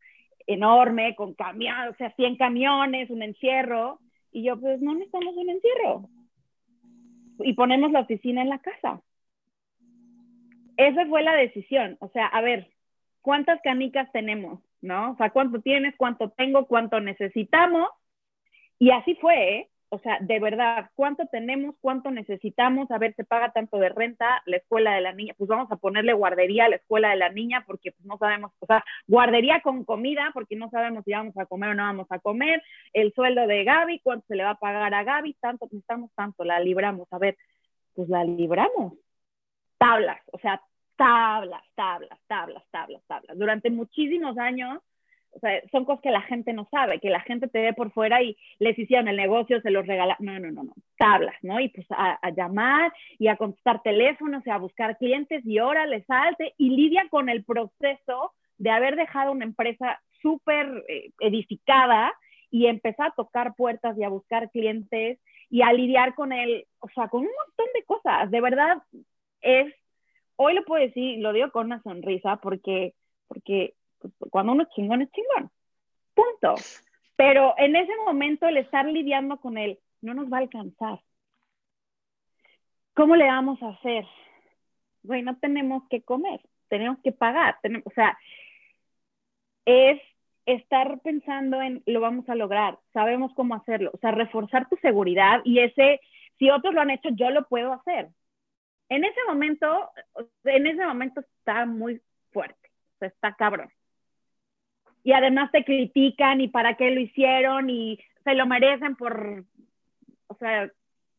enorme, 0.47 1.15
con 1.15 1.35
camiones, 1.35 1.95
o 1.95 1.97
sea, 1.97 2.13
100 2.15 2.37
camiones, 2.37 3.11
un 3.11 3.23
encierro, 3.23 4.01
y 4.33 4.43
yo, 4.45 4.59
pues 4.59 4.81
no 4.81 4.95
necesitamos 4.95 5.37
un 5.37 5.51
encierro, 5.51 6.09
y 7.39 7.55
ponemos 7.55 7.93
la 7.93 8.01
oficina 8.01 8.43
en 8.43 8.49
la 8.49 8.59
casa. 8.59 9.01
Esa 10.77 11.07
fue 11.07 11.23
la 11.23 11.35
decisión. 11.35 11.97
O 12.01 12.09
sea, 12.09 12.27
a 12.27 12.41
ver, 12.41 12.71
¿cuántas 13.21 13.61
canicas 13.63 14.11
tenemos? 14.13 14.61
¿no? 14.83 15.13
O 15.13 15.17
sea, 15.17 15.31
cuánto 15.31 15.61
tienes, 15.61 15.95
cuánto 15.97 16.31
tengo, 16.31 16.67
cuánto 16.67 17.01
necesitamos. 17.01 17.89
Y 18.79 18.91
así 18.91 19.15
fue, 19.15 19.57
¿eh? 19.57 19.71
O 19.95 19.99
sea, 19.99 20.17
de 20.23 20.41
verdad, 20.41 20.91
¿cuánto 20.95 21.27
tenemos? 21.27 21.75
¿Cuánto 21.79 22.11
necesitamos? 22.11 22.91
A 22.91 22.97
ver, 22.97 23.15
se 23.15 23.25
paga 23.25 23.53
tanto 23.53 23.77
de 23.77 23.91
renta 23.91 24.43
la 24.47 24.57
escuela 24.57 24.95
de 24.95 25.03
la 25.03 25.13
niña. 25.13 25.35
Pues 25.37 25.49
vamos 25.49 25.71
a 25.71 25.77
ponerle 25.77 26.15
guardería 26.15 26.65
a 26.65 26.71
la 26.71 26.77
escuela 26.77 27.11
de 27.11 27.17
la 27.17 27.29
niña 27.29 27.63
porque 27.67 27.93
pues, 27.93 28.03
no 28.07 28.17
sabemos, 28.17 28.53
o 28.61 28.65
sea, 28.65 28.83
guardería 29.07 29.61
con 29.61 29.85
comida 29.85 30.31
porque 30.33 30.57
no 30.57 30.71
sabemos 30.71 31.05
si 31.05 31.13
vamos 31.13 31.37
a 31.37 31.45
comer 31.45 31.69
o 31.69 31.75
no 31.75 31.83
vamos 31.83 32.07
a 32.09 32.21
comer. 32.21 32.63
El 32.95 33.13
sueldo 33.13 33.47
de 33.47 33.65
Gaby, 33.65 34.01
¿cuánto 34.01 34.27
se 34.29 34.37
le 34.37 34.45
va 34.45 34.53
a 34.53 34.59
pagar 34.59 34.95
a 34.95 35.05
Gaby? 35.05 35.35
Tanto, 35.35 35.67
necesitamos 35.67 36.11
tanto, 36.15 36.43
la 36.43 36.59
libramos. 36.59 37.07
A 37.13 37.19
ver, 37.19 37.37
pues 37.95 38.09
la 38.09 38.25
libramos. 38.25 38.95
Tablas, 39.77 40.23
o 40.33 40.39
sea, 40.39 40.63
tablas, 40.97 41.65
tablas, 41.75 42.19
tablas, 42.27 42.65
tablas, 42.71 43.03
tablas. 43.07 43.39
Durante 43.39 43.69
muchísimos 43.69 44.39
años 44.39 44.81
son 45.71 45.85
cosas 45.85 46.03
que 46.03 46.11
la 46.11 46.23
gente 46.23 46.53
no 46.53 46.69
sabe, 46.71 47.01
que 47.01 47.11
la 47.11 47.21
gente 47.21 47.49
te 47.49 47.61
ve 47.61 47.73
por 47.73 47.91
fuera 47.93 48.23
y 48.23 48.37
les 48.59 48.79
hicieron 48.79 49.09
el 49.09 49.17
negocio, 49.17 49.61
se 49.61 49.71
los 49.71 49.87
regalaron. 49.87 50.25
No, 50.25 50.39
no, 50.39 50.51
no, 50.51 50.65
no. 50.65 50.73
Tablas, 50.99 51.37
¿no? 51.43 51.59
Y 51.61 51.69
pues 51.69 51.87
a, 51.91 52.19
llamar 52.31 52.93
y 53.19 53.29
a 53.29 53.37
contestar 53.37 53.83
teléfonos 53.83 54.47
y 54.47 54.51
a 54.51 54.59
buscar 54.59 54.99
clientes 54.99 55.45
y 55.47 55.59
ahora 55.59 55.87
le 55.87 56.05
salte 56.05 56.55
y 56.59 56.71
lidia 56.71 57.07
con 57.11 57.29
el 57.29 57.45
proceso 57.45 58.33
de 58.59 58.71
haber 58.71 58.97
dejado 58.97 59.33
una 59.33 59.45
empresa 59.45 60.01
súper 60.21 60.85
eh, 60.89 61.11
edificada 61.21 62.13
y 62.51 62.67
empezar 62.67 63.09
a 63.09 63.15
tocar 63.15 63.55
puertas 63.57 63.97
y 63.99 64.05
a 64.05 64.09
buscar 64.09 64.51
clientes 64.51 65.19
y 65.49 65.63
a 65.63 65.73
lidiar 65.73 66.15
con 66.15 66.33
él, 66.33 66.67
o 66.81 66.89
sea, 66.91 67.09
con 67.09 67.23
un 67.23 67.31
montón 67.47 67.67
de 67.75 67.85
cosas. 67.85 68.31
De 68.31 68.41
verdad, 68.41 68.83
es, 69.41 69.75
hoy 70.37 70.55
lo 70.55 70.65
puedo 70.65 70.85
decir, 70.85 71.19
lo 71.19 71.33
digo 71.33 71.51
con 71.51 71.67
una 71.67 71.83
sonrisa 71.83 72.37
porque, 72.37 72.95
porque 73.27 73.75
cuando 74.31 74.53
uno 74.53 74.63
es 74.65 74.69
chingón, 74.71 75.03
es 75.03 75.11
chingón. 75.13 75.51
Punto. 76.15 76.55
Pero 77.17 77.55
en 77.59 77.77
ese 77.77 77.93
momento 78.05 78.47
el 78.47 78.57
estar 78.57 78.87
lidiando 78.87 79.39
con 79.39 79.59
él 79.59 79.79
no 80.01 80.15
nos 80.15 80.33
va 80.33 80.39
a 80.39 80.41
alcanzar. 80.41 81.01
¿Cómo 82.95 83.17
le 83.17 83.27
vamos 83.27 83.63
a 83.63 83.69
hacer? 83.69 84.07
Güey, 85.03 85.23
no 85.23 85.39
tenemos 85.39 85.85
que 85.89 86.03
comer, 86.03 86.41
tenemos 86.69 86.99
que 87.03 87.13
pagar. 87.13 87.59
Tenemos, 87.63 87.87
o 87.87 87.91
sea, 87.91 88.19
es 89.65 90.01
estar 90.47 91.01
pensando 91.01 91.63
en 91.63 91.83
lo 91.87 92.01
vamos 92.01 92.29
a 92.29 92.35
lograr, 92.35 92.79
sabemos 92.93 93.33
cómo 93.35 93.55
hacerlo, 93.55 93.93
o 93.95 93.99
sea, 93.99 94.11
reforzar 94.11 94.69
tu 94.69 94.77
seguridad 94.77 95.41
y 95.45 95.61
ese, 95.61 96.01
si 96.39 96.51
otros 96.51 96.75
lo 96.75 96.81
han 96.81 96.91
hecho, 96.91 97.11
yo 97.13 97.31
lo 97.31 97.47
puedo 97.47 97.73
hacer. 97.73 98.09
En 98.89 99.05
ese 99.05 99.21
momento, 99.29 99.91
en 100.45 100.67
ese 100.67 100.85
momento 100.85 101.21
está 101.21 101.65
muy 101.67 102.03
fuerte, 102.33 102.71
o 102.97 102.99
sea, 102.99 103.09
está 103.09 103.35
cabrón 103.35 103.71
y 105.05 105.13
además 105.13 105.51
te 105.51 105.65
critican 105.65 106.41
y 106.41 106.49
para 106.49 106.77
qué 106.77 106.91
lo 106.91 107.01
hicieron 107.01 107.71
y 107.71 107.99
se 108.25 108.35
lo 108.35 108.47
merecen 108.47 108.97
por, 108.97 109.45
o 110.29 110.35
sea, 110.37 110.71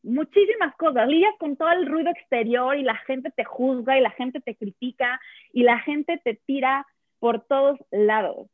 muchísimas 0.02 0.74
cosas. 0.76 1.08
Lidias 1.08 1.34
con 1.38 1.56
todo 1.56 1.70
el 1.70 1.86
ruido 1.86 2.10
exterior 2.10 2.76
y 2.76 2.82
la 2.82 2.96
gente 2.96 3.30
te 3.30 3.44
juzga 3.44 3.98
y 3.98 4.00
la 4.00 4.10
gente 4.10 4.40
te 4.40 4.54
critica 4.54 5.20
y 5.52 5.62
la 5.62 5.78
gente 5.80 6.20
te 6.22 6.34
tira 6.46 6.86
por 7.18 7.44
todos 7.46 7.78
lados. 7.90 8.48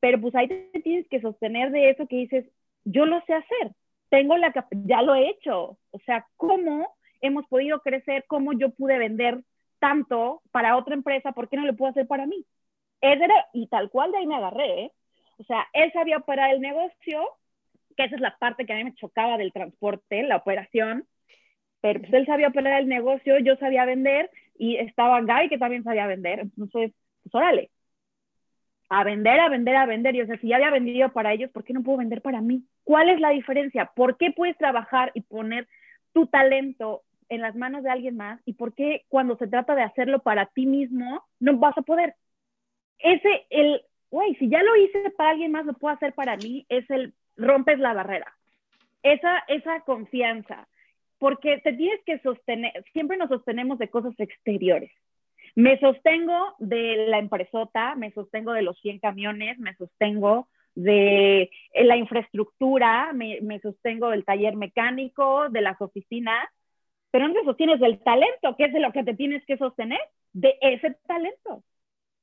Pero 0.00 0.20
pues 0.20 0.34
ahí 0.34 0.48
te 0.48 0.80
tienes 0.82 1.08
que 1.08 1.20
sostener 1.20 1.70
de 1.70 1.90
eso 1.90 2.06
que 2.06 2.16
dices, 2.16 2.46
yo 2.84 3.06
lo 3.06 3.20
sé 3.22 3.34
hacer, 3.34 3.72
tengo 4.10 4.36
la 4.36 4.52
ya 4.84 5.02
lo 5.02 5.14
he 5.14 5.30
hecho. 5.30 5.78
O 5.90 5.98
sea, 6.04 6.26
¿cómo 6.36 6.94
hemos 7.20 7.46
podido 7.46 7.80
crecer? 7.80 8.24
¿Cómo 8.28 8.52
yo 8.52 8.70
pude 8.70 8.98
vender 8.98 9.42
tanto 9.78 10.42
para 10.52 10.76
otra 10.76 10.94
empresa? 10.94 11.32
¿Por 11.32 11.48
qué 11.48 11.56
no 11.56 11.64
lo 11.64 11.76
puedo 11.76 11.90
hacer 11.90 12.06
para 12.06 12.26
mí? 12.26 12.44
Y 13.52 13.66
tal 13.68 13.90
cual 13.90 14.12
de 14.12 14.18
ahí 14.18 14.26
me 14.26 14.36
agarré, 14.36 14.84
¿eh? 14.84 14.92
O 15.38 15.44
sea, 15.44 15.66
él 15.72 15.92
sabía 15.92 16.16
operar 16.16 16.50
el 16.50 16.60
negocio, 16.60 17.22
que 17.96 18.04
esa 18.04 18.14
es 18.14 18.20
la 18.20 18.36
parte 18.38 18.64
que 18.64 18.72
a 18.72 18.76
mí 18.76 18.84
me 18.84 18.94
chocaba 18.94 19.36
del 19.36 19.52
transporte, 19.52 20.22
la 20.22 20.36
operación, 20.36 21.06
pero 21.80 22.00
pues 22.00 22.12
él 22.14 22.26
sabía 22.26 22.48
operar 22.48 22.80
el 22.80 22.88
negocio, 22.88 23.38
yo 23.38 23.56
sabía 23.56 23.84
vender 23.84 24.30
y 24.58 24.76
estaba 24.76 25.20
Guy 25.20 25.48
que 25.48 25.58
también 25.58 25.84
sabía 25.84 26.06
vender, 26.06 26.40
entonces, 26.40 26.92
pues 27.22 27.34
órale, 27.34 27.70
a 28.88 29.04
vender, 29.04 29.40
a 29.40 29.48
vender, 29.48 29.76
a 29.76 29.86
vender. 29.86 30.14
Y 30.14 30.22
o 30.22 30.26
sea, 30.26 30.38
si 30.38 30.48
ya 30.48 30.56
había 30.56 30.70
vendido 30.70 31.12
para 31.12 31.32
ellos, 31.32 31.50
¿por 31.50 31.64
qué 31.64 31.72
no 31.72 31.82
puedo 31.82 31.98
vender 31.98 32.22
para 32.22 32.40
mí? 32.40 32.64
¿Cuál 32.84 33.08
es 33.10 33.20
la 33.20 33.30
diferencia? 33.30 33.90
¿Por 33.94 34.16
qué 34.16 34.30
puedes 34.30 34.56
trabajar 34.56 35.10
y 35.14 35.22
poner 35.22 35.68
tu 36.12 36.26
talento 36.26 37.02
en 37.28 37.40
las 37.40 37.56
manos 37.56 37.82
de 37.82 37.90
alguien 37.90 38.16
más? 38.16 38.40
¿Y 38.44 38.54
por 38.54 38.74
qué 38.74 39.04
cuando 39.08 39.36
se 39.36 39.48
trata 39.48 39.74
de 39.74 39.82
hacerlo 39.82 40.20
para 40.22 40.46
ti 40.46 40.66
mismo, 40.66 41.24
no 41.40 41.56
vas 41.58 41.76
a 41.76 41.82
poder? 41.82 42.14
Ese, 42.98 43.46
el, 43.50 43.82
güey, 44.10 44.34
si 44.36 44.48
ya 44.48 44.62
lo 44.62 44.76
hice 44.76 45.10
para 45.10 45.30
alguien 45.30 45.52
más, 45.52 45.66
lo 45.66 45.74
puedo 45.74 45.94
hacer 45.94 46.14
para 46.14 46.36
mí, 46.36 46.64
es 46.68 46.88
el, 46.90 47.14
rompes 47.36 47.78
la 47.78 47.94
barrera. 47.94 48.32
Esa, 49.02 49.38
esa 49.48 49.80
confianza, 49.80 50.68
porque 51.18 51.58
te 51.58 51.72
tienes 51.72 52.00
que 52.04 52.18
sostener, 52.20 52.84
siempre 52.92 53.16
nos 53.16 53.28
sostenemos 53.28 53.78
de 53.78 53.88
cosas 53.88 54.14
exteriores. 54.18 54.90
Me 55.54 55.78
sostengo 55.78 56.54
de 56.58 57.06
la 57.08 57.18
empresota, 57.18 57.94
me 57.94 58.10
sostengo 58.12 58.52
de 58.52 58.62
los 58.62 58.78
100 58.80 58.98
camiones, 58.98 59.58
me 59.58 59.74
sostengo 59.76 60.48
de 60.74 61.50
la 61.74 61.96
infraestructura, 61.96 63.12
me, 63.14 63.40
me, 63.40 63.60
sostengo 63.60 64.10
del 64.10 64.26
taller 64.26 64.56
mecánico, 64.56 65.48
de 65.48 65.62
las 65.62 65.80
oficinas, 65.80 66.46
pero 67.10 67.28
no 67.28 67.34
te 67.34 67.44
sostienes 67.44 67.80
del 67.80 67.98
talento, 68.00 68.54
que 68.56 68.64
es 68.64 68.72
de 68.74 68.80
lo 68.80 68.92
que 68.92 69.02
te 69.02 69.14
tienes 69.14 69.42
que 69.46 69.56
sostener, 69.56 70.00
de 70.34 70.58
ese 70.60 70.94
talento 71.06 71.62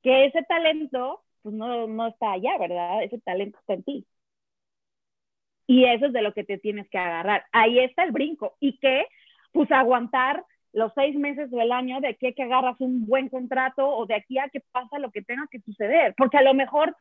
que 0.04 0.26
ese 0.26 0.44
talento 0.44 1.24
pues 1.42 1.54
no, 1.54 1.86
no 1.86 2.06
está 2.06 2.32
allá, 2.32 2.56
¿verdad? 2.58 3.02
Ese 3.02 3.18
talento 3.20 3.58
está 3.58 3.74
en 3.74 3.82
ti. 3.82 4.06
Y 5.66 5.84
eso 5.84 6.06
es 6.06 6.12
de 6.12 6.22
lo 6.22 6.32
que 6.32 6.44
te 6.44 6.58
tienes 6.58 6.88
que 6.88 6.98
agarrar. 6.98 7.44
Ahí 7.52 7.78
está 7.80 8.04
el 8.04 8.12
brinco. 8.12 8.56
Y 8.60 8.78
que, 8.78 9.06
pues 9.52 9.70
aguantar 9.70 10.44
los 10.72 10.92
seis 10.94 11.14
meses 11.16 11.52
o 11.52 11.60
el 11.60 11.70
año 11.70 12.00
de 12.00 12.08
aquí 12.08 12.28
a 12.28 12.32
que 12.32 12.42
agarras 12.42 12.80
un 12.80 13.06
buen 13.06 13.28
contrato 13.28 13.86
o 13.86 14.06
de 14.06 14.14
aquí 14.14 14.38
a 14.38 14.48
que 14.48 14.60
pasa 14.72 14.98
lo 14.98 15.10
que 15.10 15.22
tenga 15.22 15.46
que 15.50 15.60
suceder. 15.60 16.14
Porque 16.16 16.38
a 16.38 16.42
lo 16.42 16.54
mejor, 16.54 16.96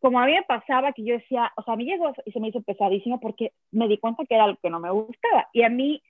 como 0.00 0.20
a 0.20 0.26
mí 0.26 0.32
me 0.34 0.42
pasaba 0.44 0.92
que 0.92 1.04
yo 1.04 1.14
decía, 1.14 1.52
o 1.56 1.62
sea, 1.64 1.74
a 1.74 1.76
mí 1.76 1.84
llegó 1.84 2.12
y 2.24 2.30
se 2.30 2.38
me 2.38 2.48
hizo 2.48 2.62
pesadísimo 2.62 3.18
porque 3.18 3.52
me 3.72 3.88
di 3.88 3.98
cuenta 3.98 4.24
que 4.24 4.36
era 4.36 4.46
lo 4.46 4.56
que 4.56 4.70
no 4.70 4.78
me 4.78 4.90
gustaba. 4.90 5.48
Y 5.52 5.62
a 5.62 5.68
mí, 5.68 6.00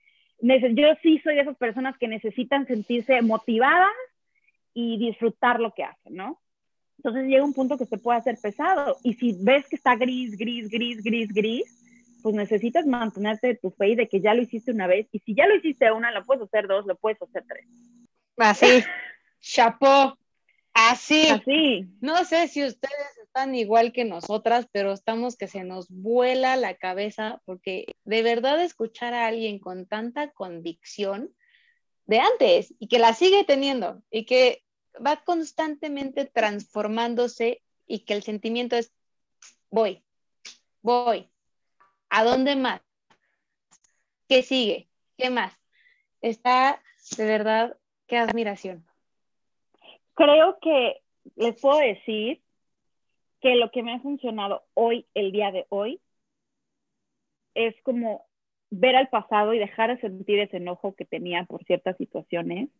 yo 0.40 0.94
sí 1.02 1.18
soy 1.24 1.34
de 1.36 1.42
esas 1.42 1.56
personas 1.56 1.96
que 1.96 2.08
necesitan 2.08 2.66
sentirse 2.66 3.22
motivadas 3.22 3.90
y 4.74 4.98
disfrutar 4.98 5.60
lo 5.60 5.72
que 5.72 5.84
hacen, 5.84 6.14
¿no? 6.14 6.40
Entonces 6.98 7.26
llega 7.26 7.44
un 7.44 7.54
punto 7.54 7.78
que 7.78 7.86
se 7.86 7.98
puede 7.98 8.18
hacer 8.18 8.38
pesado 8.40 8.96
y 9.02 9.14
si 9.14 9.36
ves 9.40 9.66
que 9.68 9.76
está 9.76 9.96
gris, 9.96 10.36
gris, 10.36 10.68
gris, 10.68 11.02
gris, 11.02 11.32
gris, 11.32 12.18
pues 12.22 12.34
necesitas 12.34 12.86
mantenerte 12.86 13.48
de 13.48 13.54
tu 13.56 13.70
fe 13.72 13.88
y 13.88 13.94
de 13.96 14.08
que 14.08 14.20
ya 14.20 14.34
lo 14.34 14.42
hiciste 14.42 14.70
una 14.70 14.86
vez 14.86 15.08
y 15.10 15.18
si 15.18 15.34
ya 15.34 15.46
lo 15.46 15.56
hiciste 15.56 15.90
una, 15.90 16.12
lo 16.12 16.24
puedes 16.24 16.44
hacer 16.44 16.68
dos, 16.68 16.86
lo 16.86 16.96
puedes 16.96 17.20
hacer 17.20 17.44
tres. 17.48 17.66
Así, 18.36 18.66
chapó, 19.40 20.16
así. 20.72 21.28
Así. 21.28 21.88
No 22.00 22.24
sé 22.24 22.46
si 22.46 22.64
ustedes 22.64 23.18
están 23.24 23.56
igual 23.56 23.92
que 23.92 24.04
nosotras, 24.04 24.68
pero 24.70 24.92
estamos 24.92 25.36
que 25.36 25.48
se 25.48 25.64
nos 25.64 25.90
vuela 25.90 26.54
la 26.54 26.76
cabeza 26.76 27.42
porque 27.44 27.86
de 28.04 28.22
verdad 28.22 28.62
escuchar 28.62 29.12
a 29.12 29.26
alguien 29.26 29.58
con 29.58 29.86
tanta 29.86 30.30
convicción, 30.30 31.34
de 32.06 32.20
antes 32.20 32.74
y 32.78 32.88
que 32.88 32.98
la 32.98 33.14
sigue 33.14 33.44
teniendo 33.44 34.02
y 34.10 34.24
que 34.26 34.61
va 35.04 35.22
constantemente 35.24 36.24
transformándose 36.26 37.62
y 37.86 38.00
que 38.00 38.14
el 38.14 38.22
sentimiento 38.22 38.76
es, 38.76 38.92
voy, 39.70 40.02
voy, 40.82 41.28
¿a 42.10 42.24
dónde 42.24 42.56
más? 42.56 42.80
¿Qué 44.28 44.42
sigue? 44.42 44.88
¿Qué 45.16 45.30
más? 45.30 45.52
Está 46.20 46.82
de 47.16 47.24
verdad, 47.24 47.76
qué 48.06 48.16
admiración. 48.16 48.86
Creo 50.14 50.58
que 50.60 51.02
les 51.36 51.60
puedo 51.60 51.78
decir 51.78 52.42
que 53.40 53.56
lo 53.56 53.70
que 53.70 53.82
me 53.82 53.94
ha 53.94 54.00
funcionado 54.00 54.64
hoy, 54.74 55.06
el 55.14 55.32
día 55.32 55.50
de 55.50 55.66
hoy, 55.68 56.00
es 57.54 57.74
como 57.82 58.26
ver 58.70 58.96
al 58.96 59.08
pasado 59.08 59.52
y 59.52 59.58
dejar 59.58 59.94
de 59.94 60.00
sentir 60.00 60.38
ese 60.38 60.56
enojo 60.56 60.94
que 60.94 61.04
tenía 61.04 61.44
por 61.44 61.64
ciertas 61.64 61.96
situaciones, 61.98 62.70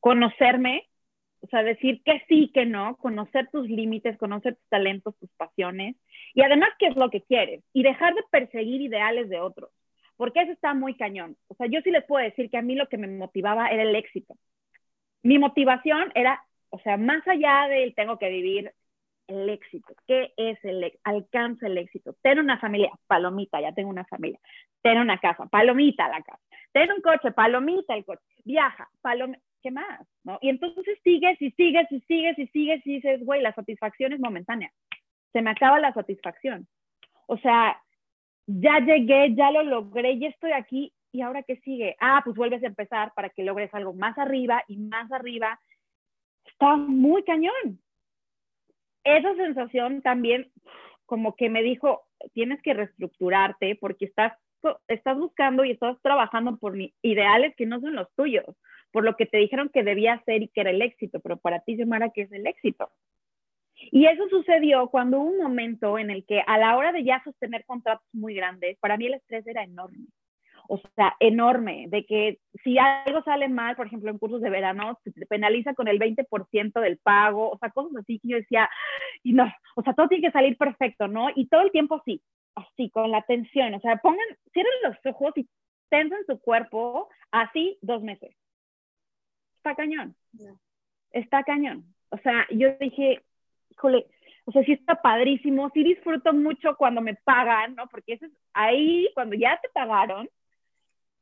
conocerme, 0.00 0.88
o 1.40 1.46
sea, 1.48 1.62
decir 1.62 2.02
que 2.04 2.22
sí, 2.28 2.50
que 2.52 2.66
no, 2.66 2.96
conocer 2.96 3.48
tus 3.50 3.68
límites, 3.68 4.18
conocer 4.18 4.56
tus 4.56 4.68
talentos, 4.68 5.16
tus 5.18 5.30
pasiones 5.36 5.96
y 6.34 6.42
además 6.42 6.70
qué 6.78 6.86
es 6.86 6.96
lo 6.96 7.10
que 7.10 7.22
quieres 7.22 7.62
y 7.72 7.82
dejar 7.82 8.14
de 8.14 8.22
perseguir 8.30 8.80
ideales 8.80 9.28
de 9.28 9.40
otros, 9.40 9.70
porque 10.16 10.42
eso 10.42 10.52
está 10.52 10.74
muy 10.74 10.94
cañón. 10.94 11.36
O 11.48 11.54
sea, 11.54 11.66
yo 11.68 11.80
sí 11.82 11.90
les 11.90 12.04
puedo 12.04 12.24
decir 12.24 12.50
que 12.50 12.58
a 12.58 12.62
mí 12.62 12.74
lo 12.74 12.88
que 12.88 12.98
me 12.98 13.06
motivaba 13.08 13.68
era 13.68 13.82
el 13.82 13.94
éxito. 13.94 14.34
Mi 15.22 15.38
motivación 15.38 16.10
era, 16.14 16.42
o 16.70 16.78
sea, 16.80 16.96
más 16.96 17.26
allá 17.26 17.68
del 17.68 17.94
tengo 17.94 18.18
que 18.18 18.28
vivir 18.28 18.72
el 19.28 19.48
éxito. 19.50 19.94
¿Qué 20.06 20.32
es 20.36 20.58
el 20.64 20.82
éxito? 20.82 21.02
Alcanza 21.04 21.66
el 21.66 21.78
éxito. 21.78 22.16
Tener 22.22 22.40
una 22.40 22.58
familia, 22.58 22.90
palomita, 23.06 23.60
ya 23.60 23.72
tengo 23.72 23.90
una 23.90 24.04
familia. 24.06 24.40
Tener 24.82 25.00
una 25.00 25.18
casa, 25.18 25.46
palomita 25.46 26.08
la 26.08 26.22
casa. 26.22 26.40
Tener 26.72 26.92
un 26.92 27.02
coche, 27.02 27.32
palomita 27.32 27.94
el 27.94 28.04
coche. 28.04 28.22
Viaja, 28.44 28.88
palomita. 29.00 29.40
¿Qué 29.62 29.70
más? 29.70 30.06
Y 30.40 30.48
entonces 30.48 30.98
sigues 31.02 31.40
y 31.40 31.50
sigues 31.52 31.90
y 31.90 32.00
sigues 32.00 32.38
y 32.38 32.46
sigues 32.48 32.86
y 32.86 32.94
dices, 32.96 33.24
güey, 33.24 33.42
la 33.42 33.54
satisfacción 33.54 34.12
es 34.12 34.20
momentánea. 34.20 34.70
se 35.32 35.42
me 35.42 35.50
acaba 35.50 35.78
la 35.78 35.92
satisfacción. 35.92 36.66
O 37.26 37.36
sea, 37.38 37.80
ya 38.46 38.80
llegué, 38.80 39.34
ya 39.34 39.50
lo 39.50 39.62
logré, 39.62 40.18
ya 40.18 40.28
estoy 40.28 40.52
aquí 40.52 40.92
y 41.12 41.20
ahora 41.20 41.42
qué 41.42 41.56
sigue? 41.56 41.96
Ah, 42.00 42.22
pues 42.24 42.36
vuelves 42.36 42.62
a 42.62 42.66
empezar 42.66 43.12
para 43.14 43.28
que 43.30 43.42
logres 43.42 43.72
algo 43.74 43.92
más 43.92 44.16
arriba 44.18 44.62
y 44.68 44.78
más 44.78 45.10
arriba. 45.12 45.60
Está 46.44 46.76
muy 46.76 47.22
cañón. 47.24 47.80
Esa 49.04 49.34
sensación 49.36 50.02
también 50.02 50.50
como 51.06 51.36
que 51.36 51.48
me 51.48 51.62
dijo, 51.62 52.02
tienes 52.34 52.60
que 52.62 52.74
reestructurarte 52.74 53.76
porque 53.80 54.04
estás, 54.04 54.34
estás 54.88 55.16
buscando 55.16 55.64
y 55.64 55.70
estás 55.70 55.96
trabajando 56.02 56.58
por 56.58 56.76
ideales 57.02 57.54
que 57.56 57.64
no 57.64 57.80
son 57.80 57.94
los 57.94 58.12
tuyos, 58.14 58.44
por 58.92 59.04
lo 59.04 59.16
que 59.16 59.26
te 59.26 59.38
dijeron 59.38 59.70
que 59.72 59.82
debía 59.82 60.22
ser 60.24 60.42
y 60.42 60.48
que 60.48 60.60
era 60.60 60.70
el 60.70 60.82
éxito, 60.82 61.20
pero 61.20 61.36
para 61.36 61.60
ti, 61.60 61.76
Mara, 61.84 62.10
¿qué 62.10 62.22
es 62.22 62.32
el 62.32 62.46
éxito? 62.46 62.90
Y 63.90 64.06
eso 64.06 64.28
sucedió 64.28 64.88
cuando 64.88 65.20
hubo 65.20 65.30
un 65.30 65.38
momento 65.38 65.98
en 65.98 66.10
el 66.10 66.24
que 66.24 66.42
a 66.46 66.58
la 66.58 66.76
hora 66.76 66.92
de 66.92 67.04
ya 67.04 67.22
sostener 67.22 67.64
contratos 67.64 68.06
muy 68.12 68.34
grandes, 68.34 68.76
para 68.78 68.96
mí 68.96 69.06
el 69.06 69.14
estrés 69.14 69.46
era 69.46 69.62
enorme. 69.62 70.06
O 70.70 70.78
sea, 70.96 71.16
enorme, 71.20 71.86
de 71.88 72.04
que 72.04 72.40
si 72.62 72.76
algo 72.78 73.22
sale 73.22 73.48
mal, 73.48 73.74
por 73.74 73.86
ejemplo, 73.86 74.10
en 74.10 74.18
cursos 74.18 74.42
de 74.42 74.50
verano, 74.50 74.98
se 75.02 75.12
te 75.12 75.24
penaliza 75.24 75.72
con 75.72 75.88
el 75.88 75.98
20% 75.98 76.80
del 76.80 76.98
pago, 76.98 77.50
o 77.50 77.58
sea, 77.58 77.70
cosas 77.70 77.92
así 77.96 78.18
que 78.18 78.28
yo 78.28 78.36
decía, 78.36 78.68
y 79.22 79.32
no, 79.32 79.50
o 79.76 79.82
sea, 79.82 79.94
todo 79.94 80.08
tiene 80.08 80.26
que 80.26 80.32
salir 80.32 80.58
perfecto, 80.58 81.08
¿no? 81.08 81.28
Y 81.34 81.46
todo 81.48 81.62
el 81.62 81.70
tiempo 81.70 82.02
sí, 82.04 82.20
así, 82.54 82.90
con 82.90 83.10
la 83.10 83.22
tensión, 83.22 83.72
o 83.72 83.80
sea, 83.80 83.96
pongan, 83.96 84.26
cierren 84.52 84.72
los 84.84 84.96
ojos 85.06 85.32
y 85.36 85.48
tensan 85.88 86.20
su 86.26 86.38
cuerpo 86.38 87.08
así 87.30 87.78
dos 87.80 88.02
meses. 88.02 88.36
Está 89.70 89.82
cañón. 89.82 90.16
Está 91.10 91.42
cañón. 91.42 91.84
O 92.10 92.18
sea, 92.18 92.46
yo 92.50 92.70
dije, 92.80 93.22
híjole, 93.70 94.06
o 94.44 94.52
sea, 94.52 94.64
sí 94.64 94.72
está 94.72 95.02
padrísimo, 95.02 95.70
sí 95.74 95.84
disfruto 95.84 96.32
mucho 96.32 96.74
cuando 96.76 97.02
me 97.02 97.14
pagan, 97.16 97.74
¿no? 97.74 97.86
Porque 97.88 98.14
eso 98.14 98.26
es 98.26 98.32
ahí, 98.54 99.10
cuando 99.14 99.36
ya 99.36 99.58
te 99.60 99.68
pagaron, 99.68 100.28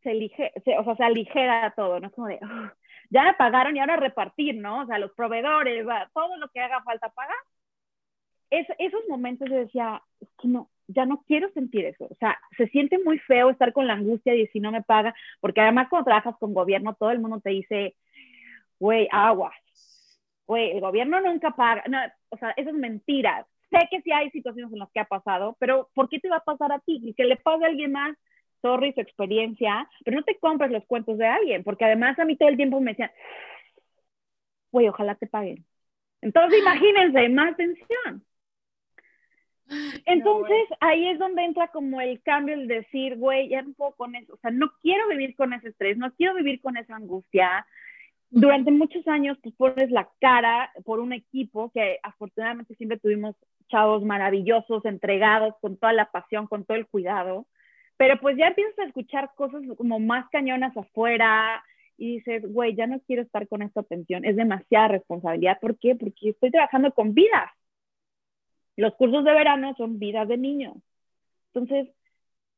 se, 0.03 0.12
elige, 0.12 0.53
o 0.78 0.84
sea, 0.84 0.97
se 0.97 1.05
aligera 1.05 1.72
todo, 1.74 1.99
¿no? 1.99 2.07
Es 2.07 2.12
como 2.12 2.28
de, 2.28 2.38
ya 3.11 3.24
me 3.24 3.34
pagaron 3.34 3.76
y 3.76 3.80
ahora 3.80 3.97
repartir, 3.97 4.57
¿no? 4.57 4.82
O 4.82 4.86
sea, 4.86 4.99
los 4.99 5.12
proveedores, 5.12 5.84
todo 6.14 6.36
lo 6.36 6.49
que 6.51 6.61
haga 6.61 6.82
falta 6.82 7.09
pagar. 7.09 7.36
Es, 8.51 8.66
esos 8.78 9.01
momentos 9.09 9.51
yo 9.51 9.57
decía, 9.57 10.01
es 10.20 10.28
que 10.40 10.47
no, 10.47 10.70
ya 10.86 11.05
no 11.05 11.24
quiero 11.26 11.51
sentir 11.51 11.84
eso. 11.84 12.07
O 12.09 12.14
sea, 12.20 12.38
se 12.57 12.68
siente 12.68 12.99
muy 13.05 13.18
feo 13.18 13.51
estar 13.51 13.72
con 13.72 13.88
la 13.88 13.94
angustia 13.94 14.34
de 14.34 14.49
si 14.53 14.61
no 14.61 14.70
me 14.70 14.82
paga, 14.82 15.14
porque 15.40 15.61
además 15.61 15.88
cuando 15.90 16.05
trabajas 16.05 16.36
con 16.38 16.55
gobierno, 16.55 16.94
todo 16.94 17.11
el 17.11 17.18
mundo 17.18 17.40
te 17.40 17.51
dice, 17.51 17.97
güey, 18.78 19.08
aguas, 19.10 19.54
güey, 20.46 20.72
el 20.72 20.80
gobierno 20.80 21.20
nunca 21.20 21.50
paga, 21.52 21.84
no, 21.88 21.98
o 22.30 22.36
sea, 22.38 22.50
eso 22.56 22.70
es 22.70 22.76
mentira. 22.76 23.46
Sé 23.70 23.88
que 23.90 24.00
sí 24.02 24.12
hay 24.12 24.30
situaciones 24.30 24.72
en 24.72 24.78
las 24.78 24.90
que 24.92 25.00
ha 25.00 25.06
pasado, 25.06 25.56
pero 25.58 25.90
¿por 25.94 26.08
qué 26.08 26.20
te 26.20 26.28
va 26.28 26.36
a 26.36 26.44
pasar 26.44 26.70
a 26.72 26.78
ti? 26.78 27.00
Y 27.02 27.14
que 27.14 27.24
le 27.24 27.36
pague 27.36 27.64
a 27.64 27.68
alguien 27.68 27.92
más, 27.92 28.16
sorry, 28.62 28.92
su 28.92 29.00
experiencia, 29.00 29.88
pero 30.04 30.18
no 30.18 30.24
te 30.24 30.38
compres 30.38 30.70
los 30.70 30.84
cuentos 30.86 31.18
de 31.18 31.26
alguien, 31.26 31.64
porque 31.64 31.84
además 31.84 32.18
a 32.18 32.24
mí 32.24 32.36
todo 32.36 32.48
el 32.48 32.56
tiempo 32.56 32.80
me 32.80 32.92
decían, 32.92 33.10
güey, 34.70 34.88
ojalá 34.88 35.16
te 35.16 35.26
paguen. 35.26 35.64
Entonces, 36.20 36.60
imagínense, 36.60 37.28
más 37.28 37.56
tensión. 37.56 38.24
Entonces, 40.04 40.68
ahí 40.80 41.08
es 41.08 41.18
donde 41.18 41.44
entra 41.44 41.68
como 41.68 42.00
el 42.00 42.22
cambio, 42.22 42.54
el 42.54 42.68
decir, 42.68 43.16
güey, 43.16 43.48
ya 43.48 43.62
no 43.62 43.72
puedo 43.72 43.96
con 43.96 44.14
eso, 44.14 44.34
o 44.34 44.36
sea, 44.38 44.50
no 44.52 44.70
quiero 44.80 45.08
vivir 45.08 45.34
con 45.34 45.52
ese 45.52 45.68
estrés, 45.68 45.96
no 45.98 46.12
quiero 46.14 46.34
vivir 46.34 46.60
con 46.60 46.76
esa 46.76 46.94
angustia, 46.94 47.66
durante 48.30 48.70
muchos 48.70 49.06
años 49.08 49.38
pues 49.42 49.54
pones 49.54 49.90
la 49.90 50.08
cara 50.20 50.70
por 50.84 51.00
un 51.00 51.12
equipo 51.12 51.70
que 51.72 51.98
afortunadamente 52.02 52.74
siempre 52.74 52.98
tuvimos 52.98 53.36
chavos 53.68 54.04
maravillosos, 54.04 54.84
entregados, 54.84 55.54
con 55.60 55.76
toda 55.76 55.92
la 55.92 56.10
pasión, 56.10 56.46
con 56.46 56.64
todo 56.64 56.76
el 56.76 56.86
cuidado, 56.86 57.46
pero 57.96 58.18
pues 58.20 58.36
ya 58.36 58.48
empiezas 58.48 58.78
a 58.78 58.84
escuchar 58.84 59.30
cosas 59.34 59.62
como 59.76 59.98
más 59.98 60.28
cañonas 60.30 60.76
afuera 60.76 61.64
y 61.96 62.16
dices, 62.16 62.42
güey, 62.52 62.74
ya 62.74 62.86
no 62.86 63.00
quiero 63.00 63.22
estar 63.22 63.48
con 63.48 63.62
esta 63.62 63.82
tensión, 63.82 64.24
es 64.24 64.36
demasiada 64.36 64.88
responsabilidad. 64.88 65.58
¿Por 65.60 65.78
qué? 65.78 65.94
Porque 65.96 66.30
estoy 66.30 66.50
trabajando 66.50 66.92
con 66.92 67.14
vidas. 67.14 67.50
Los 68.76 68.94
cursos 68.96 69.24
de 69.24 69.32
verano 69.32 69.74
son 69.78 69.98
vidas 69.98 70.28
de 70.28 70.36
niños. 70.36 70.76
Entonces, 71.54 71.88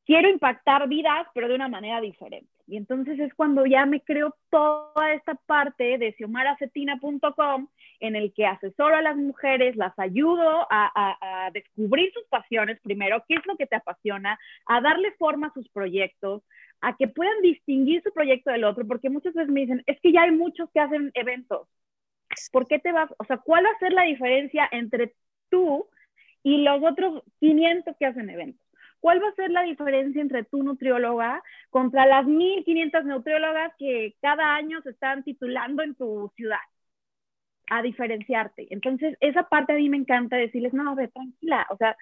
quiero 0.04 0.28
impactar 0.28 0.88
vidas, 0.88 1.28
pero 1.34 1.48
de 1.48 1.54
una 1.54 1.68
manera 1.68 2.00
diferente. 2.00 2.50
Y 2.68 2.76
entonces 2.76 3.18
es 3.18 3.32
cuando 3.32 3.64
ya 3.64 3.86
me 3.86 4.02
creo 4.02 4.36
toda 4.50 5.14
esta 5.14 5.34
parte 5.46 5.96
de 5.96 6.12
xiomaracetina.com 6.12 7.68
en 8.00 8.14
el 8.14 8.34
que 8.34 8.44
asesoro 8.44 8.94
a 8.94 9.00
las 9.00 9.16
mujeres, 9.16 9.74
las 9.74 9.98
ayudo 9.98 10.66
a, 10.70 11.50
descubrir 11.54 12.12
sus 12.12 12.24
pasiones 12.24 12.78
primero, 12.82 13.24
qué 13.26 13.36
es 13.36 13.46
lo 13.46 13.56
que 13.56 13.66
te 13.66 13.76
apasiona, 13.76 14.38
a 14.66 14.82
darle 14.82 15.12
forma 15.12 15.46
a 15.46 15.54
sus 15.54 15.66
proyectos, 15.70 16.42
a 16.82 16.94
que 16.94 17.08
puedan 17.08 17.40
distinguir 17.40 18.02
su 18.02 18.12
proyecto 18.12 18.50
del 18.50 18.64
otro, 18.64 18.86
porque 18.86 19.08
muchas 19.08 19.32
veces 19.32 19.50
me 19.50 19.60
dicen, 19.60 19.82
es 19.86 19.98
que 20.02 20.12
ya 20.12 20.24
hay 20.24 20.30
muchos 20.30 20.70
que 20.72 20.80
hacen 20.80 21.10
eventos. 21.14 21.66
¿Por 22.52 22.68
qué 22.68 22.78
te 22.78 22.92
vas? 22.92 23.10
O 23.18 23.24
sea, 23.24 23.38
¿cuál 23.38 23.64
va 23.64 23.70
a 23.70 23.78
ser 23.78 23.94
la 23.94 24.02
diferencia 24.02 24.68
entre 24.70 25.14
tú 25.48 25.88
y 26.42 26.58
los 26.58 26.82
otros 26.84 27.22
500 27.40 27.96
que 27.98 28.06
hacen 28.06 28.28
eventos? 28.28 28.67
¿Cuál 29.00 29.22
va 29.22 29.28
a 29.28 29.34
ser 29.34 29.50
la 29.50 29.62
diferencia 29.62 30.20
entre 30.20 30.44
tu 30.44 30.62
nutrióloga 30.62 31.42
contra 31.70 32.06
las 32.06 32.26
1.500 32.26 33.04
nutriólogas 33.04 33.72
que 33.78 34.14
cada 34.20 34.54
año 34.54 34.80
se 34.82 34.90
están 34.90 35.22
titulando 35.22 35.82
en 35.82 35.94
tu 35.94 36.30
ciudad? 36.36 36.58
A 37.70 37.82
diferenciarte. 37.82 38.66
Entonces, 38.70 39.16
esa 39.20 39.48
parte 39.48 39.72
a 39.72 39.76
mí 39.76 39.88
me 39.88 39.98
encanta 39.98 40.36
decirles, 40.36 40.72
no, 40.72 40.90
a 40.90 40.94
ver, 40.94 41.10
tranquila, 41.10 41.66
o 41.70 41.76
sea, 41.76 41.96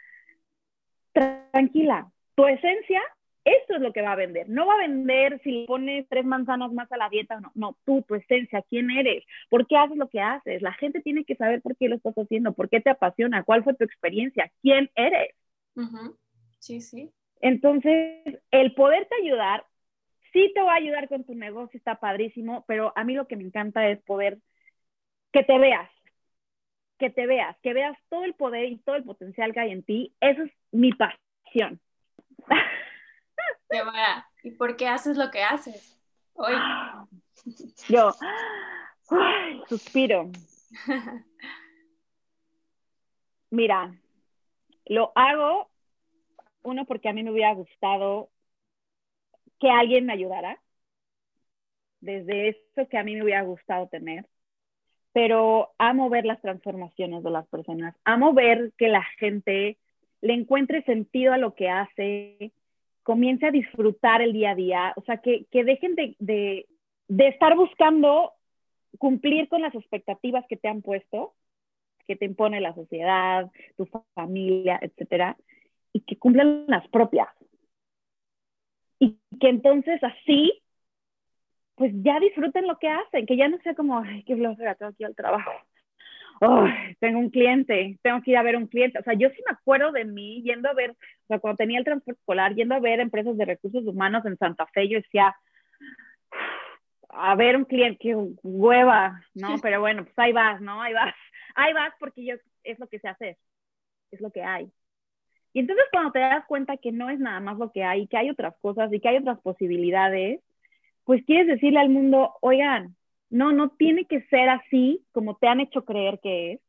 tranquila, 1.13 2.11
tu 2.35 2.47
esencia, 2.47 3.01
esto 3.45 3.77
es 3.77 3.81
lo 3.81 3.93
que 3.93 4.03
va 4.03 4.13
a 4.13 4.17
vender. 4.17 4.49
No 4.49 4.67
va 4.67 4.75
a 4.75 4.79
vender 4.79 5.41
si 5.43 5.53
le 5.53 5.67
pones 5.67 6.09
tres 6.09 6.25
manzanas 6.25 6.73
más 6.73 6.91
a 6.91 6.97
la 6.97 7.09
dieta 7.09 7.37
o 7.37 7.41
no. 7.41 7.53
No, 7.55 7.77
tú, 7.85 8.03
tu 8.03 8.17
esencia, 8.17 8.63
quién 8.69 8.91
eres, 8.91 9.25
por 9.49 9.67
qué 9.67 9.77
haces 9.77 9.97
lo 9.97 10.09
que 10.09 10.21
haces. 10.21 10.63
La 10.63 10.73
gente 10.73 11.01
tiene 11.01 11.25
que 11.25 11.37
saber 11.37 11.63
por 11.63 11.77
qué 11.77 11.89
lo 11.89 11.97
estás 11.97 12.15
haciendo, 12.17 12.55
por 12.55 12.69
qué 12.69 12.81
te 12.81 12.91
apasiona, 12.91 13.45
cuál 13.45 13.63
fue 13.65 13.75
tu 13.75 13.85
experiencia, 13.85 14.51
quién 14.63 14.91
eres. 14.97 15.35
Sí, 16.67 16.81
sí. 16.81 17.13
Entonces, 17.41 18.41
el 18.51 18.75
poderte 18.75 19.15
ayudar, 19.23 19.65
sí 20.33 20.51
te 20.53 20.63
va 20.63 20.73
a 20.73 20.79
ayudar 20.79 21.09
con 21.09 21.23
tu 21.23 21.37
negocio, 21.37 21.79
está 21.79 22.01
padrísimo, 22.01 22.65
pero 22.67 22.93
a 22.97 23.05
mí 23.05 23.15
lo 23.15 23.29
que 23.29 23.37
me 23.37 23.45
encanta 23.45 23.89
es 23.89 24.03
poder 24.03 24.41
que 25.33 25.45
te 25.45 25.57
veas, 25.59 25.89
que 26.99 27.09
te 27.09 27.29
veas, 27.29 27.57
que 27.63 27.73
veas 27.73 27.97
todo 28.09 28.25
el 28.25 28.35
poder 28.35 28.65
y 28.65 28.79
todo 28.79 28.97
el 28.97 29.05
potencial 29.05 29.53
que 29.53 29.61
hay 29.61 29.71
en 29.71 29.85
ti. 29.85 30.13
Eso 30.21 30.43
es 30.43 30.51
mi 30.73 30.91
pasión. 30.93 31.81
¿Y 34.43 34.51
por 34.51 34.77
qué 34.77 34.89
haces 34.89 35.17
lo 35.17 35.31
que 35.31 35.45
haces 35.45 35.97
hoy? 36.35 36.57
Yo, 37.89 38.11
suspiro. 39.69 40.33
Mira, 43.51 43.95
lo 44.87 45.13
hago 45.15 45.71
uno, 46.67 46.85
porque 46.85 47.09
a 47.09 47.13
mí 47.13 47.23
me 47.23 47.31
hubiera 47.31 47.55
gustado 47.55 48.31
que 49.59 49.71
alguien 49.71 50.07
me 50.07 50.13
ayudara, 50.13 50.61
desde 52.01 52.49
eso 52.49 52.89
que 52.89 52.99
a 52.99 53.05
mí 53.05 53.15
me 53.15 53.23
hubiera 53.23 53.43
gustado 53.43 53.89
tener, 53.89 54.27
pero 55.13 55.71
amo 55.79 56.11
ver 56.11 56.27
las 56.27 56.41
transformaciones 56.43 57.23
de 57.23 57.31
las 57.31 57.47
personas, 57.49 57.97
amo 58.05 58.35
ver 58.35 58.73
que 58.77 58.89
la 58.89 59.03
gente 59.19 59.79
le 60.21 60.35
encuentre 60.35 60.83
sentido 60.83 61.33
a 61.33 61.39
lo 61.39 61.55
que 61.55 61.71
hace, 61.71 62.53
comience 63.03 63.47
a 63.47 63.51
disfrutar 63.51 64.21
el 64.21 64.33
día 64.33 64.51
a 64.51 64.55
día, 64.55 64.93
o 64.97 65.03
sea, 65.03 65.19
que, 65.19 65.47
dejen 65.53 65.95
de, 65.95 66.17
de, 66.19 66.67
de 67.09 67.29
estar 67.29 67.57
buscando 67.57 68.33
cumplir 68.99 69.49
con 69.49 69.63
las 69.63 69.75
expectativas 69.75 70.45
que 70.49 70.57
te 70.57 70.69
han 70.69 70.83
puesto, 70.83 71.35
que 72.07 72.17
te 72.17 72.25
impone 72.25 72.61
la 72.61 72.75
sociedad, 72.75 73.51
tu 73.77 73.87
familia, 74.15 74.79
etcétera, 74.81 75.37
y 75.97 76.01
que 76.01 76.19
cumplan 76.19 76.67
las 76.69 76.87
propias. 76.89 77.29
Y 78.99 79.19
que 79.41 79.49
entonces 79.49 79.99
así, 80.05 80.63
pues 81.75 81.91
ya 82.03 82.21
disfruten 82.21 82.67
lo 82.67 82.79
que 82.79 82.89
hacen, 82.89 83.25
que 83.25 83.37
ya 83.37 83.49
no 83.49 83.59
sea 83.63 83.75
como, 83.75 83.99
ay, 83.99 84.23
qué 84.25 84.37
flojera, 84.37 84.75
tengo 84.75 84.93
que 84.93 85.05
ir 85.05 85.07
al 85.07 85.17
trabajo. 85.17 85.51
tengo 87.01 87.19
un 87.19 87.31
cliente, 87.31 87.99
tengo 88.03 88.21
que 88.21 88.33
ir 88.33 88.37
a 88.37 88.43
ver 88.43 88.57
un 88.57 88.67
cliente. 88.67 88.99
O 88.99 89.03
sea, 89.03 89.15
yo 89.15 89.31
sí 89.31 89.43
me 89.47 89.53
acuerdo 89.53 89.91
de 89.91 90.05
mí 90.05 90.43
yendo 90.43 90.69
a 90.69 90.75
ver, 90.75 90.91
o 90.91 91.27
sea, 91.29 91.39
cuando 91.39 91.57
tenía 91.57 91.79
el 91.79 91.85
transporte 91.85 92.21
escolar, 92.21 92.55
yendo 92.55 92.75
a 92.75 92.81
ver 92.81 93.01
empresas 93.01 93.39
de 93.39 93.47
recursos 93.47 93.87
humanos 93.87 94.27
en 94.27 94.37
Santa 94.37 94.67
Fe, 94.67 94.89
yo 94.89 94.99
decía, 94.99 95.35
a 97.09 97.35
ver 97.37 97.57
un 97.57 97.65
cliente, 97.65 97.99
qué 98.03 98.15
hueva, 98.43 99.23
¿no? 99.33 99.57
Pero 99.63 99.81
bueno, 99.81 100.05
pues 100.05 100.19
ahí 100.19 100.35
vas, 100.35 100.61
¿no? 100.61 100.83
Ahí 100.83 100.93
vas, 100.93 101.15
ahí 101.55 101.73
vas 101.73 101.95
porque 101.99 102.23
yo, 102.23 102.35
es 102.65 102.79
lo 102.79 102.87
que 102.87 102.99
sé 102.99 103.09
hacer, 103.09 103.39
es 104.11 104.21
lo 104.21 104.31
que 104.31 104.43
hay. 104.43 104.71
Y 105.57 105.61
entonces 105.61 105.87
cuando 105.91 106.13
te 106.13 106.19
das 106.19 106.45
cuenta 106.45 106.77
que 106.77 106.93
no 106.93 107.09
es 107.09 107.19
nada 107.19 107.41
más 107.41 107.57
lo 107.57 107.73
que 107.73 107.83
hay, 107.83 108.07
que 108.09 108.19
hay 108.19 108.29
otras 108.29 108.55
cosas 108.61 108.93
y 108.93 109.01
que 109.01 109.09
hay 109.09 109.17
otras 109.17 109.41
posibilidades, 109.41 110.43
pues 111.05 111.25
quieres 111.25 111.47
decirle 111.47 111.81
al 111.81 111.89
mundo, 111.89 112.35
oigan, 112.43 112.95
no, 113.31 113.53
no 113.53 113.71
tiene 113.71 114.05
que 114.05 114.21
ser 114.25 114.51
así 114.51 115.03
como 115.13 115.39
te 115.39 115.49
han 115.49 115.61
hecho 115.61 115.87
creer 115.87 116.21
que 116.23 116.53
es, 116.53 116.61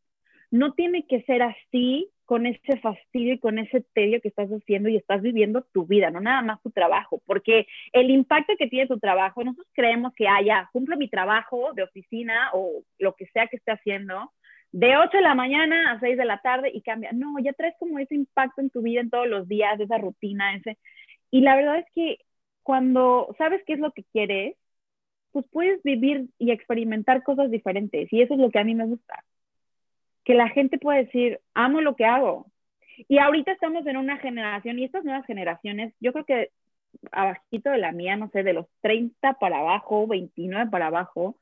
no 0.51 0.71
tiene 0.71 1.05
que 1.05 1.21
ser 1.23 1.41
así 1.41 2.09
con 2.23 2.45
ese 2.45 2.79
fastidio 2.79 3.33
y 3.33 3.39
con 3.39 3.59
ese 3.59 3.81
tedio 3.93 4.21
que 4.21 4.29
estás 4.29 4.49
haciendo 4.51 4.87
y 4.87 4.95
estás 4.95 5.21
viviendo 5.21 5.67
tu 5.73 5.85
vida, 5.85 6.09
no 6.09 6.21
nada 6.21 6.41
más 6.41 6.63
tu 6.63 6.71
trabajo, 6.71 7.21
porque 7.25 7.67
el 7.91 8.09
impacto 8.09 8.53
que 8.57 8.67
tiene 8.67 8.87
tu 8.87 8.99
trabajo, 8.99 9.43
nosotros 9.43 9.67
creemos 9.73 10.13
que, 10.13 10.29
haya 10.29 10.59
ah, 10.59 10.69
cumplo 10.71 10.95
mi 10.95 11.09
trabajo 11.09 11.73
de 11.73 11.83
oficina 11.83 12.51
o 12.53 12.83
lo 12.99 13.15
que 13.15 13.25
sea 13.33 13.47
que 13.47 13.57
esté 13.57 13.73
haciendo, 13.73 14.31
de 14.71 14.97
8 14.97 15.17
de 15.17 15.23
la 15.23 15.35
mañana 15.35 15.91
a 15.91 15.99
6 15.99 16.17
de 16.17 16.25
la 16.25 16.41
tarde 16.41 16.71
y 16.73 16.81
cambia. 16.81 17.11
No, 17.13 17.39
ya 17.39 17.53
traes 17.53 17.75
como 17.79 17.99
ese 17.99 18.15
impacto 18.15 18.61
en 18.61 18.69
tu 18.69 18.81
vida 18.81 19.01
en 19.01 19.09
todos 19.09 19.27
los 19.27 19.47
días, 19.47 19.79
esa 19.79 19.97
rutina, 19.97 20.55
ese. 20.55 20.77
Y 21.31 21.41
la 21.41 21.55
verdad 21.55 21.79
es 21.79 21.85
que 21.93 22.19
cuando 22.63 23.33
sabes 23.37 23.63
qué 23.65 23.73
es 23.73 23.79
lo 23.79 23.91
que 23.91 24.03
quieres, 24.11 24.55
pues 25.31 25.45
puedes 25.51 25.81
vivir 25.83 26.27
y 26.39 26.51
experimentar 26.51 27.23
cosas 27.23 27.51
diferentes. 27.51 28.11
Y 28.11 28.21
eso 28.21 28.33
es 28.33 28.39
lo 28.39 28.49
que 28.51 28.59
a 28.59 28.63
mí 28.63 28.75
me 28.75 28.85
gusta 28.85 29.23
que 30.27 30.33
la 30.33 30.49
gente 30.49 30.77
pueda 30.77 30.97
decir, 30.97 31.39
amo 31.53 31.79
lo 31.79 31.95
que 31.95 32.03
hago. 32.03 32.47
Y 33.07 33.17
ahorita 33.17 33.53
estamos 33.53 33.87
en 33.87 33.95
una 33.95 34.17
generación, 34.17 34.77
y 34.77 34.83
estas 34.83 35.05
nuevas 35.05 35.25
generaciones, 35.25 35.93
yo 36.01 36.11
creo 36.11 36.25
que 36.25 36.51
abajito 37.13 37.69
de 37.69 37.77
la 37.77 37.93
mía, 37.93 38.17
no 38.17 38.29
sé, 38.31 38.43
de 38.43 38.51
los 38.51 38.65
30 38.81 39.35
para 39.39 39.59
abajo, 39.59 40.05
29 40.05 40.69
para 40.69 40.87
abajo, 40.87 41.37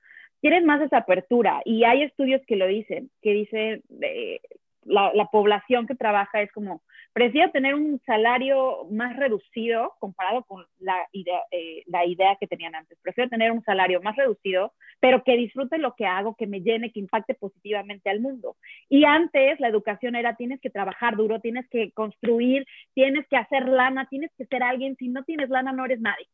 tienen 0.45 0.65
más 0.67 0.79
esa 0.79 0.97
apertura. 0.97 1.63
Y 1.65 1.85
hay 1.85 2.03
estudios 2.03 2.39
que 2.45 2.55
lo 2.55 2.67
dicen, 2.67 3.09
que 3.23 3.33
dicen, 3.33 3.81
eh, 3.99 4.39
la, 4.83 5.11
la, 5.15 5.25
población 5.25 5.87
que 5.87 5.95
trabaja 5.95 6.39
es 6.39 6.51
como, 6.51 6.83
prefiero 7.13 7.49
tener 7.49 7.73
un 7.73 7.99
salario 8.05 8.85
más 8.91 9.15
reducido 9.17 9.95
comparado 9.99 10.43
con 10.43 10.63
la 10.77 11.03
idea, 11.13 11.39
eh, 11.49 11.81
la 11.87 12.05
idea 12.05 12.37
que 12.39 12.45
tenían 12.45 12.75
antes. 12.75 12.95
Prefiero 13.01 13.27
tener 13.27 13.51
un 13.51 13.63
salario 13.63 14.03
más 14.03 14.17
reducido, 14.17 14.73
pero 14.99 15.23
que 15.23 15.35
disfrute 15.35 15.79
lo 15.79 15.95
que 15.95 16.05
hago, 16.05 16.35
que 16.35 16.45
me 16.45 16.61
llene, 16.61 16.91
que 16.91 16.99
impacte 16.99 17.33
positivamente 17.33 18.11
al 18.11 18.19
mundo. 18.19 18.55
Y 18.87 19.03
antes 19.05 19.59
la 19.59 19.69
educación 19.69 20.15
era, 20.15 20.35
tienes 20.35 20.61
que 20.61 20.69
trabajar 20.69 21.15
duro, 21.15 21.39
tienes 21.39 21.67
que 21.69 21.91
construir, 21.93 22.67
tienes 22.93 23.25
que 23.29 23.37
hacer 23.37 23.67
lana, 23.67 24.05
tienes 24.11 24.29
que 24.37 24.45
ser 24.45 24.61
alguien. 24.61 24.95
Si 24.97 25.07
no 25.07 25.23
tienes 25.23 25.49
lana, 25.49 25.71
no 25.71 25.85
eres 25.85 26.01
nadie. 26.01 26.27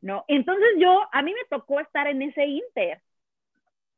¿No? 0.00 0.24
Entonces 0.26 0.68
yo, 0.78 1.02
a 1.12 1.20
mí 1.20 1.34
me 1.34 1.44
tocó 1.50 1.80
estar 1.80 2.06
en 2.06 2.22
ese 2.22 2.46
inter 2.46 3.02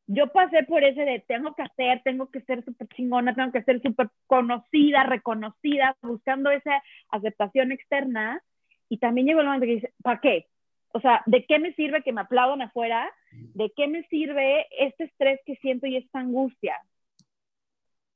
yo 0.08 0.28
pasé 0.32 0.64
por 0.64 0.82
ese 0.82 1.04
de 1.04 1.20
tengo 1.20 1.54
que 1.54 1.62
hacer, 1.62 2.00
tengo 2.02 2.30
que 2.30 2.40
ser 2.40 2.64
súper 2.64 2.88
chingona, 2.88 3.34
tengo 3.34 3.52
que 3.52 3.62
ser 3.62 3.80
súper 3.82 4.08
conocida, 4.26 5.04
reconocida, 5.04 5.96
buscando 6.00 6.50
esa 6.50 6.82
aceptación 7.10 7.72
externa. 7.72 8.42
Y 8.88 8.98
también 8.98 9.26
llegó 9.26 9.40
el 9.40 9.46
momento 9.46 9.66
que 9.66 9.74
dice, 9.74 9.92
¿para 10.02 10.20
qué? 10.20 10.46
O 10.92 11.00
sea, 11.00 11.22
¿de 11.26 11.44
qué 11.44 11.58
me 11.58 11.74
sirve 11.74 12.02
que 12.02 12.14
me 12.14 12.22
aplaudan 12.22 12.62
afuera? 12.62 13.12
¿De 13.30 13.70
qué 13.76 13.86
me 13.86 14.02
sirve 14.04 14.66
este 14.78 15.04
estrés 15.04 15.40
que 15.44 15.56
siento 15.56 15.86
y 15.86 15.96
esta 15.96 16.20
angustia? 16.20 16.80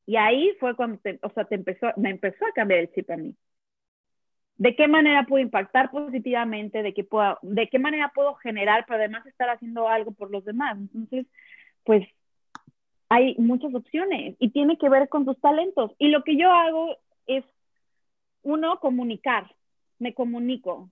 Y 0.07 0.16
ahí 0.16 0.57
fue 0.61 0.74
cuando, 0.74 0.99
o 1.22 1.30
sea, 1.30 1.45
te 1.45 1.57
empezó, 1.57 1.88
me 1.97 2.09
empezó 2.09 2.47
a 2.47 2.53
cambiar 2.53 2.80
el 2.80 2.93
chip 2.93 3.11
a 3.11 3.18
mí. 3.18 3.36
¿De 4.57 4.74
qué 4.76 4.88
manera 4.88 5.26
puedo 5.26 5.43
impactar 5.43 5.90
positivamente? 5.90 6.82
¿De 6.82 6.95
qué, 6.95 7.05
puedo, 7.05 7.38
¿De 7.43 7.68
qué 7.68 7.78
manera 7.78 8.12
puedo 8.14 8.34
generar, 8.36 8.84
pero 8.86 8.99
además 8.99 9.26
estar 9.26 9.51
haciendo 9.51 9.88
algo 9.88 10.12
por 10.12 10.30
los 10.30 10.45
demás? 10.45 10.78
Entonces, 10.78 11.26
pues 11.84 12.06
hay 13.08 13.34
muchas 13.36 13.74
opciones 13.74 14.36
y 14.38 14.50
tiene 14.50 14.78
que 14.78 14.88
ver 14.88 15.08
con 15.08 15.24
tus 15.24 15.38
talentos. 15.40 15.92
Y 15.98 16.08
lo 16.08 16.24
que 16.24 16.36
yo 16.36 16.50
hago 16.50 16.96
es, 17.26 17.44
uno, 18.42 18.78
comunicar, 18.80 19.54
me 19.98 20.14
comunico. 20.14 20.90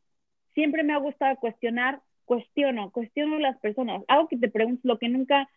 Siempre 0.55 0.83
me 0.83 0.93
ha 0.93 0.99
gustado 0.99 1.37
cuestionar, 1.37 2.03
cuestiono, 2.25 2.91
cuestiono 2.91 3.37
a 3.37 3.41
las 3.41 3.59
personas. 3.61 4.03
Algo 4.09 4.29
que 4.29 4.37
te 4.37 4.51
preguntes 4.51 4.85
lo 4.85 4.99
que 4.99 5.09
nunca, 5.09 5.49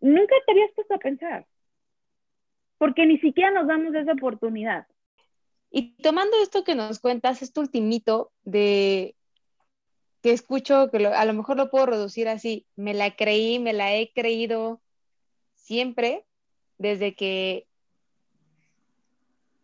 nunca 0.00 0.34
te 0.44 0.52
habías 0.52 0.70
puesto 0.72 0.94
a 0.94 0.98
pensar. 0.98 1.46
Porque 2.78 3.06
ni 3.06 3.18
siquiera 3.18 3.50
nos 3.50 3.66
damos 3.66 3.94
esa 3.94 4.12
oportunidad. 4.12 4.86
Y 5.70 5.96
tomando 6.02 6.36
esto 6.42 6.64
que 6.64 6.74
nos 6.74 6.98
cuentas, 6.98 7.42
este 7.42 7.60
ultimito 7.60 8.30
de 8.42 9.14
que 10.22 10.32
escucho, 10.32 10.90
que 10.90 11.06
a 11.06 11.24
lo 11.24 11.32
mejor 11.32 11.56
lo 11.56 11.70
puedo 11.70 11.86
reducir 11.86 12.28
así, 12.28 12.66
me 12.76 12.94
la 12.94 13.16
creí, 13.16 13.58
me 13.58 13.72
la 13.72 13.94
he 13.94 14.12
creído 14.12 14.80
siempre, 15.54 16.26
desde 16.78 17.14
que, 17.14 17.66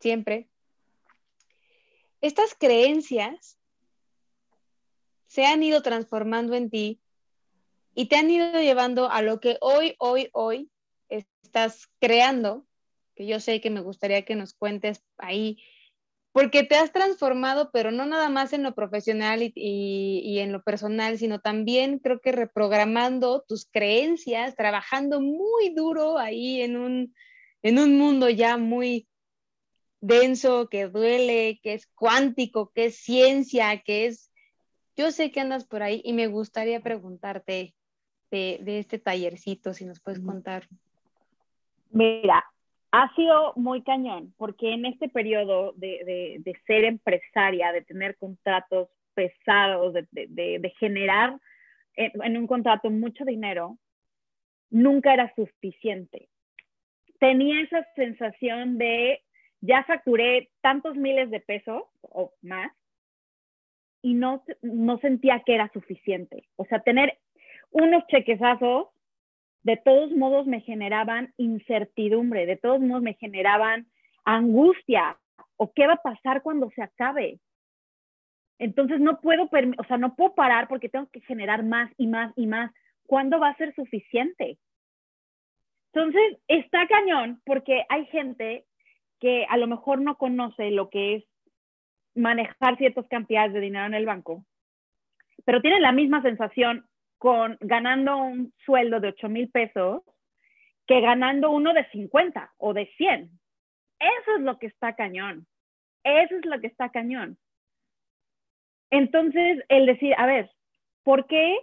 siempre, 0.00 0.48
estas 2.20 2.54
creencias 2.54 3.58
se 5.26 5.44
han 5.44 5.62
ido 5.62 5.82
transformando 5.82 6.54
en 6.54 6.70
ti 6.70 7.00
y 7.94 8.06
te 8.06 8.16
han 8.16 8.30
ido 8.30 8.60
llevando 8.60 9.10
a 9.10 9.22
lo 9.22 9.40
que 9.40 9.58
hoy, 9.60 9.96
hoy, 9.98 10.30
hoy 10.32 10.70
estás 11.08 11.88
creando, 12.00 12.66
que 13.14 13.26
yo 13.26 13.40
sé 13.40 13.60
que 13.60 13.70
me 13.70 13.80
gustaría 13.80 14.24
que 14.24 14.34
nos 14.34 14.54
cuentes 14.54 15.02
ahí 15.18 15.58
porque 16.36 16.64
te 16.64 16.76
has 16.76 16.92
transformado, 16.92 17.70
pero 17.72 17.90
no 17.90 18.04
nada 18.04 18.28
más 18.28 18.52
en 18.52 18.62
lo 18.62 18.74
profesional 18.74 19.40
y, 19.54 20.38
en 20.38 20.52
lo 20.52 20.62
personal, 20.62 21.16
sino 21.16 21.40
también 21.40 21.98
creo 21.98 22.20
que 22.20 22.30
reprogramando 22.30 23.40
tus 23.48 23.64
creencias, 23.64 24.54
trabajando 24.54 25.22
muy 25.22 25.70
duro 25.74 26.18
ahí 26.18 26.60
en 26.60 26.76
un, 26.76 27.14
en 27.62 27.78
un 27.78 27.96
mundo 27.96 28.28
ya 28.28 28.58
muy 28.58 29.08
denso, 30.02 30.68
que 30.68 30.88
duele, 30.88 31.58
que 31.62 31.72
es 31.72 31.86
cuántico, 31.86 32.70
que 32.74 32.84
es 32.84 32.96
ciencia, 32.96 33.80
que 33.80 34.04
es... 34.04 34.30
Yo 34.94 35.12
sé 35.12 35.32
que 35.32 35.40
andas 35.40 35.64
por 35.64 35.82
ahí 35.82 36.02
y 36.04 36.12
me 36.12 36.26
gustaría 36.26 36.80
preguntarte 36.80 37.74
de, 38.30 38.58
de 38.60 38.78
este 38.78 38.98
tallercito, 38.98 39.72
si 39.72 39.86
nos 39.86 40.00
puedes 40.00 40.20
contar. 40.20 40.68
Mira, 41.92 42.44
ha 42.98 43.14
sido 43.14 43.52
muy 43.56 43.82
cañón, 43.82 44.32
porque 44.38 44.72
en 44.72 44.86
este 44.86 45.10
periodo 45.10 45.74
de, 45.76 46.40
ser 46.66 46.84
empresaria, 46.84 47.70
de 47.70 47.82
tener 47.82 48.16
contratos 48.16 48.88
pesados, 49.12 49.92
de, 49.92 50.72
generar 50.78 51.38
en, 51.94 52.38
un 52.38 52.46
contrato 52.46 52.88
mucho 52.88 53.26
dinero, 53.26 53.76
nunca 54.70 55.12
era 55.12 55.30
suficiente. 55.34 56.30
Tenía 57.20 57.60
esa 57.60 57.86
sensación 57.96 58.78
de 58.78 59.20
ya 59.60 59.84
facturé 59.84 60.48
tantos 60.62 60.96
miles 60.96 61.30
de 61.30 61.40
pesos 61.40 61.82
o 62.00 62.32
más 62.40 62.72
y 64.00 64.14
no, 64.14 64.42
no 64.62 64.96
sentía 65.00 65.42
que 65.44 65.54
era 65.54 65.70
suficiente. 65.74 66.48
O 66.56 66.64
sea, 66.64 66.80
tener 66.80 67.18
unos 67.72 68.06
chequezazos 68.06 68.88
de 69.66 69.76
todos 69.76 70.12
modos 70.12 70.46
me 70.46 70.60
generaban 70.60 71.34
incertidumbre, 71.38 72.46
de 72.46 72.56
todos 72.56 72.80
modos 72.80 73.02
me 73.02 73.14
generaban 73.14 73.88
angustia 74.24 75.18
o 75.56 75.72
qué 75.72 75.88
va 75.88 75.94
a 75.94 76.02
pasar 76.02 76.42
cuando 76.42 76.70
se 76.70 76.82
acabe. 76.82 77.40
Entonces 78.60 79.00
no 79.00 79.20
puedo, 79.20 79.50
o 79.78 79.84
sea, 79.88 79.98
no 79.98 80.14
puedo 80.14 80.36
parar 80.36 80.68
porque 80.68 80.88
tengo 80.88 81.08
que 81.10 81.20
generar 81.22 81.64
más 81.64 81.90
y 81.96 82.06
más 82.06 82.32
y 82.36 82.46
más. 82.46 82.72
¿Cuándo 83.08 83.40
va 83.40 83.48
a 83.48 83.56
ser 83.56 83.74
suficiente? 83.74 84.56
Entonces, 85.92 86.38
está 86.46 86.86
cañón 86.86 87.42
porque 87.44 87.84
hay 87.88 88.06
gente 88.06 88.66
que 89.18 89.46
a 89.48 89.56
lo 89.56 89.66
mejor 89.66 90.00
no 90.00 90.16
conoce 90.16 90.70
lo 90.70 90.90
que 90.90 91.16
es 91.16 91.24
manejar 92.14 92.78
ciertas 92.78 93.08
cantidades 93.08 93.52
de 93.52 93.60
dinero 93.60 93.86
en 93.86 93.94
el 93.94 94.06
banco, 94.06 94.44
pero 95.44 95.60
tienen 95.60 95.82
la 95.82 95.90
misma 95.90 96.22
sensación 96.22 96.86
con 97.18 97.56
ganando 97.60 98.16
un 98.16 98.52
sueldo 98.64 99.00
de 99.00 99.08
8 99.08 99.28
mil 99.28 99.50
pesos 99.50 100.02
que 100.86 101.00
ganando 101.00 101.50
uno 101.50 101.72
de 101.72 101.88
50 101.90 102.52
o 102.58 102.72
de 102.72 102.86
100. 102.96 103.30
Eso 103.98 104.36
es 104.36 104.42
lo 104.42 104.58
que 104.58 104.66
está 104.66 104.94
cañón. 104.94 105.46
Eso 106.04 106.36
es 106.36 106.44
lo 106.44 106.60
que 106.60 106.68
está 106.68 106.90
cañón. 106.90 107.38
Entonces, 108.90 109.64
el 109.68 109.86
decir, 109.86 110.14
a 110.16 110.26
ver, 110.26 110.50
¿por 111.02 111.26
qué 111.26 111.58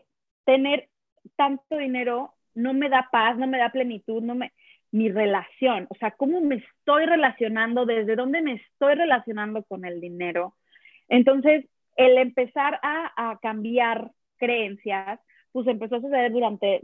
tener 0.45 0.89
tanto 1.37 1.77
dinero 1.77 2.33
no 2.53 2.73
me 2.73 2.89
da 2.89 3.07
paz, 3.11 3.37
no 3.37 3.47
me 3.47 3.57
da 3.57 3.69
plenitud, 3.69 4.21
no 4.21 4.35
me 4.35 4.51
mi 4.93 5.09
relación, 5.09 5.87
o 5.89 5.95
sea, 5.95 6.11
cómo 6.11 6.39
me 6.39 6.57
estoy 6.57 7.07
relacionando, 7.07 7.87
desde 7.87 8.15
dónde 8.15 8.43
me 8.43 8.53
estoy 8.53 8.93
relacionando 8.93 9.63
con 9.63 9.85
el 9.85 9.99
dinero. 9.99 10.55
Entonces, 11.09 11.65
el 11.97 12.19
empezar 12.19 12.79
a, 12.83 13.31
a 13.31 13.39
cambiar 13.39 14.11
creencias, 14.37 15.19
pues 15.53 15.67
empezó 15.67 15.95
a 15.95 16.01
suceder 16.01 16.31
durante 16.31 16.81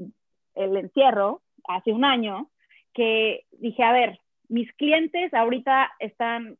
el 0.55 0.77
encierro, 0.77 1.41
hace 1.67 1.91
un 1.91 2.05
año, 2.05 2.49
que 2.93 3.45
dije, 3.51 3.83
a 3.83 3.91
ver, 3.91 4.19
mis 4.47 4.71
clientes 4.73 5.33
ahorita 5.33 5.91
están, 5.99 6.57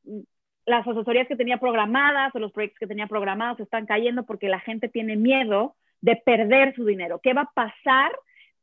las 0.65 0.87
asesorías 0.87 1.27
que 1.27 1.35
tenía 1.35 1.57
programadas 1.57 2.33
o 2.35 2.39
los 2.39 2.51
proyectos 2.51 2.79
que 2.79 2.87
tenía 2.87 3.07
programados 3.07 3.59
están 3.59 3.85
cayendo 3.85 4.25
porque 4.25 4.49
la 4.49 4.59
gente 4.59 4.89
tiene 4.89 5.15
miedo 5.15 5.75
de 6.01 6.15
perder 6.15 6.75
su 6.75 6.85
dinero. 6.85 7.19
¿Qué 7.21 7.33
va 7.33 7.41
a 7.41 7.51
pasar 7.53 8.11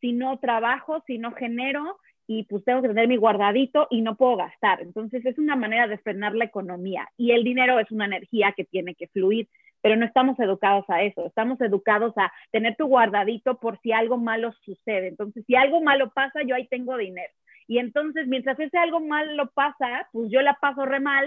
si 0.00 0.12
no 0.12 0.38
trabajo, 0.38 1.02
si 1.06 1.18
no 1.18 1.32
genero? 1.32 1.98
Y 2.28 2.44
pues 2.44 2.64
tengo 2.64 2.82
que 2.82 2.88
tener 2.88 3.08
mi 3.08 3.16
guardadito 3.16 3.86
y 3.90 4.02
no 4.02 4.16
puedo 4.16 4.36
gastar. 4.36 4.80
Entonces 4.80 5.24
es 5.24 5.38
una 5.38 5.54
manera 5.54 5.86
de 5.86 5.98
frenar 5.98 6.34
la 6.34 6.44
economía 6.44 7.08
y 7.16 7.32
el 7.32 7.44
dinero 7.44 7.78
es 7.78 7.90
una 7.90 8.06
energía 8.06 8.52
que 8.56 8.64
tiene 8.64 8.94
que 8.94 9.08
fluir 9.08 9.48
pero 9.86 9.94
no 9.94 10.04
estamos 10.04 10.36
educados 10.40 10.84
a 10.88 11.04
eso, 11.04 11.24
estamos 11.26 11.60
educados 11.60 12.12
a 12.18 12.32
tener 12.50 12.74
tu 12.74 12.86
guardadito 12.86 13.60
por 13.60 13.78
si 13.82 13.92
algo 13.92 14.18
malo 14.18 14.52
sucede. 14.64 15.06
Entonces, 15.06 15.44
si 15.46 15.54
algo 15.54 15.80
malo 15.80 16.10
pasa, 16.10 16.42
yo 16.44 16.56
ahí 16.56 16.66
tengo 16.66 16.96
dinero. 16.96 17.32
Y 17.68 17.78
entonces, 17.78 18.26
mientras 18.26 18.58
ese 18.58 18.78
algo 18.78 18.98
mal 18.98 19.36
lo 19.36 19.48
pasa, 19.52 20.08
pues 20.10 20.28
yo 20.28 20.42
la 20.42 20.54
paso 20.54 20.84
re 20.86 20.98
mal, 20.98 21.24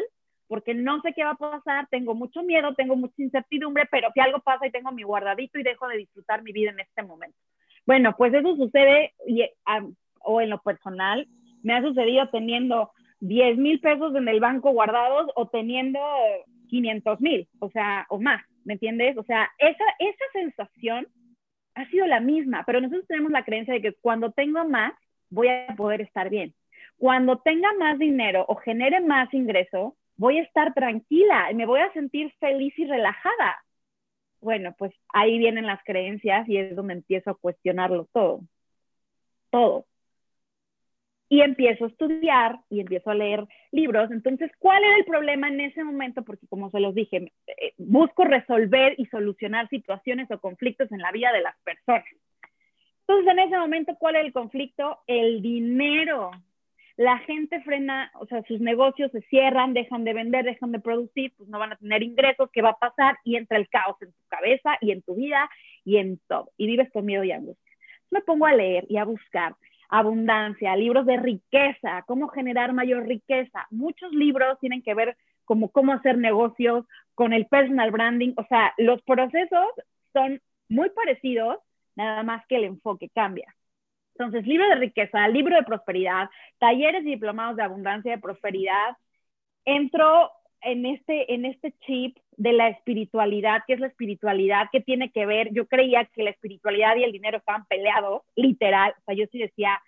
porque 0.50 0.74
no 0.74 1.00
sé 1.00 1.14
qué 1.14 1.24
va 1.24 1.30
a 1.30 1.36
pasar, 1.36 1.88
tengo 1.90 2.16
mucho 2.16 2.44
miedo, 2.44 2.76
tengo 2.76 2.98
mucha 2.98 3.24
incertidumbre, 3.24 3.88
pero 3.90 4.10
si 4.14 4.20
algo 4.20 4.40
pasa 4.40 4.68
y 4.68 4.72
tengo 4.72 4.92
mi 4.92 5.04
guardadito 5.04 5.58
y 5.58 5.64
dejo 5.64 5.88
de 5.88 5.96
disfrutar 5.96 6.44
mi 6.44 6.52
vida 6.52 6.72
en 6.72 6.82
este 6.82 7.02
momento. 7.02 7.38
Bueno, 7.86 8.14
pues 8.18 8.34
eso 8.34 8.58
sucede, 8.58 9.14
y, 9.26 9.50
o 10.20 10.42
en 10.42 10.50
lo 10.50 10.62
personal, 10.62 11.30
me 11.64 11.76
ha 11.76 11.82
sucedido 11.82 12.28
teniendo 12.28 12.92
10 13.22 13.58
mil 13.58 13.80
pesos 13.80 14.14
en 14.16 14.28
el 14.28 14.42
banco 14.42 14.72
guardados 14.72 15.32
o 15.38 15.48
teniendo 15.48 16.02
500 16.70 17.20
mil, 17.20 17.50
o 17.60 17.70
sea, 17.70 18.06
o 18.10 18.20
más, 18.20 18.42
¿me 18.66 18.74
entiendes? 18.74 19.18
O 19.18 19.24
sea, 19.24 19.50
esa, 19.58 19.84
esa 20.00 20.24
sensación 20.34 21.08
ha 21.76 21.86
sido 21.90 22.06
la 22.08 22.20
misma, 22.20 22.64
pero 22.66 22.82
nosotros 22.82 23.08
tenemos 23.08 23.32
la 23.32 23.44
creencia 23.44 23.74
de 23.74 23.82
que 23.82 23.94
cuando 23.94 24.32
tengo 24.32 24.64
más, 24.66 24.94
voy 25.30 25.48
a 25.48 25.76
poder 25.76 26.02
estar 26.02 26.30
bien. 26.30 26.54
Cuando 26.98 27.40
tenga 27.40 27.72
más 27.74 27.98
dinero 28.00 28.46
o 28.48 28.56
genere 28.56 29.00
más 29.00 29.34
ingreso, 29.34 29.96
voy 30.18 30.40
a 30.40 30.44
estar 30.44 30.74
tranquila 30.74 31.52
y 31.52 31.56
me 31.56 31.66
voy 31.66 31.80
a 31.80 31.94
sentir 31.94 32.34
feliz 32.40 32.78
y 32.78 32.86
relajada. 32.86 33.64
Bueno, 34.42 34.76
pues 34.78 34.94
ahí 35.10 35.38
vienen 35.38 35.66
las 35.66 35.84
creencias 35.84 36.48
y 36.50 36.58
es 36.58 36.76
donde 36.76 36.94
empiezo 36.94 37.32
a 37.32 37.38
cuestionarlo 37.38 38.08
todo. 38.14 38.42
Todo 39.50 39.86
y 41.30 41.42
empiezo 41.42 41.86
a 41.86 41.88
estudiar 41.90 42.60
y 42.72 42.80
empiezo 42.80 43.12
a 43.12 43.16
leer 43.16 43.46
libros. 43.72 44.10
Entonces, 44.12 44.52
¿cuál 44.58 44.84
era 44.84 44.98
el 44.98 45.06
problema 45.06 45.48
en 45.48 45.62
ese 45.62 45.84
momento? 45.84 46.24
Porque 46.24 46.48
como 46.48 46.72
se 46.72 46.80
los 46.80 46.96
dije, 46.96 47.32
eh, 47.46 47.74
busco 47.78 48.26
resolver 48.26 48.96
y 48.98 49.06
solucionar 49.06 49.70
situaciones 49.70 50.30
o 50.32 50.40
conflictos 50.40 50.92
en 50.92 51.00
la 51.00 51.12
vida 51.12 51.32
de 51.32 51.42
las 51.42 51.56
personas. 51.64 52.06
Entonces, 53.02 53.32
en 53.32 53.40
ese 53.40 53.58
momento, 53.58 53.96
¿cuál 54.00 54.16
era 54.16 54.26
el 54.26 54.34
conflicto? 54.34 55.00
El 55.06 55.42
dinero. 55.44 56.32
La 56.98 57.20
gente 57.20 57.62
frena, 57.62 58.12
o 58.16 58.26
sea, 58.26 58.44
sus 58.44 58.60
negocios 58.60 59.12
se 59.12 59.22
cierran, 59.22 59.74
dejan 59.74 60.04
de 60.04 60.14
vender, 60.14 60.44
dejan 60.44 60.72
de 60.72 60.80
producir, 60.80 61.32
pues 61.38 61.48
no 61.48 61.58
van 61.58 61.72
a 61.72 61.78
tener 61.78 62.04
ingresos, 62.04 62.50
¿qué 62.52 62.62
va 62.62 62.72
a 62.72 62.80
pasar? 62.80 63.18
Y 63.24 63.36
entra 63.36 63.58
el 63.58 63.70
caos 63.70 63.96
en 64.02 64.12
tu 64.12 64.22
cabeza 64.28 64.78
y 64.82 64.92
en 64.92 65.02
tu 65.04 65.16
vida 65.16 65.50
y 65.86 65.98
en 65.98 66.20
todo. 66.28 66.52
Y 66.58 66.68
vives 66.68 66.92
con 66.92 67.06
miedo 67.06 67.24
y 67.24 67.32
angustia. 67.32 67.72
Me 68.12 68.22
pongo 68.22 68.48
a 68.48 68.54
leer 68.54 68.86
y 68.90 68.98
a 68.98 69.06
buscar 69.06 69.56
abundancia, 69.90 70.76
libros 70.76 71.06
de 71.06 71.18
riqueza, 71.18 72.04
cómo 72.06 72.28
generar 72.30 72.74
mayor 72.74 73.08
riqueza. 73.08 73.68
Muchos 73.72 74.12
libros 74.14 74.60
tienen 74.60 74.82
que 74.82 74.94
ver 74.94 75.18
como 75.46 75.70
cómo 75.70 75.94
hacer 75.94 76.18
negocios 76.18 76.86
con 77.16 77.34
el 77.34 77.48
personal 77.48 77.92
branding. 77.92 78.34
O 78.38 78.46
sea, 78.48 78.74
los 78.78 79.02
procesos 79.02 79.68
son 80.14 80.42
muy 80.70 80.90
parecidos, 80.92 81.58
nada 81.96 82.24
más 82.24 82.46
que 82.48 82.58
el 82.58 82.66
enfoque 82.66 83.10
cambia. 83.10 83.54
Entonces, 84.14 84.46
libro 84.46 84.68
de 84.70 84.76
riqueza, 84.76 85.28
libro 85.28 85.56
de 85.56 85.64
prosperidad, 85.64 86.30
talleres 86.60 87.04
y 87.04 87.12
diplomados 87.12 87.56
de 87.56 87.64
abundancia 87.64 88.12
y 88.12 88.16
de 88.16 88.22
prosperidad. 88.22 88.98
Entro 89.66 90.32
en 90.62 90.86
este, 90.86 91.34
en 91.34 91.46
este 91.46 91.74
chip 91.86 92.18
de 92.38 92.54
la 92.54 92.70
espiritualidad, 92.70 93.64
¿qué 93.68 93.74
es 93.74 93.80
la 93.80 93.88
espiritualidad? 93.88 94.68
¿Qué 94.72 94.82
tiene 94.82 95.12
que 95.12 95.26
ver? 95.26 95.54
Yo 95.54 95.68
creía 95.68 96.06
que 96.06 96.24
la 96.24 96.30
espiritualidad 96.30 96.96
y 96.96 97.04
el 97.04 97.12
dinero 97.12 97.38
estaban 97.38 97.66
peleados, 97.66 98.22
literal. 98.36 98.94
O 99.00 99.02
sea, 99.06 99.16
yo 99.16 99.26
sí 99.32 99.40
decía, 99.40 99.80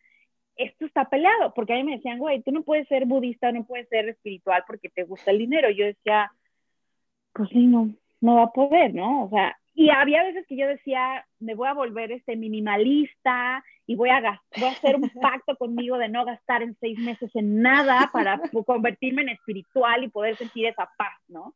esto 0.55 0.85
está 0.85 1.05
peleado, 1.05 1.53
porque 1.53 1.73
a 1.73 1.75
mí 1.77 1.83
me 1.83 1.95
decían, 1.95 2.19
güey, 2.19 2.41
tú 2.41 2.51
no 2.51 2.63
puedes 2.63 2.87
ser 2.87 3.05
budista, 3.05 3.51
no 3.51 3.63
puedes 3.63 3.87
ser 3.89 4.09
espiritual 4.09 4.63
porque 4.67 4.89
te 4.89 5.03
gusta 5.03 5.31
el 5.31 5.39
dinero. 5.39 5.69
Yo 5.69 5.85
decía, 5.85 6.31
pues 7.33 7.49
sí, 7.49 7.65
no, 7.67 7.89
no 8.19 8.35
va 8.35 8.43
a 8.43 8.51
poder, 8.51 8.93
¿no? 8.93 9.25
O 9.25 9.29
sea, 9.29 9.57
y 9.73 9.89
había 9.89 10.23
veces 10.23 10.45
que 10.47 10.57
yo 10.57 10.67
decía, 10.67 11.25
me 11.39 11.55
voy 11.55 11.67
a 11.67 11.73
volver 11.73 12.11
este 12.11 12.35
minimalista 12.35 13.63
y 13.87 13.95
voy 13.95 14.09
a, 14.09 14.41
voy 14.57 14.67
a 14.67 14.71
hacer 14.71 14.95
un 14.97 15.09
pacto 15.21 15.55
conmigo 15.55 15.97
de 15.97 16.09
no 16.09 16.25
gastar 16.25 16.61
en 16.61 16.75
seis 16.79 16.99
meses 16.99 17.31
en 17.35 17.61
nada 17.61 18.09
para 18.11 18.41
convertirme 18.65 19.21
en 19.21 19.29
espiritual 19.29 20.03
y 20.03 20.09
poder 20.09 20.35
sentir 20.37 20.65
esa 20.65 20.89
paz, 20.97 21.17
¿no? 21.27 21.55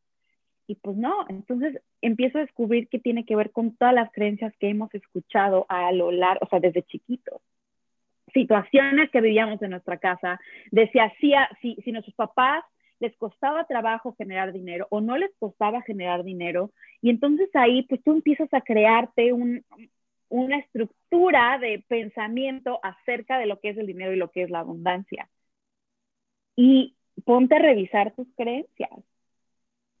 Y 0.66 0.74
pues 0.76 0.96
no, 0.96 1.26
entonces 1.28 1.80
empiezo 2.00 2.38
a 2.38 2.40
descubrir 2.40 2.88
que 2.88 2.98
tiene 2.98 3.24
que 3.24 3.36
ver 3.36 3.52
con 3.52 3.76
todas 3.76 3.94
las 3.94 4.10
creencias 4.10 4.52
que 4.58 4.68
hemos 4.68 4.92
escuchado 4.94 5.64
a 5.68 5.92
lo 5.92 6.10
largo, 6.10 6.40
o 6.44 6.48
sea, 6.48 6.58
desde 6.58 6.82
chiquitos. 6.82 7.40
Situaciones 8.34 9.10
que 9.10 9.20
vivíamos 9.20 9.62
en 9.62 9.70
nuestra 9.70 9.98
casa, 9.98 10.40
decía, 10.72 11.12
si, 11.20 11.32
si, 11.60 11.76
si 11.82 11.92
nuestros 11.92 12.16
papás 12.16 12.64
les 13.00 13.16
costaba 13.16 13.66
trabajo 13.66 14.14
generar 14.16 14.52
dinero 14.52 14.86
o 14.90 15.00
no 15.00 15.16
les 15.18 15.30
costaba 15.38 15.82
generar 15.82 16.24
dinero. 16.24 16.72
Y 17.02 17.10
entonces 17.10 17.48
ahí 17.54 17.82
pues 17.82 18.02
tú 18.02 18.12
empiezas 18.12 18.52
a 18.54 18.60
crearte 18.60 19.32
una 19.32 20.58
estructura 20.58 21.58
de 21.58 21.84
pensamiento 21.88 22.80
acerca 22.82 23.38
de 23.38 23.46
lo 23.46 23.60
que 23.60 23.70
es 23.70 23.78
el 23.78 23.86
dinero 23.86 24.12
y 24.12 24.16
lo 24.16 24.30
que 24.30 24.42
es 24.42 24.50
la 24.50 24.60
abundancia. 24.60 25.28
Y 26.56 26.96
ponte 27.24 27.56
a 27.56 27.58
revisar 27.58 28.14
tus 28.14 28.28
creencias, 28.36 28.90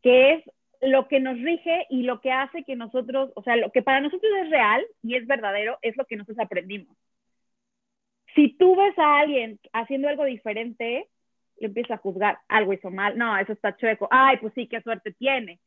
que 0.02 0.34
es 0.34 0.44
lo 0.80 1.08
que 1.08 1.20
nos 1.20 1.38
rige 1.40 1.86
y 1.90 2.02
lo 2.02 2.20
que 2.20 2.32
hace 2.32 2.64
que 2.64 2.76
nosotros, 2.76 3.32
o 3.34 3.42
sea, 3.42 3.56
lo 3.56 3.70
que 3.72 3.82
para 3.82 4.00
nosotros 4.00 4.30
es 4.42 4.50
real 4.50 4.84
y 5.02 5.16
es 5.16 5.26
verdadero, 5.26 5.78
es 5.82 5.96
lo 5.96 6.04
que 6.04 6.16
nosotros 6.16 6.38
aprendimos. 6.44 6.96
Si 8.34 8.50
tú 8.56 8.76
ves 8.76 8.98
a 8.98 9.20
alguien 9.20 9.58
haciendo 9.72 10.08
algo 10.08 10.24
diferente, 10.24 11.08
le 11.58 11.68
empieza 11.68 11.94
a 11.94 11.98
juzgar, 11.98 12.38
algo 12.48 12.72
hizo 12.72 12.90
mal, 12.90 13.16
no, 13.16 13.36
eso 13.38 13.52
está 13.52 13.76
chueco, 13.76 14.08
ay, 14.10 14.38
pues 14.38 14.52
sí, 14.54 14.66
qué 14.68 14.80
suerte 14.82 15.12
tiene. 15.12 15.60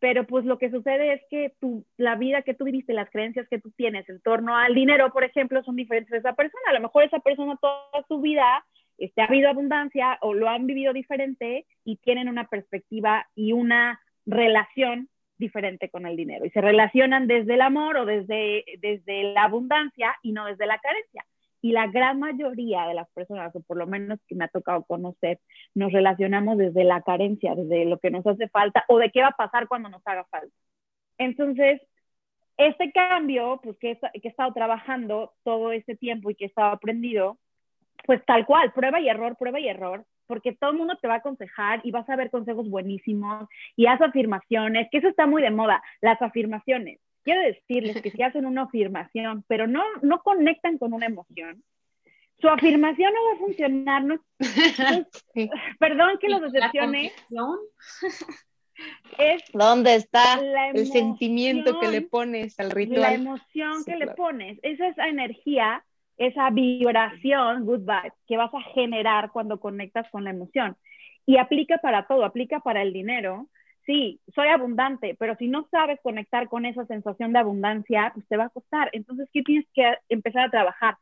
Pero 0.00 0.26
pues 0.26 0.44
lo 0.44 0.58
que 0.58 0.70
sucede 0.70 1.14
es 1.14 1.22
que 1.30 1.54
tu, 1.60 1.86
la 1.96 2.16
vida 2.16 2.42
que 2.42 2.54
tú 2.54 2.64
viviste, 2.64 2.92
las 2.92 3.08
creencias 3.10 3.48
que 3.48 3.60
tú 3.60 3.70
tienes 3.70 4.08
en 4.08 4.20
torno 4.20 4.56
al 4.56 4.74
dinero, 4.74 5.12
por 5.12 5.24
ejemplo, 5.24 5.62
son 5.62 5.76
diferentes 5.76 6.10
de 6.10 6.18
esa 6.18 6.34
persona. 6.34 6.62
A 6.68 6.74
lo 6.74 6.80
mejor 6.80 7.04
esa 7.04 7.20
persona 7.20 7.56
toda 7.56 8.04
su 8.06 8.20
vida 8.20 8.64
este, 8.98 9.22
ha 9.22 9.26
habido 9.26 9.48
abundancia 9.48 10.18
o 10.20 10.34
lo 10.34 10.48
han 10.48 10.66
vivido 10.66 10.92
diferente 10.92 11.66
y 11.84 11.96
tienen 11.96 12.28
una 12.28 12.48
perspectiva 12.48 13.26
y 13.34 13.52
una 13.52 14.00
relación 14.26 15.08
diferente 15.38 15.88
con 15.88 16.06
el 16.06 16.16
dinero. 16.16 16.44
Y 16.44 16.50
se 16.50 16.60
relacionan 16.60 17.26
desde 17.26 17.54
el 17.54 17.62
amor 17.62 17.96
o 17.96 18.04
desde, 18.04 18.64
desde 18.80 19.32
la 19.32 19.44
abundancia 19.44 20.16
y 20.22 20.32
no 20.32 20.46
desde 20.46 20.66
la 20.66 20.78
carencia 20.80 21.24
y 21.64 21.72
la 21.72 21.86
gran 21.86 22.18
mayoría 22.18 22.86
de 22.86 22.92
las 22.92 23.08
personas, 23.12 23.56
o 23.56 23.62
por 23.62 23.78
lo 23.78 23.86
menos 23.86 24.20
que 24.28 24.34
me 24.34 24.44
ha 24.44 24.48
tocado 24.48 24.84
conocer, 24.84 25.40
nos 25.74 25.90
relacionamos 25.92 26.58
desde 26.58 26.84
la 26.84 27.00
carencia, 27.00 27.54
desde 27.54 27.86
lo 27.86 27.98
que 27.98 28.10
nos 28.10 28.26
hace 28.26 28.50
falta 28.50 28.84
o 28.86 28.98
de 28.98 29.10
qué 29.10 29.22
va 29.22 29.28
a 29.28 29.36
pasar 29.36 29.66
cuando 29.66 29.88
nos 29.88 30.06
haga 30.06 30.24
falta. 30.24 30.54
Entonces, 31.16 31.80
este 32.58 32.92
cambio, 32.92 33.60
pues 33.62 33.78
que, 33.78 33.98
he 34.12 34.28
estado 34.28 34.52
trabajando 34.52 35.32
todo 35.42 35.72
este 35.72 35.96
tiempo 35.96 36.28
y 36.28 36.34
que 36.34 36.44
he 36.44 36.48
estado 36.48 36.70
aprendido, 36.70 37.38
pues 38.04 38.22
tal 38.26 38.44
cual, 38.44 38.70
prueba 38.74 39.00
y 39.00 39.08
error, 39.08 39.34
prueba 39.38 39.58
y 39.58 39.66
error, 39.66 40.04
porque 40.26 40.52
todo 40.52 40.72
el 40.72 40.76
mundo 40.76 40.98
te 41.00 41.08
va 41.08 41.14
a 41.14 41.18
aconsejar 41.18 41.80
y 41.82 41.92
vas 41.92 42.06
a 42.10 42.16
ver 42.16 42.30
consejos 42.30 42.68
buenísimos 42.68 43.48
y 43.74 43.86
haz 43.86 44.02
afirmaciones, 44.02 44.88
que 44.90 44.98
eso 44.98 45.08
está 45.08 45.26
muy 45.26 45.40
de 45.40 45.50
moda, 45.50 45.82
las 46.02 46.20
afirmaciones 46.20 47.00
quiero 47.24 47.40
decirles 47.40 48.00
que 48.02 48.10
si 48.10 48.22
hacen 48.22 48.46
una 48.46 48.62
afirmación, 48.62 49.44
pero 49.48 49.66
no, 49.66 49.82
no 50.02 50.22
conectan 50.22 50.78
con 50.78 50.92
una 50.92 51.06
emoción, 51.06 51.64
su 52.40 52.48
afirmación 52.48 53.12
no 53.14 53.24
va 53.24 53.32
a 53.32 53.38
funcionar. 53.38 54.04
No, 54.04 54.20
Perdón 55.78 56.18
que 56.20 56.28
los 56.28 56.52
decepcione. 56.52 57.12
Es 59.18 59.42
¿Dónde 59.52 59.94
está 59.94 60.40
el 60.74 60.86
sentimiento 60.86 61.78
que 61.80 61.88
le 61.88 62.02
pones 62.02 62.58
al 62.58 62.70
ritual? 62.70 63.00
La 63.00 63.14
emoción 63.14 63.84
que 63.84 63.96
le 63.96 64.08
pones, 64.08 64.58
esa 64.62 64.88
es 64.88 64.92
esa 64.92 65.08
energía, 65.08 65.84
esa 66.16 66.50
vibración, 66.50 67.64
good 67.64 67.80
vibe, 67.80 68.12
que 68.26 68.36
vas 68.36 68.52
a 68.52 68.60
generar 68.74 69.30
cuando 69.30 69.60
conectas 69.60 70.08
con 70.10 70.24
la 70.24 70.30
emoción. 70.30 70.76
Y 71.24 71.38
aplica 71.38 71.78
para 71.78 72.06
todo, 72.06 72.24
aplica 72.24 72.60
para 72.60 72.82
el 72.82 72.92
dinero, 72.92 73.48
sí, 73.86 74.20
soy 74.34 74.48
abundante, 74.48 75.16
pero 75.18 75.36
si 75.36 75.48
no 75.48 75.66
sabes 75.70 76.00
conectar 76.02 76.48
con 76.48 76.66
esa 76.66 76.86
sensación 76.86 77.32
de 77.32 77.38
abundancia, 77.38 78.10
pues 78.14 78.26
te 78.28 78.36
va 78.36 78.44
a 78.44 78.50
costar. 78.50 78.90
Entonces, 78.92 79.28
¿qué 79.32 79.42
tienes 79.42 79.66
que 79.74 79.94
empezar 80.08 80.46
a 80.46 80.50
trabajar? 80.50 80.96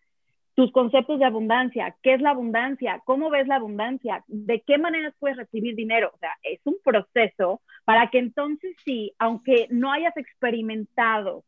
Tus 0.55 0.71
conceptos 0.71 1.19
de 1.19 1.25
abundancia, 1.25 1.97
¿qué 2.03 2.15
es 2.15 2.21
la 2.21 2.31
abundancia? 2.31 3.01
¿Cómo 3.07 3.31
ves 3.31 3.47
la 3.47 3.57
abundancia? 3.57 4.23
¿De 4.27 4.61
qué 4.61 4.77
maneras 4.77 5.15
puedes 5.19 5.39
recibir 5.39 5.75
dinero? 5.75 6.11
O 6.15 6.19
sea, 6.19 6.33
es 6.43 6.61
un 6.65 6.77
proceso 6.85 7.63
para 7.85 8.11
que 8.11 8.19
entonces 8.19 8.77
sí, 8.85 9.15
aunque 9.19 9.67
no 9.71 9.91
hayas 9.91 10.17
experimentado 10.17 11.45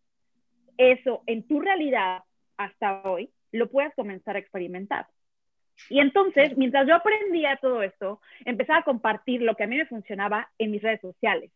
eso 0.78 1.22
en 1.26 1.46
tu 1.46 1.60
realidad 1.60 2.22
hasta 2.56 3.02
hoy, 3.02 3.30
lo 3.52 3.68
puedas 3.70 3.94
comenzar 3.94 4.36
a 4.36 4.38
experimentar. 4.38 5.06
Y 5.88 6.00
entonces, 6.00 6.56
mientras 6.56 6.86
yo 6.86 6.94
aprendía 6.94 7.56
todo 7.56 7.82
esto, 7.82 8.20
empezaba 8.44 8.80
a 8.80 8.84
compartir 8.84 9.42
lo 9.42 9.54
que 9.54 9.64
a 9.64 9.66
mí 9.66 9.76
me 9.76 9.86
funcionaba 9.86 10.50
en 10.58 10.70
mis 10.70 10.82
redes 10.82 11.00
sociales. 11.00 11.50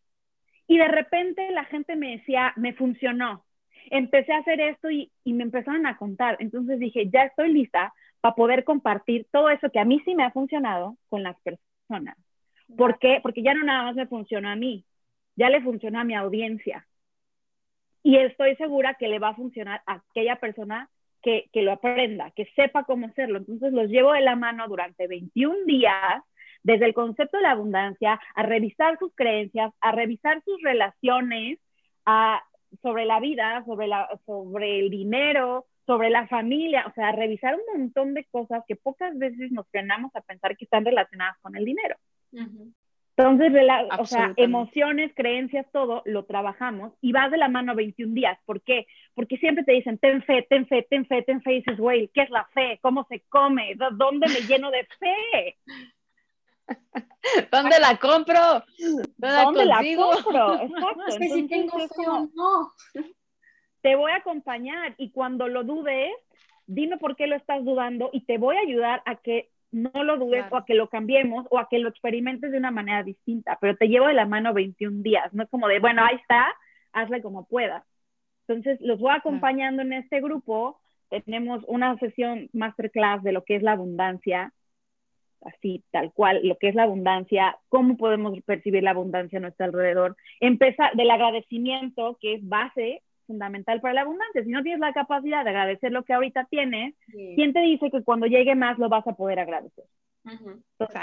Y 0.66 0.76
de 0.78 0.88
repente 0.88 1.50
la 1.50 1.64
gente 1.64 1.96
me 1.96 2.18
decía, 2.18 2.52
me 2.56 2.74
funcionó. 2.74 3.44
Empecé 3.90 4.32
a 4.32 4.38
hacer 4.38 4.60
esto 4.60 4.90
y, 4.90 5.10
me 5.24 5.44
empezaron 5.44 5.86
a 5.86 5.96
contar. 5.96 6.36
Entonces 6.40 6.78
dije, 6.78 7.08
ya 7.08 7.24
estoy 7.24 7.52
lista 7.52 7.94
para 8.20 8.34
poder 8.34 8.64
compartir 8.64 9.26
todo 9.32 9.48
eso 9.50 9.70
que 9.70 9.80
a 9.80 9.84
mí 9.84 10.00
sí 10.04 10.14
me 10.14 10.24
ha 10.24 10.30
funcionado 10.30 10.98
con 11.08 11.22
las 11.22 11.36
personas. 11.40 12.16
¿Por 12.76 12.98
qué? 12.98 13.20
Porque 13.22 13.42
ya 13.42 13.54
no 13.54 13.64
nada 13.64 13.84
más 13.84 13.96
me 13.96 14.06
funcionó 14.06 14.50
a 14.50 14.56
mí, 14.56 14.84
ya 15.36 15.48
le 15.48 15.62
funcionó 15.62 16.00
a 16.00 16.04
mi 16.04 16.14
audiencia. 16.14 16.86
Y 18.02 18.16
estoy 18.16 18.56
segura 18.56 18.94
que 18.94 19.08
le 19.08 19.18
va 19.18 19.30
a 19.30 19.34
funcionar 19.34 19.82
a 19.86 20.02
aquella 20.10 20.36
persona 20.36 20.90
que, 21.22 21.48
que 21.52 21.62
lo 21.62 21.72
aprenda, 21.72 22.30
que 22.32 22.46
sepa 22.56 22.84
cómo 22.84 23.06
hacerlo. 23.06 23.38
Entonces 23.38 23.72
los 23.72 23.88
llevo 23.88 24.12
de 24.12 24.20
la 24.20 24.36
mano 24.36 24.68
durante 24.68 25.06
21 25.06 25.64
días 25.66 26.22
desde 26.62 26.86
el 26.86 26.94
concepto 26.94 27.36
de 27.36 27.44
la 27.44 27.52
abundancia, 27.52 28.20
a 28.34 28.42
revisar 28.42 28.98
sus 28.98 29.14
creencias, 29.14 29.72
a 29.80 29.92
revisar 29.92 30.42
sus 30.44 30.60
relaciones 30.62 31.58
a, 32.04 32.42
sobre 32.82 33.04
la 33.04 33.20
vida, 33.20 33.64
sobre, 33.64 33.86
la, 33.86 34.08
sobre 34.26 34.80
el 34.80 34.90
dinero, 34.90 35.66
sobre 35.86 36.10
la 36.10 36.26
familia, 36.26 36.84
o 36.86 36.92
sea, 36.92 37.08
a 37.08 37.12
revisar 37.12 37.54
un 37.54 37.80
montón 37.80 38.12
de 38.14 38.24
cosas 38.24 38.62
que 38.66 38.76
pocas 38.76 39.16
veces 39.16 39.50
nos 39.52 39.66
frenamos 39.70 40.14
a 40.14 40.20
pensar 40.20 40.56
que 40.56 40.64
están 40.64 40.84
relacionadas 40.84 41.38
con 41.40 41.56
el 41.56 41.64
dinero. 41.64 41.96
Entonces, 43.18 43.52
o 43.98 44.06
sea, 44.06 44.32
emociones, 44.36 45.10
creencias, 45.16 45.66
todo 45.72 46.02
lo 46.04 46.24
trabajamos 46.24 46.92
y 47.00 47.10
vas 47.10 47.32
de 47.32 47.36
la 47.36 47.48
mano 47.48 47.74
21 47.74 48.14
días. 48.14 48.38
¿Por 48.46 48.62
qué? 48.62 48.86
Porque 49.16 49.38
siempre 49.38 49.64
te 49.64 49.72
dicen, 49.72 49.98
ten 49.98 50.22
fe, 50.22 50.46
ten 50.48 50.68
fe, 50.68 50.86
ten 50.88 51.04
fe, 51.04 51.22
ten 51.22 51.42
fe. 51.42 51.54
Y 51.54 51.56
dices, 51.56 51.78
güey, 51.78 52.08
¿qué 52.14 52.22
es 52.22 52.30
la 52.30 52.44
fe? 52.54 52.78
¿Cómo 52.80 53.04
se 53.08 53.24
come? 53.28 53.74
¿Dónde 53.74 54.28
me 54.28 54.40
lleno 54.42 54.70
de 54.70 54.86
fe? 55.00 55.56
¿Dónde 57.50 57.80
la 57.80 57.96
compro? 57.96 58.62
¿Dónde, 59.16 59.64
la, 59.64 59.82
compro? 59.96 60.54
Exacto. 60.62 61.06
Es 61.08 61.18
que 61.18 61.28
si 61.28 61.48
tengo 61.48 61.76
fe 61.76 62.06
o 62.06 62.28
no. 62.32 62.72
Te 63.80 63.96
voy 63.96 64.12
a 64.12 64.16
acompañar 64.16 64.94
y 64.96 65.10
cuando 65.10 65.48
lo 65.48 65.64
dudes, 65.64 66.12
dime 66.66 66.98
por 66.98 67.16
qué 67.16 67.26
lo 67.26 67.34
estás 67.34 67.64
dudando 67.64 68.10
y 68.12 68.20
te 68.26 68.38
voy 68.38 68.56
a 68.56 68.60
ayudar 68.60 69.02
a 69.06 69.16
que 69.16 69.50
no 69.70 70.04
lo 70.04 70.16
dudes 70.18 70.44
o 70.50 70.56
a 70.56 70.64
que 70.64 70.74
lo 70.74 70.88
cambiemos 70.88 71.46
o 71.50 71.58
a 71.58 71.68
que 71.68 71.78
lo 71.78 71.88
experimentes 71.88 72.50
de 72.50 72.58
una 72.58 72.70
manera 72.70 73.02
distinta, 73.02 73.58
pero 73.60 73.76
te 73.76 73.88
llevo 73.88 74.06
de 74.06 74.14
la 74.14 74.26
mano 74.26 74.54
21 74.54 75.02
días, 75.02 75.32
no 75.32 75.42
es 75.42 75.50
como 75.50 75.68
de, 75.68 75.78
bueno, 75.78 76.02
ahí 76.04 76.16
está, 76.16 76.46
hazle 76.92 77.22
como 77.22 77.46
puedas. 77.46 77.84
Entonces, 78.46 78.80
los 78.80 78.98
voy 78.98 79.14
acompañando 79.14 79.82
en 79.82 79.92
este 79.92 80.20
grupo, 80.20 80.80
tenemos 81.10 81.62
una 81.66 81.98
sesión 81.98 82.48
masterclass 82.52 83.22
de 83.22 83.32
lo 83.32 83.44
que 83.44 83.56
es 83.56 83.62
la 83.62 83.72
abundancia, 83.72 84.52
así 85.42 85.84
tal 85.90 86.12
cual, 86.12 86.40
lo 86.42 86.56
que 86.56 86.68
es 86.68 86.74
la 86.74 86.84
abundancia, 86.84 87.58
cómo 87.68 87.96
podemos 87.96 88.40
percibir 88.42 88.82
la 88.82 88.90
abundancia 88.90 89.38
a 89.38 89.42
nuestro 89.42 89.66
alrededor, 89.66 90.16
empezar 90.40 90.94
del 90.94 91.10
agradecimiento, 91.10 92.18
que 92.20 92.34
es 92.34 92.48
base 92.48 93.02
fundamental 93.28 93.80
para 93.80 93.94
la 93.94 94.00
abundancia. 94.00 94.42
Si 94.42 94.50
no 94.50 94.64
tienes 94.64 94.80
la 94.80 94.92
capacidad 94.92 95.44
de 95.44 95.50
agradecer 95.50 95.92
lo 95.92 96.02
que 96.02 96.14
ahorita 96.14 96.46
tienes, 96.50 96.96
¿quién 97.06 97.52
te 97.52 97.60
dice 97.60 97.92
que 97.92 98.02
cuando 98.02 98.26
llegue 98.26 98.56
más 98.56 98.76
lo 98.78 98.88
vas 98.88 99.06
a 99.06 99.14
poder 99.14 99.38
agradecer? 99.38 99.84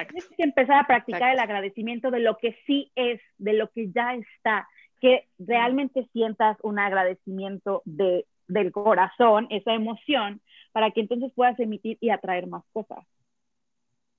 tienes 0.07 0.27
que 0.27 0.43
empezar 0.43 0.77
a 0.77 0.87
practicar 0.87 1.31
el 1.31 1.39
agradecimiento 1.39 2.11
de 2.11 2.19
lo 2.19 2.37
que 2.37 2.57
sí 2.67 2.91
es, 2.95 3.21
de 3.37 3.53
lo 3.53 3.69
que 3.69 3.89
ya 3.91 4.13
está, 4.13 4.67
que 4.99 5.29
realmente 5.39 6.07
sientas 6.11 6.57
un 6.61 6.79
agradecimiento 6.79 7.81
de, 7.85 8.25
del 8.47 8.73
corazón, 8.73 9.47
esa 9.49 9.73
emoción, 9.73 10.41
para 10.73 10.91
que 10.91 10.99
entonces 10.99 11.31
puedas 11.33 11.57
emitir 11.59 11.97
y 12.01 12.09
atraer 12.09 12.47
más 12.47 12.63
cosas 12.73 13.05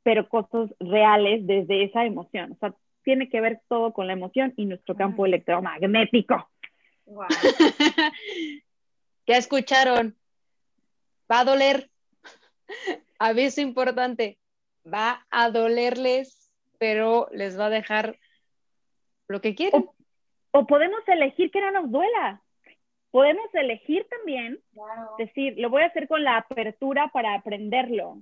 pero 0.07 0.29
cosas 0.29 0.71
reales 0.79 1.45
desde 1.49 1.83
esa 1.83 2.05
emoción. 2.05 2.53
O 2.53 2.57
sea, 2.61 2.73
tiene 3.03 3.29
que 3.29 3.41
ver 3.41 3.61
todo 3.69 3.93
con 3.93 4.07
la 4.07 4.13
emoción 4.13 4.53
y 4.57 4.65
nuestro 4.65 4.95
campo 4.95 5.27
electromagnético. 5.27 6.49
Wow. 7.07 7.29
¿Ya 9.27 9.37
escucharon? 9.37 10.17
Va 11.31 11.41
a 11.41 11.45
doler. 11.45 11.91
Aviso 13.19 13.61
importante. 13.61 14.39
Va 14.87 15.27
a 15.31 15.51
dolerles, 15.51 16.53
pero 16.79 17.29
les 17.33 17.59
va 17.59 17.67
a 17.67 17.71
dejar 17.71 18.19
lo 19.29 19.41
que 19.41 19.55
quieren. 19.55 19.87
O, 20.53 20.67
podemos 20.67 21.01
elegir 21.09 21.51
que 21.51 21.61
no 21.61 21.71
nos 21.71 21.91
duela. 21.91 22.43
Podemos 23.11 23.47
elegir 23.55 24.07
también, 24.11 24.61
decir, 25.19 25.55
lo 25.57 25.71
voy 25.71 25.83
a 25.83 25.87
hacer 25.87 26.07
con 26.07 26.23
la 26.23 26.37
apertura 26.37 27.09
para 27.09 27.35
aprenderlo 27.35 28.19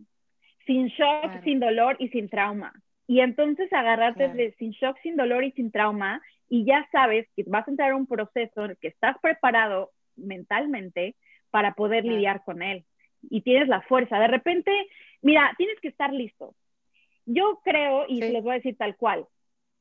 sin 0.66 0.88
shock, 0.88 1.42
sin 1.42 1.60
dolor 1.60 1.96
y 1.98 2.08
sin 2.08 2.28
trauma. 2.28 2.72
Y 3.06 3.20
entonces 3.20 3.72
agarrarte 3.72 4.28
de 4.28 4.52
sin 4.52 4.70
shock, 4.70 4.96
sin 5.02 5.16
dolor 5.16 5.44
y 5.44 5.52
sin 5.52 5.70
trauma 5.70 6.22
y 6.48 6.64
ya 6.64 6.86
sabes 6.92 7.26
que 7.34 7.44
vas 7.46 7.66
a 7.66 7.70
entrar 7.70 7.92
a 7.92 7.96
un 7.96 8.06
proceso 8.06 8.64
en 8.64 8.72
el 8.72 8.76
que 8.78 8.88
estás 8.88 9.16
preparado 9.20 9.90
mentalmente 10.16 11.16
para 11.50 11.74
poder 11.74 12.04
lidiar 12.04 12.44
con 12.44 12.62
él 12.62 12.84
y 13.30 13.42
tienes 13.42 13.68
la 13.68 13.80
fuerza. 13.82 14.18
De 14.18 14.28
repente, 14.28 14.70
mira, 15.22 15.52
tienes 15.56 15.78
que 15.80 15.88
estar 15.88 16.12
listo. 16.12 16.54
Yo 17.26 17.60
creo, 17.64 18.04
y 18.08 18.20
les 18.20 18.42
voy 18.42 18.52
a 18.52 18.56
decir 18.56 18.76
tal 18.76 18.96
cual, 18.96 19.26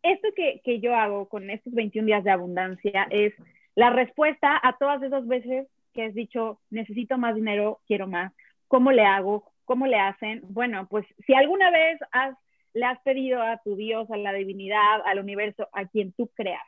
esto 0.01 0.29
que, 0.35 0.61
que 0.63 0.79
yo 0.79 0.95
hago 0.95 1.27
con 1.29 1.49
estos 1.49 1.73
21 1.73 2.05
días 2.05 2.23
de 2.23 2.31
abundancia 2.31 3.07
es 3.09 3.33
la 3.75 3.89
respuesta 3.89 4.59
a 4.61 4.77
todas 4.77 5.01
esas 5.01 5.27
veces 5.27 5.67
que 5.93 6.03
has 6.05 6.13
dicho, 6.13 6.59
necesito 6.69 7.17
más 7.17 7.35
dinero, 7.35 7.79
quiero 7.87 8.07
más, 8.07 8.33
¿cómo 8.67 8.91
le 8.91 9.03
hago? 9.03 9.51
¿Cómo 9.65 9.87
le 9.87 9.97
hacen? 9.97 10.41
Bueno, 10.49 10.87
pues 10.89 11.05
si 11.25 11.33
alguna 11.33 11.71
vez 11.71 11.99
has, 12.11 12.35
le 12.73 12.85
has 12.85 12.99
pedido 13.01 13.41
a 13.41 13.57
tu 13.63 13.75
Dios, 13.75 14.09
a 14.11 14.17
la 14.17 14.33
divinidad, 14.33 15.01
al 15.05 15.19
universo, 15.19 15.67
a 15.73 15.85
quien 15.85 16.13
tú 16.13 16.29
creas, 16.33 16.63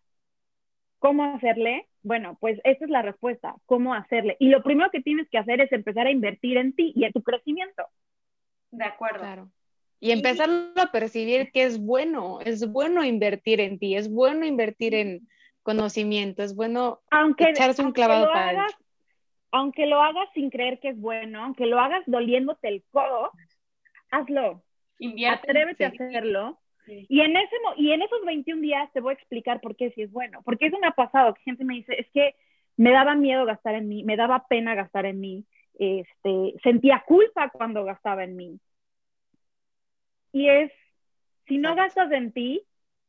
¿cómo 0.99 1.24
hacerle? 1.24 1.88
Bueno, 2.03 2.38
pues 2.39 2.60
esta 2.64 2.86
es 2.86 2.91
la 2.91 3.01
respuesta, 3.01 3.56
¿cómo 3.66 3.93
hacerle? 3.93 4.38
Y 4.39 4.49
lo 4.49 4.64
primero 4.64 4.91
que 4.91 5.01
tienes 5.01 5.28
que 5.30 5.38
hacer 5.38 5.62
es 5.62 5.72
empezar 5.72 6.08
a 6.08 6.12
invertir 6.12 6.58
en 6.58 6.74
ti 6.76 6.93
y 6.95 7.06
en 7.06 7.12
tu 7.12 7.24
crecimiento. 7.24 7.84
De 8.72 8.86
acuerdo. 8.86 9.20
Claro. 9.20 9.49
Y 9.99 10.12
empezar 10.12 10.49
a 10.76 10.91
percibir 10.91 11.51
que 11.51 11.64
es 11.64 11.80
bueno, 11.80 12.39
es 12.41 12.72
bueno 12.72 13.03
invertir 13.03 13.60
en 13.62 13.80
ti, 13.80 13.95
es 13.95 14.12
bueno 14.12 14.45
invertir 14.45 14.93
en 14.93 15.28
conocimiento, 15.64 16.43
es 16.43 16.56
bueno 16.56 17.01
aunque, 17.10 17.49
echarse 17.49 17.82
un 17.82 17.91
clavado 17.91 18.32
para 18.32 18.68
aunque 19.56 19.86
lo 19.86 20.01
hagas 20.01 20.28
sin 20.34 20.49
creer 20.49 20.80
que 20.82 20.89
es 20.89 20.99
bueno, 20.99 21.41
aunque 21.41 21.66
lo 21.66 21.80
hagas 21.80 22.03
doliéndote 22.08 22.68
el 22.68 22.84
codo, 22.91 23.32
hazlo. 24.12 24.64
Atrévete 25.29 25.85
a 25.85 25.89
hacerlo. 25.89 26.59
Y, 26.87 27.21
en 27.21 27.35
ese, 27.35 27.55
y 27.77 27.91
en 27.91 28.01
esos 28.03 28.23
21 28.25 28.61
días 28.61 28.91
te 28.93 28.99
voy 28.99 29.11
a 29.11 29.17
explicar 29.17 29.59
por 29.59 29.75
qué 29.75 29.91
sí 29.91 30.03
es 30.03 30.11
bueno. 30.11 30.41
Porque 30.43 30.67
eso 30.67 30.77
me 30.79 30.87
ha 30.87 30.91
pasado, 30.91 31.33
que 31.33 31.41
gente 31.41 31.65
me 31.65 31.75
dice, 31.75 31.99
es 31.99 32.07
que 32.11 32.35
me 32.77 32.91
daba 32.91 33.15
miedo 33.15 33.45
gastar 33.45 33.75
en 33.75 33.87
mí, 33.87 34.03
me 34.03 34.15
daba 34.15 34.47
pena 34.47 34.75
gastar 34.75 35.05
en 35.05 35.19
mí, 35.19 35.45
este, 35.79 36.53
sentía 36.63 37.03
culpa 37.05 37.49
cuando 37.49 37.83
gastaba 37.83 38.23
en 38.23 38.35
mí. 38.35 38.59
Y 40.31 40.49
es, 40.49 40.71
si 41.47 41.57
no 41.57 41.75
gastas 41.75 42.11
en 42.11 42.31
ti 42.31 42.63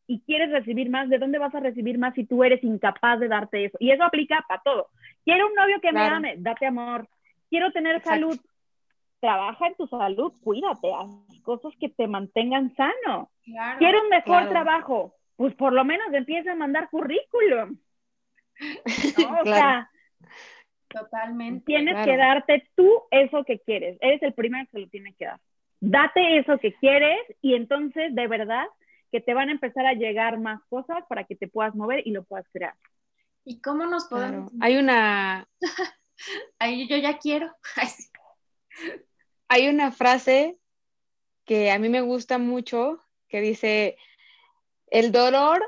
y 0.06 0.20
quieres 0.20 0.50
recibir 0.50 0.88
más, 0.88 1.08
¿de 1.08 1.18
dónde 1.18 1.38
vas 1.38 1.54
a 1.54 1.60
recibir 1.60 1.98
más 1.98 2.14
si 2.14 2.24
tú 2.24 2.44
eres 2.44 2.62
incapaz 2.62 3.18
de 3.18 3.28
darte 3.28 3.64
eso? 3.64 3.76
Y 3.80 3.90
eso 3.90 4.04
aplica 4.04 4.44
para 4.48 4.62
todo. 4.62 4.88
Quiero 5.24 5.48
un 5.48 5.54
novio 5.54 5.80
que 5.80 5.92
me 5.92 6.02
ame, 6.02 6.36
date 6.38 6.66
amor. 6.66 7.08
Quiero 7.50 7.72
tener 7.72 8.00
salud, 8.02 8.38
trabaja 9.20 9.66
en 9.68 9.74
tu 9.76 9.86
salud, 9.86 10.32
cuídate, 10.42 10.92
haz 10.92 11.08
cosas 11.42 11.72
que 11.80 11.88
te 11.88 12.06
mantengan 12.06 12.74
sano. 12.74 13.30
Quiero 13.78 14.02
un 14.02 14.08
mejor 14.08 14.48
trabajo, 14.48 15.14
pues 15.36 15.54
por 15.54 15.72
lo 15.72 15.84
menos 15.84 16.12
empieza 16.12 16.52
a 16.52 16.56
mandar 16.56 16.90
currículum. 16.90 17.78
o 19.40 19.44
sea, 19.44 19.90
totalmente. 20.88 21.64
Tienes 21.66 22.04
que 22.04 22.16
darte 22.16 22.68
tú 22.74 23.02
eso 23.10 23.44
que 23.44 23.60
quieres. 23.60 23.98
Eres 24.00 24.22
el 24.22 24.34
primero 24.34 24.64
que 24.66 24.72
se 24.72 24.78
lo 24.80 24.88
tiene 24.88 25.14
que 25.14 25.26
dar. 25.26 25.40
Date 25.80 26.38
eso 26.38 26.58
que 26.58 26.74
quieres 26.74 27.20
y 27.42 27.54
entonces 27.54 28.14
de 28.14 28.26
verdad 28.26 28.66
que 29.12 29.20
te 29.20 29.34
van 29.34 29.50
a 29.50 29.52
empezar 29.52 29.86
a 29.86 29.92
llegar 29.92 30.38
más 30.40 30.60
cosas 30.68 31.04
para 31.08 31.24
que 31.24 31.36
te 31.36 31.48
puedas 31.48 31.74
mover 31.74 32.02
y 32.06 32.10
lo 32.10 32.24
puedas 32.24 32.46
crear. 32.52 32.74
¿Y 33.44 33.60
cómo 33.60 33.86
nos 33.86 34.06
podemos? 34.06 34.52
Hay 34.60 34.76
una... 34.76 35.46
Ahí 36.58 36.88
yo 36.88 36.96
ya 36.96 37.18
quiero. 37.18 37.54
Hay 39.48 39.68
una 39.68 39.92
frase 39.92 40.58
que 41.44 41.70
a 41.70 41.78
mí 41.78 41.88
me 41.88 42.00
gusta 42.00 42.38
mucho 42.38 43.00
que 43.28 43.40
dice, 43.40 43.96
el 44.88 45.12
dolor 45.12 45.62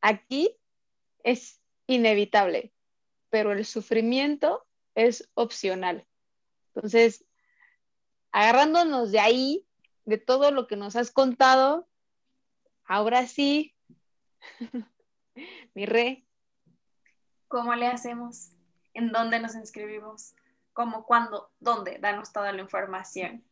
aquí 0.00 0.56
es 1.24 1.60
inevitable, 1.86 2.72
pero 3.30 3.52
el 3.52 3.64
sufrimiento 3.64 4.66
es 4.94 5.30
opcional. 5.34 6.06
Entonces, 6.74 7.24
agarrándonos 8.30 9.12
de 9.12 9.20
ahí, 9.20 9.66
de 10.04 10.18
todo 10.18 10.50
lo 10.50 10.66
que 10.66 10.76
nos 10.76 10.96
has 10.96 11.10
contado, 11.10 11.88
ahora 12.84 13.26
sí, 13.26 13.74
mi 15.74 15.86
re, 15.86 16.26
¿Cómo 17.52 17.74
le 17.74 17.86
hacemos? 17.86 18.52
¿En 18.94 19.12
dónde 19.12 19.38
nos 19.38 19.54
inscribimos? 19.54 20.34
¿Cómo? 20.72 21.04
¿Cuándo? 21.04 21.50
¿Dónde? 21.60 21.98
Danos 22.00 22.32
toda 22.32 22.52
la 22.52 22.60
información. 22.60 23.42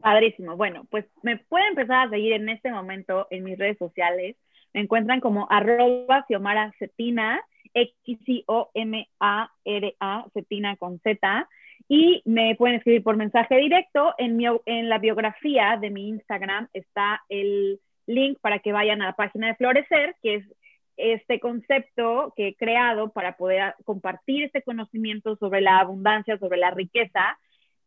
Padrísimo. 0.00 0.56
Bueno, 0.56 0.86
pues 0.90 1.04
me 1.22 1.36
pueden 1.36 1.68
empezar 1.68 2.06
a 2.06 2.10
seguir 2.10 2.32
en 2.32 2.48
este 2.48 2.70
momento 2.70 3.26
en 3.30 3.44
mis 3.44 3.58
redes 3.58 3.78
sociales. 3.78 4.36
Me 4.72 4.80
encuentran 4.82 5.20
como 5.20 5.46
arroba 5.50 6.24
Xiomara 6.26 6.72
Cetina, 6.78 7.42
X-I-O-M-A-R-A, 7.72 9.06
Cetina 10.34 10.76
con 10.76 10.98
Z. 11.00 11.48
Y 11.88 12.22
me 12.24 12.54
pueden 12.56 12.76
escribir 12.76 13.02
por 13.02 13.16
mensaje 13.16 13.56
directo. 13.56 14.14
En, 14.18 14.36
mi, 14.36 14.46
en 14.66 14.88
la 14.88 14.98
biografía 14.98 15.78
de 15.80 15.90
mi 15.90 16.08
Instagram 16.08 16.68
está 16.72 17.22
el 17.28 17.80
link 18.06 18.38
para 18.40 18.58
que 18.58 18.72
vayan 18.72 19.02
a 19.02 19.06
la 19.06 19.12
página 19.14 19.48
de 19.48 19.54
Florecer, 19.54 20.16
que 20.22 20.36
es 20.36 20.44
este 20.96 21.40
concepto 21.40 22.32
que 22.36 22.48
he 22.48 22.54
creado 22.54 23.10
para 23.12 23.36
poder 23.36 23.74
compartir 23.84 24.44
este 24.44 24.62
conocimiento 24.62 25.36
sobre 25.36 25.60
la 25.60 25.78
abundancia, 25.78 26.38
sobre 26.38 26.58
la 26.58 26.70
riqueza, 26.70 27.38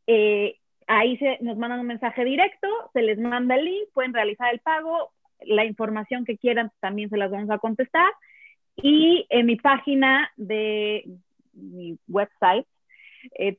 eh, 0.08 0.58
ahí 0.88 1.18
se, 1.18 1.38
nos 1.42 1.58
mandan 1.58 1.80
un 1.80 1.88
mensaje 1.88 2.26
directo, 2.26 2.68
se 2.94 3.02
les 3.02 3.18
manda 3.20 3.56
el 3.56 3.66
link, 3.66 3.90
pueden 3.94 4.14
realizar 4.14 4.54
el 4.54 4.60
pago, 4.60 5.12
la 5.42 5.66
información 5.66 6.26
que 6.26 6.38
quieran 6.38 6.72
también 6.80 7.10
se 7.10 7.18
las 7.18 7.32
vamos 7.32 7.50
a 7.50 7.60
contestar. 7.60 8.12
Y 8.76 9.26
en 9.30 9.46
mi 9.46 9.56
página 9.56 10.32
de 10.38 11.06
mi 11.54 11.98
website, 12.08 12.66
eh, 13.36 13.56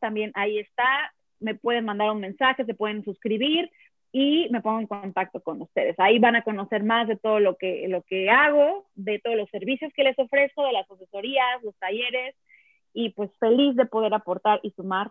también 0.00 0.30
ahí 0.34 0.58
está, 0.58 1.12
me 1.40 1.54
pueden 1.54 1.84
mandar 1.84 2.10
un 2.10 2.20
mensaje, 2.20 2.64
se 2.64 2.74
pueden 2.74 3.02
suscribir 3.04 3.70
y 4.16 4.48
me 4.50 4.60
pongo 4.60 4.78
en 4.78 4.86
contacto 4.86 5.42
con 5.42 5.60
ustedes. 5.60 5.98
Ahí 5.98 6.20
van 6.20 6.36
a 6.36 6.44
conocer 6.44 6.84
más 6.84 7.08
de 7.08 7.16
todo 7.16 7.40
lo 7.40 7.56
que, 7.56 7.88
lo 7.88 8.04
que 8.04 8.30
hago, 8.30 8.86
de 8.94 9.18
todos 9.18 9.36
los 9.36 9.50
servicios 9.50 9.92
que 9.92 10.04
les 10.04 10.16
ofrezco, 10.16 10.64
de 10.64 10.72
las 10.72 10.88
asesorías, 10.88 11.60
los 11.64 11.76
talleres, 11.78 12.36
y 12.92 13.10
pues 13.10 13.36
feliz 13.40 13.74
de 13.74 13.86
poder 13.86 14.14
aportar 14.14 14.60
y 14.62 14.70
sumar 14.70 15.10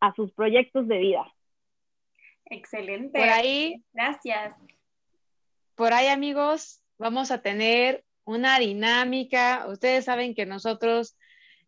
a 0.00 0.14
sus 0.14 0.32
proyectos 0.32 0.88
de 0.88 0.96
vida. 0.96 1.30
Excelente. 2.46 3.18
Por 3.18 3.28
ahí. 3.28 3.84
Gracias. 3.92 4.56
Por 5.74 5.92
ahí, 5.92 6.06
amigos, 6.06 6.82
vamos 6.96 7.30
a 7.30 7.42
tener 7.42 8.06
una 8.24 8.58
dinámica. 8.58 9.66
Ustedes 9.68 10.06
saben 10.06 10.34
que 10.34 10.46
nosotros 10.46 11.14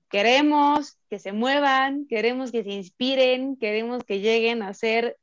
queremos 0.09 0.99
que 1.11 1.19
se 1.19 1.33
muevan, 1.33 2.07
queremos 2.07 2.51
que 2.51 2.65
se 2.65 2.71
inspiren, 2.71 3.59
queremos 3.59 4.05
que 4.05 4.21
lleguen 4.21 4.63
a 4.63 4.73
ser 4.73 5.19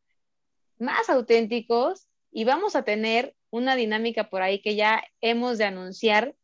más 0.80 1.10
auténticos 1.10 2.08
y 2.32 2.46
vamos 2.46 2.76
a 2.76 2.84
tener 2.84 3.36
una 3.52 3.76
dinámica 3.76 4.30
por 4.30 4.42
ahí 4.42 4.62
que 4.62 4.76
ya 4.76 5.04
hemos 5.22 5.58
de 5.58 5.66
anunciar 5.66 6.36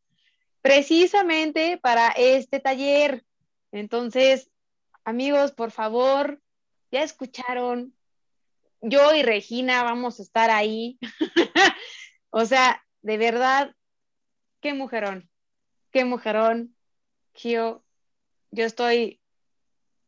precisamente 0.62 1.78
para 1.78 2.10
este 2.10 2.60
taller. 2.60 3.24
Entonces, 3.72 4.52
amigos, 5.04 5.52
por 5.52 5.72
favor, 5.72 6.42
ya 6.92 7.04
escucharon, 7.04 7.96
yo 8.82 9.14
y 9.14 9.24
Regina 9.24 9.84
vamos 9.84 10.20
a 10.20 10.24
estar 10.24 10.50
ahí. 10.50 10.98
o 12.30 12.46
sea, 12.46 12.84
de 13.02 13.18
verdad, 13.18 13.76
qué 14.60 14.74
mujerón, 14.74 15.30
qué 15.92 16.06
mujerón, 16.06 16.76
Gio. 17.34 17.84
Yo 18.52 18.66
estoy 18.66 19.22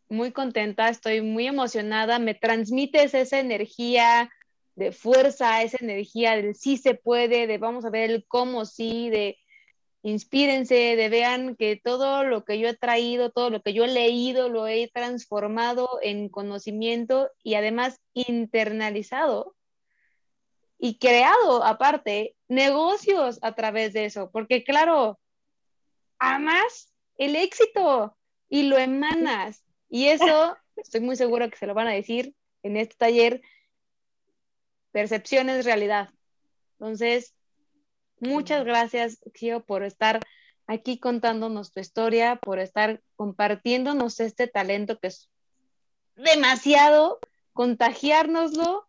muy 0.09 0.31
contenta, 0.31 0.89
estoy 0.89 1.21
muy 1.21 1.47
emocionada, 1.47 2.19
me 2.19 2.33
transmites 2.33 3.13
esa 3.13 3.39
energía 3.39 4.31
de 4.75 4.91
fuerza, 4.91 5.63
esa 5.63 5.77
energía 5.81 6.35
del 6.35 6.55
sí 6.55 6.77
se 6.77 6.93
puede, 6.93 7.47
de 7.47 7.57
vamos 7.57 7.83
a 7.85 7.89
ver 7.89 8.09
el 8.09 8.25
cómo 8.27 8.65
sí, 8.65 9.09
de 9.09 9.37
inspírense, 10.03 10.95
de 10.95 11.09
vean 11.09 11.55
que 11.55 11.81
todo 11.83 12.23
lo 12.23 12.45
que 12.45 12.59
yo 12.59 12.69
he 12.69 12.75
traído, 12.75 13.31
todo 13.31 13.49
lo 13.49 13.61
que 13.61 13.73
yo 13.73 13.83
he 13.83 13.89
leído, 13.89 14.49
lo 14.49 14.67
he 14.67 14.89
transformado 14.93 15.99
en 16.01 16.29
conocimiento 16.29 17.29
y 17.43 17.55
además 17.55 17.99
internalizado 18.13 19.55
y 20.79 20.99
creado 20.99 21.63
aparte 21.63 22.35
negocios 22.47 23.39
a 23.41 23.55
través 23.55 23.93
de 23.93 24.05
eso, 24.05 24.29
porque 24.31 24.63
claro, 24.63 25.19
amas 26.19 26.93
el 27.17 27.35
éxito 27.35 28.15
y 28.47 28.63
lo 28.63 28.77
emanas 28.77 29.63
y 29.89 30.07
eso 30.07 30.57
estoy 30.75 31.01
muy 31.01 31.15
segura 31.15 31.49
que 31.49 31.57
se 31.57 31.67
lo 31.67 31.73
van 31.73 31.87
a 31.87 31.93
decir 31.93 32.35
en 32.63 32.77
este 32.77 32.95
taller, 32.95 33.41
percepción 34.91 35.49
es 35.49 35.65
realidad. 35.65 36.09
Entonces, 36.79 37.37
Muchas 38.19 38.65
gracias, 38.65 39.19
Gio, 39.35 39.63
por 39.63 39.83
estar 39.83 40.19
aquí 40.65 40.99
contándonos 40.99 41.71
tu 41.71 41.79
historia, 41.79 42.37
por 42.37 42.59
estar 42.59 43.01
compartiéndonos 43.15 44.19
este 44.19 44.47
talento 44.47 44.97
que 44.99 45.07
es 45.07 45.29
demasiado, 46.15 47.19
contagiárnoslo 47.53 48.87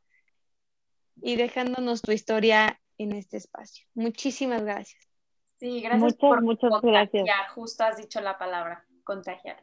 y 1.21 1.37
dejándonos 1.37 2.01
tu 2.01 2.13
historia 2.13 2.81
en 2.97 3.13
este 3.13 3.37
espacio. 3.37 3.87
Muchísimas 3.95 4.63
gracias. 4.63 5.07
Sí, 5.61 5.81
gracias 5.81 6.01
muchas, 6.01 6.19
por 6.19 6.43
muchas 6.43 6.71
contagiar. 6.71 7.09
gracias. 7.11 7.53
Justo 7.53 7.85
has 7.85 7.97
dicho 7.99 8.21
la 8.21 8.39
palabra, 8.39 8.87
contagiar. 9.05 9.63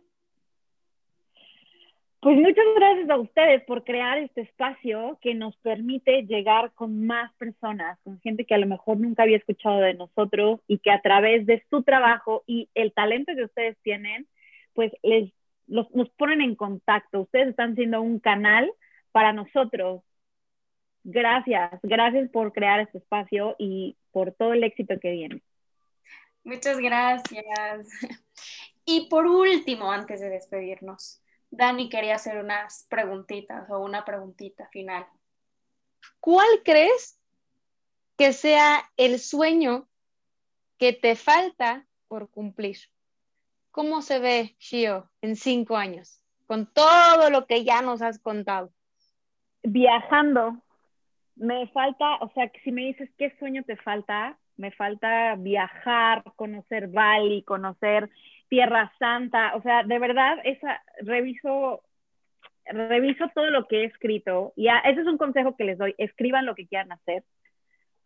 Pues 2.25 2.37
muchas 2.37 2.65
gracias 2.75 3.07
a 3.11 3.19
ustedes 3.19 3.63
por 3.65 3.83
crear 3.83 4.17
este 4.17 4.41
espacio 4.41 5.19
que 5.21 5.35
nos 5.35 5.55
permite 5.57 6.23
llegar 6.23 6.73
con 6.73 7.05
más 7.05 7.31
personas, 7.35 7.99
con 8.03 8.19
gente 8.19 8.47
que 8.47 8.55
a 8.55 8.57
lo 8.57 8.65
mejor 8.65 8.97
nunca 8.97 9.21
había 9.21 9.37
escuchado 9.37 9.77
de 9.77 9.93
nosotros 9.93 10.59
y 10.65 10.79
que 10.79 10.89
a 10.89 11.03
través 11.03 11.45
de 11.45 11.63
su 11.69 11.83
trabajo 11.83 12.43
y 12.47 12.67
el 12.73 12.93
talento 12.93 13.33
que 13.35 13.43
ustedes 13.43 13.77
tienen, 13.83 14.27
pues 14.73 14.91
les 15.03 15.31
los, 15.67 15.93
nos 15.93 16.09
ponen 16.17 16.41
en 16.41 16.55
contacto. 16.55 17.21
Ustedes 17.21 17.49
están 17.49 17.75
siendo 17.75 18.01
un 18.01 18.19
canal 18.19 18.71
para 19.11 19.31
nosotros. 19.31 20.01
Gracias, 21.03 21.79
gracias 21.83 22.27
por 22.31 22.53
crear 22.53 22.79
este 22.79 22.97
espacio 22.97 23.55
y 23.59 23.97
por 24.11 24.31
todo 24.31 24.53
el 24.53 24.63
éxito 24.63 24.95
que 24.99 25.11
viene. 25.11 25.43
Muchas 26.43 26.79
gracias. 26.79 27.87
Y 28.87 29.09
por 29.09 29.25
último, 29.25 29.91
antes 29.91 30.21
de 30.21 30.29
despedirnos, 30.29 31.19
Dani 31.55 31.89
quería 31.89 32.15
hacer 32.15 32.37
unas 32.37 32.85
preguntitas 32.89 33.69
o 33.69 33.79
una 33.79 34.03
preguntita 34.03 34.67
final. 34.67 35.05
¿Cuál 36.19 36.47
crees 36.63 37.19
que 38.17 38.33
sea 38.33 38.83
el 38.97 39.19
sueño 39.19 39.87
que 40.77 40.91
te 40.91 41.15
falta 41.15 41.85
por 42.07 42.29
cumplir? 42.29 42.77
¿Cómo 43.71 44.01
se 44.01 44.19
ve 44.19 44.55
Shio 44.59 45.09
en 45.21 45.35
cinco 45.35 45.77
años 45.77 46.21
con 46.45 46.71
todo 46.71 47.29
lo 47.29 47.47
que 47.47 47.63
ya 47.63 47.81
nos 47.81 48.01
has 48.01 48.19
contado? 48.19 48.71
Viajando. 49.63 50.61
Me 51.35 51.67
falta, 51.69 52.17
o 52.17 52.31
sea, 52.33 52.51
si 52.63 52.71
me 52.71 52.83
dices 52.83 53.09
qué 53.17 53.35
sueño 53.39 53.63
te 53.63 53.75
falta, 53.77 54.37
me 54.57 54.71
falta 54.71 55.35
viajar, 55.35 56.23
conocer 56.35 56.87
Bali, 56.87 57.43
conocer 57.43 58.09
Tierra 58.47 58.91
Santa, 58.99 59.55
o 59.55 59.61
sea, 59.61 59.83
de 59.83 59.99
verdad, 59.99 60.37
esa, 60.43 60.81
reviso, 61.01 61.81
reviso 62.65 63.25
todo 63.33 63.49
lo 63.49 63.67
que 63.67 63.81
he 63.81 63.85
escrito 63.85 64.53
y 64.55 64.67
ese 64.67 65.01
es 65.01 65.07
un 65.07 65.17
consejo 65.17 65.55
que 65.55 65.63
les 65.63 65.77
doy, 65.77 65.95
escriban 65.97 66.45
lo 66.45 66.55
que 66.55 66.67
quieran 66.67 66.91
hacer, 66.91 67.23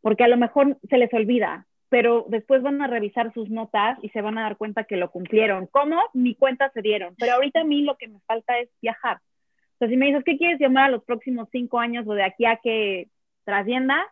porque 0.02 0.24
a 0.24 0.28
lo 0.28 0.38
mejor 0.38 0.78
se 0.90 0.98
les 0.98 1.14
olvida, 1.14 1.68
pero 1.90 2.26
después 2.30 2.62
van 2.62 2.82
a 2.82 2.88
revisar 2.88 3.34
sus 3.34 3.50
notas 3.50 3.98
y 4.02 4.10
se 4.10 4.22
van 4.22 4.38
a 4.38 4.44
dar 4.44 4.58
cuenta 4.58 4.84
que 4.84 4.96
lo 4.96 5.12
cumplieron. 5.12 5.68
¿Cómo? 5.68 6.00
Mi 6.14 6.36
cuenta 6.36 6.70
se 6.72 6.82
dieron, 6.82 7.16
pero 7.18 7.34
ahorita 7.34 7.62
a 7.62 7.66
mí 7.66 7.82
lo 7.82 7.98
que 7.98 8.08
me 8.08 8.20
falta 8.22 8.60
es 8.60 8.70
viajar. 8.82 9.18
O 9.18 9.78
sea, 9.80 9.88
si 9.88 9.98
me 9.98 10.08
dices, 10.08 10.24
¿qué 10.24 10.38
quieres 10.38 10.60
llamar 10.60 10.86
a 10.86 10.92
los 10.92 11.04
próximos 11.04 11.50
cinco 11.52 11.80
años 11.80 12.06
o 12.08 12.14
de 12.14 12.24
aquí 12.24 12.46
a 12.46 12.58
que 12.58 13.08
trascienda? 13.44 14.06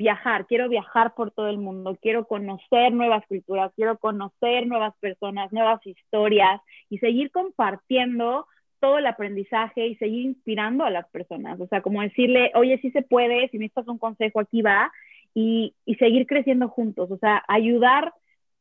Viajar, 0.00 0.46
quiero 0.46 0.70
viajar 0.70 1.14
por 1.14 1.30
todo 1.30 1.48
el 1.48 1.58
mundo, 1.58 1.98
quiero 2.00 2.26
conocer 2.26 2.90
nuevas 2.90 3.22
culturas, 3.26 3.70
quiero 3.76 3.98
conocer 3.98 4.66
nuevas 4.66 4.94
personas, 4.98 5.52
nuevas 5.52 5.86
historias 5.86 6.58
y 6.88 6.96
seguir 6.98 7.30
compartiendo 7.30 8.46
todo 8.80 8.96
el 8.96 9.06
aprendizaje 9.06 9.86
y 9.88 9.96
seguir 9.96 10.24
inspirando 10.24 10.84
a 10.84 10.90
las 10.90 11.06
personas. 11.10 11.60
O 11.60 11.66
sea, 11.66 11.82
como 11.82 12.00
decirle, 12.00 12.50
oye, 12.54 12.78
sí 12.80 12.90
se 12.92 13.02
puede, 13.02 13.50
si 13.50 13.58
necesitas 13.58 13.88
un 13.88 13.98
consejo, 13.98 14.40
aquí 14.40 14.62
va, 14.62 14.90
y, 15.34 15.74
y 15.84 15.96
seguir 15.96 16.26
creciendo 16.26 16.68
juntos. 16.70 17.10
O 17.10 17.18
sea, 17.18 17.44
ayudar 17.46 18.14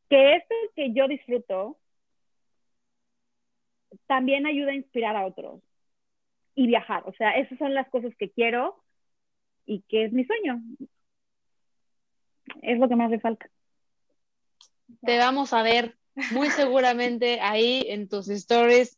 que 0.09 0.35
esto 0.35 0.53
que 0.75 0.91
yo 0.91 1.07
disfruto 1.07 1.77
también 4.07 4.45
ayuda 4.45 4.71
a 4.71 4.75
inspirar 4.75 5.15
a 5.15 5.25
otros 5.25 5.61
y 6.53 6.67
viajar. 6.67 7.03
O 7.05 7.13
sea, 7.13 7.31
esas 7.37 7.57
son 7.59 7.73
las 7.73 7.87
cosas 7.89 8.13
que 8.17 8.29
quiero 8.29 8.75
y 9.65 9.83
que 9.87 10.03
es 10.03 10.11
mi 10.11 10.25
sueño 10.25 10.61
es 12.61 12.79
lo 12.79 12.87
que 12.89 12.95
más 12.95 13.07
hace 13.07 13.19
falta. 13.19 13.49
Te 15.01 15.17
vamos 15.17 15.53
a 15.53 15.61
ver 15.61 15.97
muy 16.31 16.49
seguramente 16.49 17.39
ahí 17.41 17.85
en 17.87 18.07
tus 18.07 18.29
stories. 18.29 18.97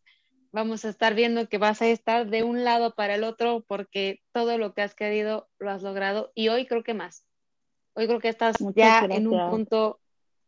Vamos 0.51 0.83
a 0.83 0.89
estar 0.89 1.15
viendo 1.15 1.47
que 1.47 1.57
vas 1.57 1.81
a 1.81 1.87
estar 1.87 2.29
de 2.29 2.43
un 2.43 2.63
lado 2.63 2.93
para 2.95 3.15
el 3.15 3.23
otro 3.23 3.63
porque 3.67 4.21
todo 4.33 4.57
lo 4.57 4.73
que 4.73 4.81
has 4.81 4.95
querido 4.95 5.49
lo 5.59 5.71
has 5.71 5.81
logrado 5.81 6.31
y 6.35 6.49
hoy 6.49 6.65
creo 6.65 6.83
que 6.83 6.93
más. 6.93 7.25
Hoy 7.93 8.07
creo 8.07 8.19
que 8.19 8.29
estás 8.29 8.55
ya 8.75 9.05
en 9.09 9.27
un 9.27 9.49
punto 9.49 9.99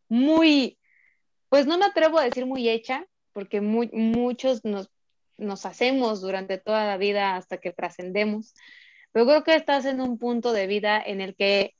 muy, 0.08 0.78
pues 1.50 1.68
no 1.68 1.78
me 1.78 1.86
atrevo 1.86 2.20
a 2.20 2.24
decir 2.24 2.46
muy 2.46 2.70
hecha, 2.70 3.06
porque 3.34 3.62
muchos 3.62 4.64
nos, 4.64 4.90
nos 5.38 5.66
hacemos 5.66 6.22
durante 6.22 6.58
toda 6.58 6.86
la 6.86 6.98
vida 6.98 7.36
hasta 7.36 7.58
que 7.58 7.72
trascendemos, 7.72 8.54
pero 9.12 9.26
creo 9.26 9.44
que 9.44 9.56
estás 9.56 9.86
en 9.86 10.00
un 10.00 10.18
punto 10.18 10.54
de 10.54 10.68
vida 10.68 11.02
en 11.04 11.20
el 11.20 11.36
que 11.36 11.76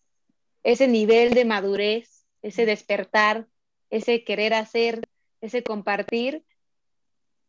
ese 0.64 0.88
nivel 0.88 1.34
de 1.34 1.46
madurez, 1.46 2.26
ese 2.42 2.66
despertar, 2.66 3.48
ese 3.90 4.24
querer 4.24 4.54
hacer, 4.54 5.02
ese 5.42 5.64
compartir, 5.64 6.44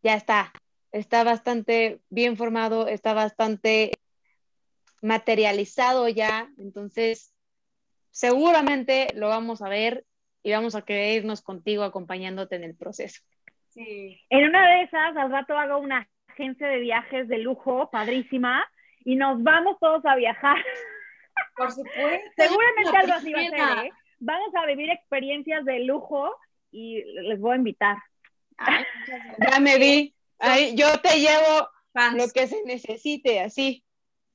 ya 0.02 0.14
está. 0.14 0.52
Está 0.92 1.24
bastante 1.24 2.00
bien 2.10 2.36
formado, 2.36 2.86
está 2.86 3.14
bastante 3.14 3.92
materializado 5.02 6.08
ya. 6.08 6.48
Entonces, 6.58 7.34
seguramente 8.10 9.08
lo 9.14 9.28
vamos 9.28 9.62
a 9.62 9.68
ver 9.68 10.04
y 10.42 10.52
vamos 10.52 10.74
a 10.74 10.82
querer 10.82 11.22
irnos 11.22 11.42
contigo 11.42 11.82
acompañándote 11.84 12.56
en 12.56 12.64
el 12.64 12.76
proceso. 12.76 13.22
Sí. 13.70 14.20
En 14.30 14.44
una 14.44 14.68
de 14.68 14.82
esas, 14.82 15.16
al 15.16 15.30
rato 15.30 15.58
hago 15.58 15.78
una 15.78 16.08
agencia 16.28 16.68
de 16.68 16.78
viajes 16.78 17.28
de 17.28 17.38
lujo, 17.38 17.90
padrísima, 17.90 18.64
y 19.04 19.16
nos 19.16 19.42
vamos 19.42 19.78
todos 19.80 20.04
a 20.04 20.16
viajar. 20.16 20.58
Por 21.56 21.70
supuesto. 21.70 22.30
Seguramente 22.36 22.96
algo 22.96 23.12
así 23.12 23.32
va 23.32 23.40
a 23.40 23.76
ser, 23.76 23.86
¿eh? 23.86 23.92
Vamos 24.18 24.54
a 24.54 24.66
vivir 24.66 24.90
experiencias 24.90 25.64
de 25.64 25.80
lujo 25.80 26.34
y 26.70 27.02
les 27.04 27.40
voy 27.40 27.52
a 27.52 27.56
invitar. 27.56 27.96
ya 29.52 29.60
me 29.60 29.78
vi. 29.78 30.14
yo 30.74 30.98
te 31.00 31.18
llevo 31.20 31.68
lo 32.16 32.28
que 32.28 32.46
se 32.46 32.62
necesite, 32.64 33.40
así. 33.40 33.84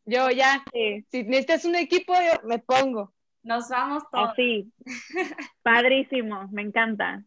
Yo 0.06 0.32
ya, 0.32 0.64
si 0.74 1.24
necesitas 1.24 1.66
un 1.66 1.76
equipo, 1.76 2.14
yo 2.14 2.48
me 2.48 2.60
pongo. 2.60 3.14
Nos 3.44 3.70
vamos 3.70 4.04
todos. 4.12 4.32
Así. 4.32 4.72
Padrísimo, 5.62 6.48
me 6.52 6.62
encanta. 6.62 7.24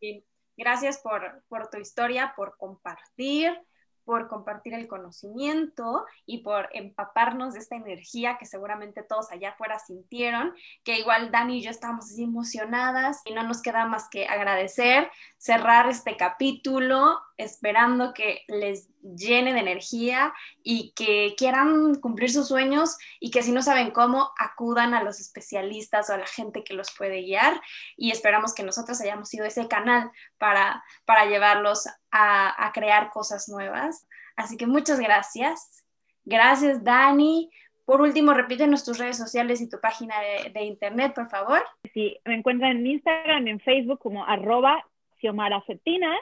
Gracias 0.56 0.98
por, 0.98 1.44
por 1.48 1.68
tu 1.70 1.78
historia, 1.78 2.32
por 2.36 2.56
compartir 2.56 3.56
por 4.04 4.28
compartir 4.28 4.74
el 4.74 4.88
conocimiento 4.88 6.04
y 6.26 6.38
por 6.38 6.68
empaparnos 6.72 7.54
de 7.54 7.60
esta 7.60 7.76
energía 7.76 8.36
que 8.38 8.46
seguramente 8.46 9.02
todos 9.02 9.30
allá 9.30 9.50
afuera 9.50 9.78
sintieron, 9.78 10.54
que 10.84 10.98
igual 10.98 11.30
Dani 11.30 11.58
y 11.58 11.62
yo 11.62 11.70
estábamos 11.70 12.18
emocionadas 12.18 13.20
y 13.24 13.32
no 13.32 13.42
nos 13.42 13.62
queda 13.62 13.86
más 13.86 14.08
que 14.08 14.26
agradecer, 14.26 15.10
cerrar 15.36 15.88
este 15.88 16.16
capítulo 16.16 17.20
esperando 17.36 18.14
que 18.14 18.42
les 18.48 18.91
llene 19.02 19.52
de 19.52 19.60
energía 19.60 20.32
y 20.62 20.92
que 20.94 21.34
quieran 21.36 21.96
cumplir 21.96 22.30
sus 22.30 22.48
sueños 22.48 22.96
y 23.20 23.30
que 23.30 23.42
si 23.42 23.52
no 23.52 23.62
saben 23.62 23.90
cómo, 23.90 24.30
acudan 24.38 24.94
a 24.94 25.02
los 25.02 25.20
especialistas 25.20 26.08
o 26.08 26.14
a 26.14 26.18
la 26.18 26.26
gente 26.26 26.64
que 26.64 26.74
los 26.74 26.92
puede 26.96 27.22
guiar 27.22 27.60
y 27.96 28.10
esperamos 28.10 28.54
que 28.54 28.62
nosotros 28.62 29.00
hayamos 29.00 29.28
sido 29.28 29.44
ese 29.44 29.68
canal 29.68 30.10
para, 30.38 30.84
para 31.04 31.26
llevarlos 31.26 31.88
a, 32.10 32.70
crear 32.74 33.10
cosas 33.10 33.48
nuevas. 33.48 34.06
Así 34.36 34.56
que 34.56 34.66
muchas 34.66 34.98
gracias. 34.98 35.84
Gracias, 36.24 36.82
Dani. 36.82 37.50
Por 37.84 38.00
último, 38.00 38.32
repítenos 38.32 38.84
tus 38.84 38.98
redes 38.98 39.18
sociales 39.18 39.60
y 39.60 39.68
tu 39.68 39.80
página 39.80 40.14
de, 40.20 40.50
de, 40.50 40.62
internet, 40.62 41.12
por 41.14 41.28
favor. 41.28 41.62
Sí, 41.92 42.16
me 42.24 42.36
encuentran 42.36 42.78
en 42.78 42.86
Instagram, 42.86 43.48
en 43.48 43.60
Facebook 43.60 43.98
como 43.98 44.24
arroba 44.24 44.86
Xiomara 45.20 45.62
Cetina 45.66 46.16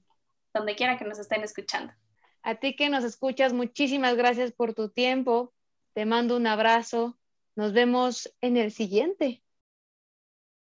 donde 0.54 0.76
quiera 0.76 0.98
que 0.98 1.06
nos 1.06 1.20
estén 1.20 1.44
escuchando. 1.44 1.94
A 2.42 2.56
ti 2.56 2.76
que 2.76 2.90
nos 2.90 3.04
escuchas, 3.04 3.54
muchísimas 3.54 4.16
gracias 4.16 4.52
por 4.52 4.74
tu 4.74 4.90
tiempo. 4.90 5.54
Te 5.94 6.06
mando 6.06 6.36
un 6.36 6.48
abrazo. 6.48 7.20
Nos 7.56 7.74
vemos 7.74 8.34
en 8.42 8.58
el 8.58 8.72
siguiente. 8.72 9.43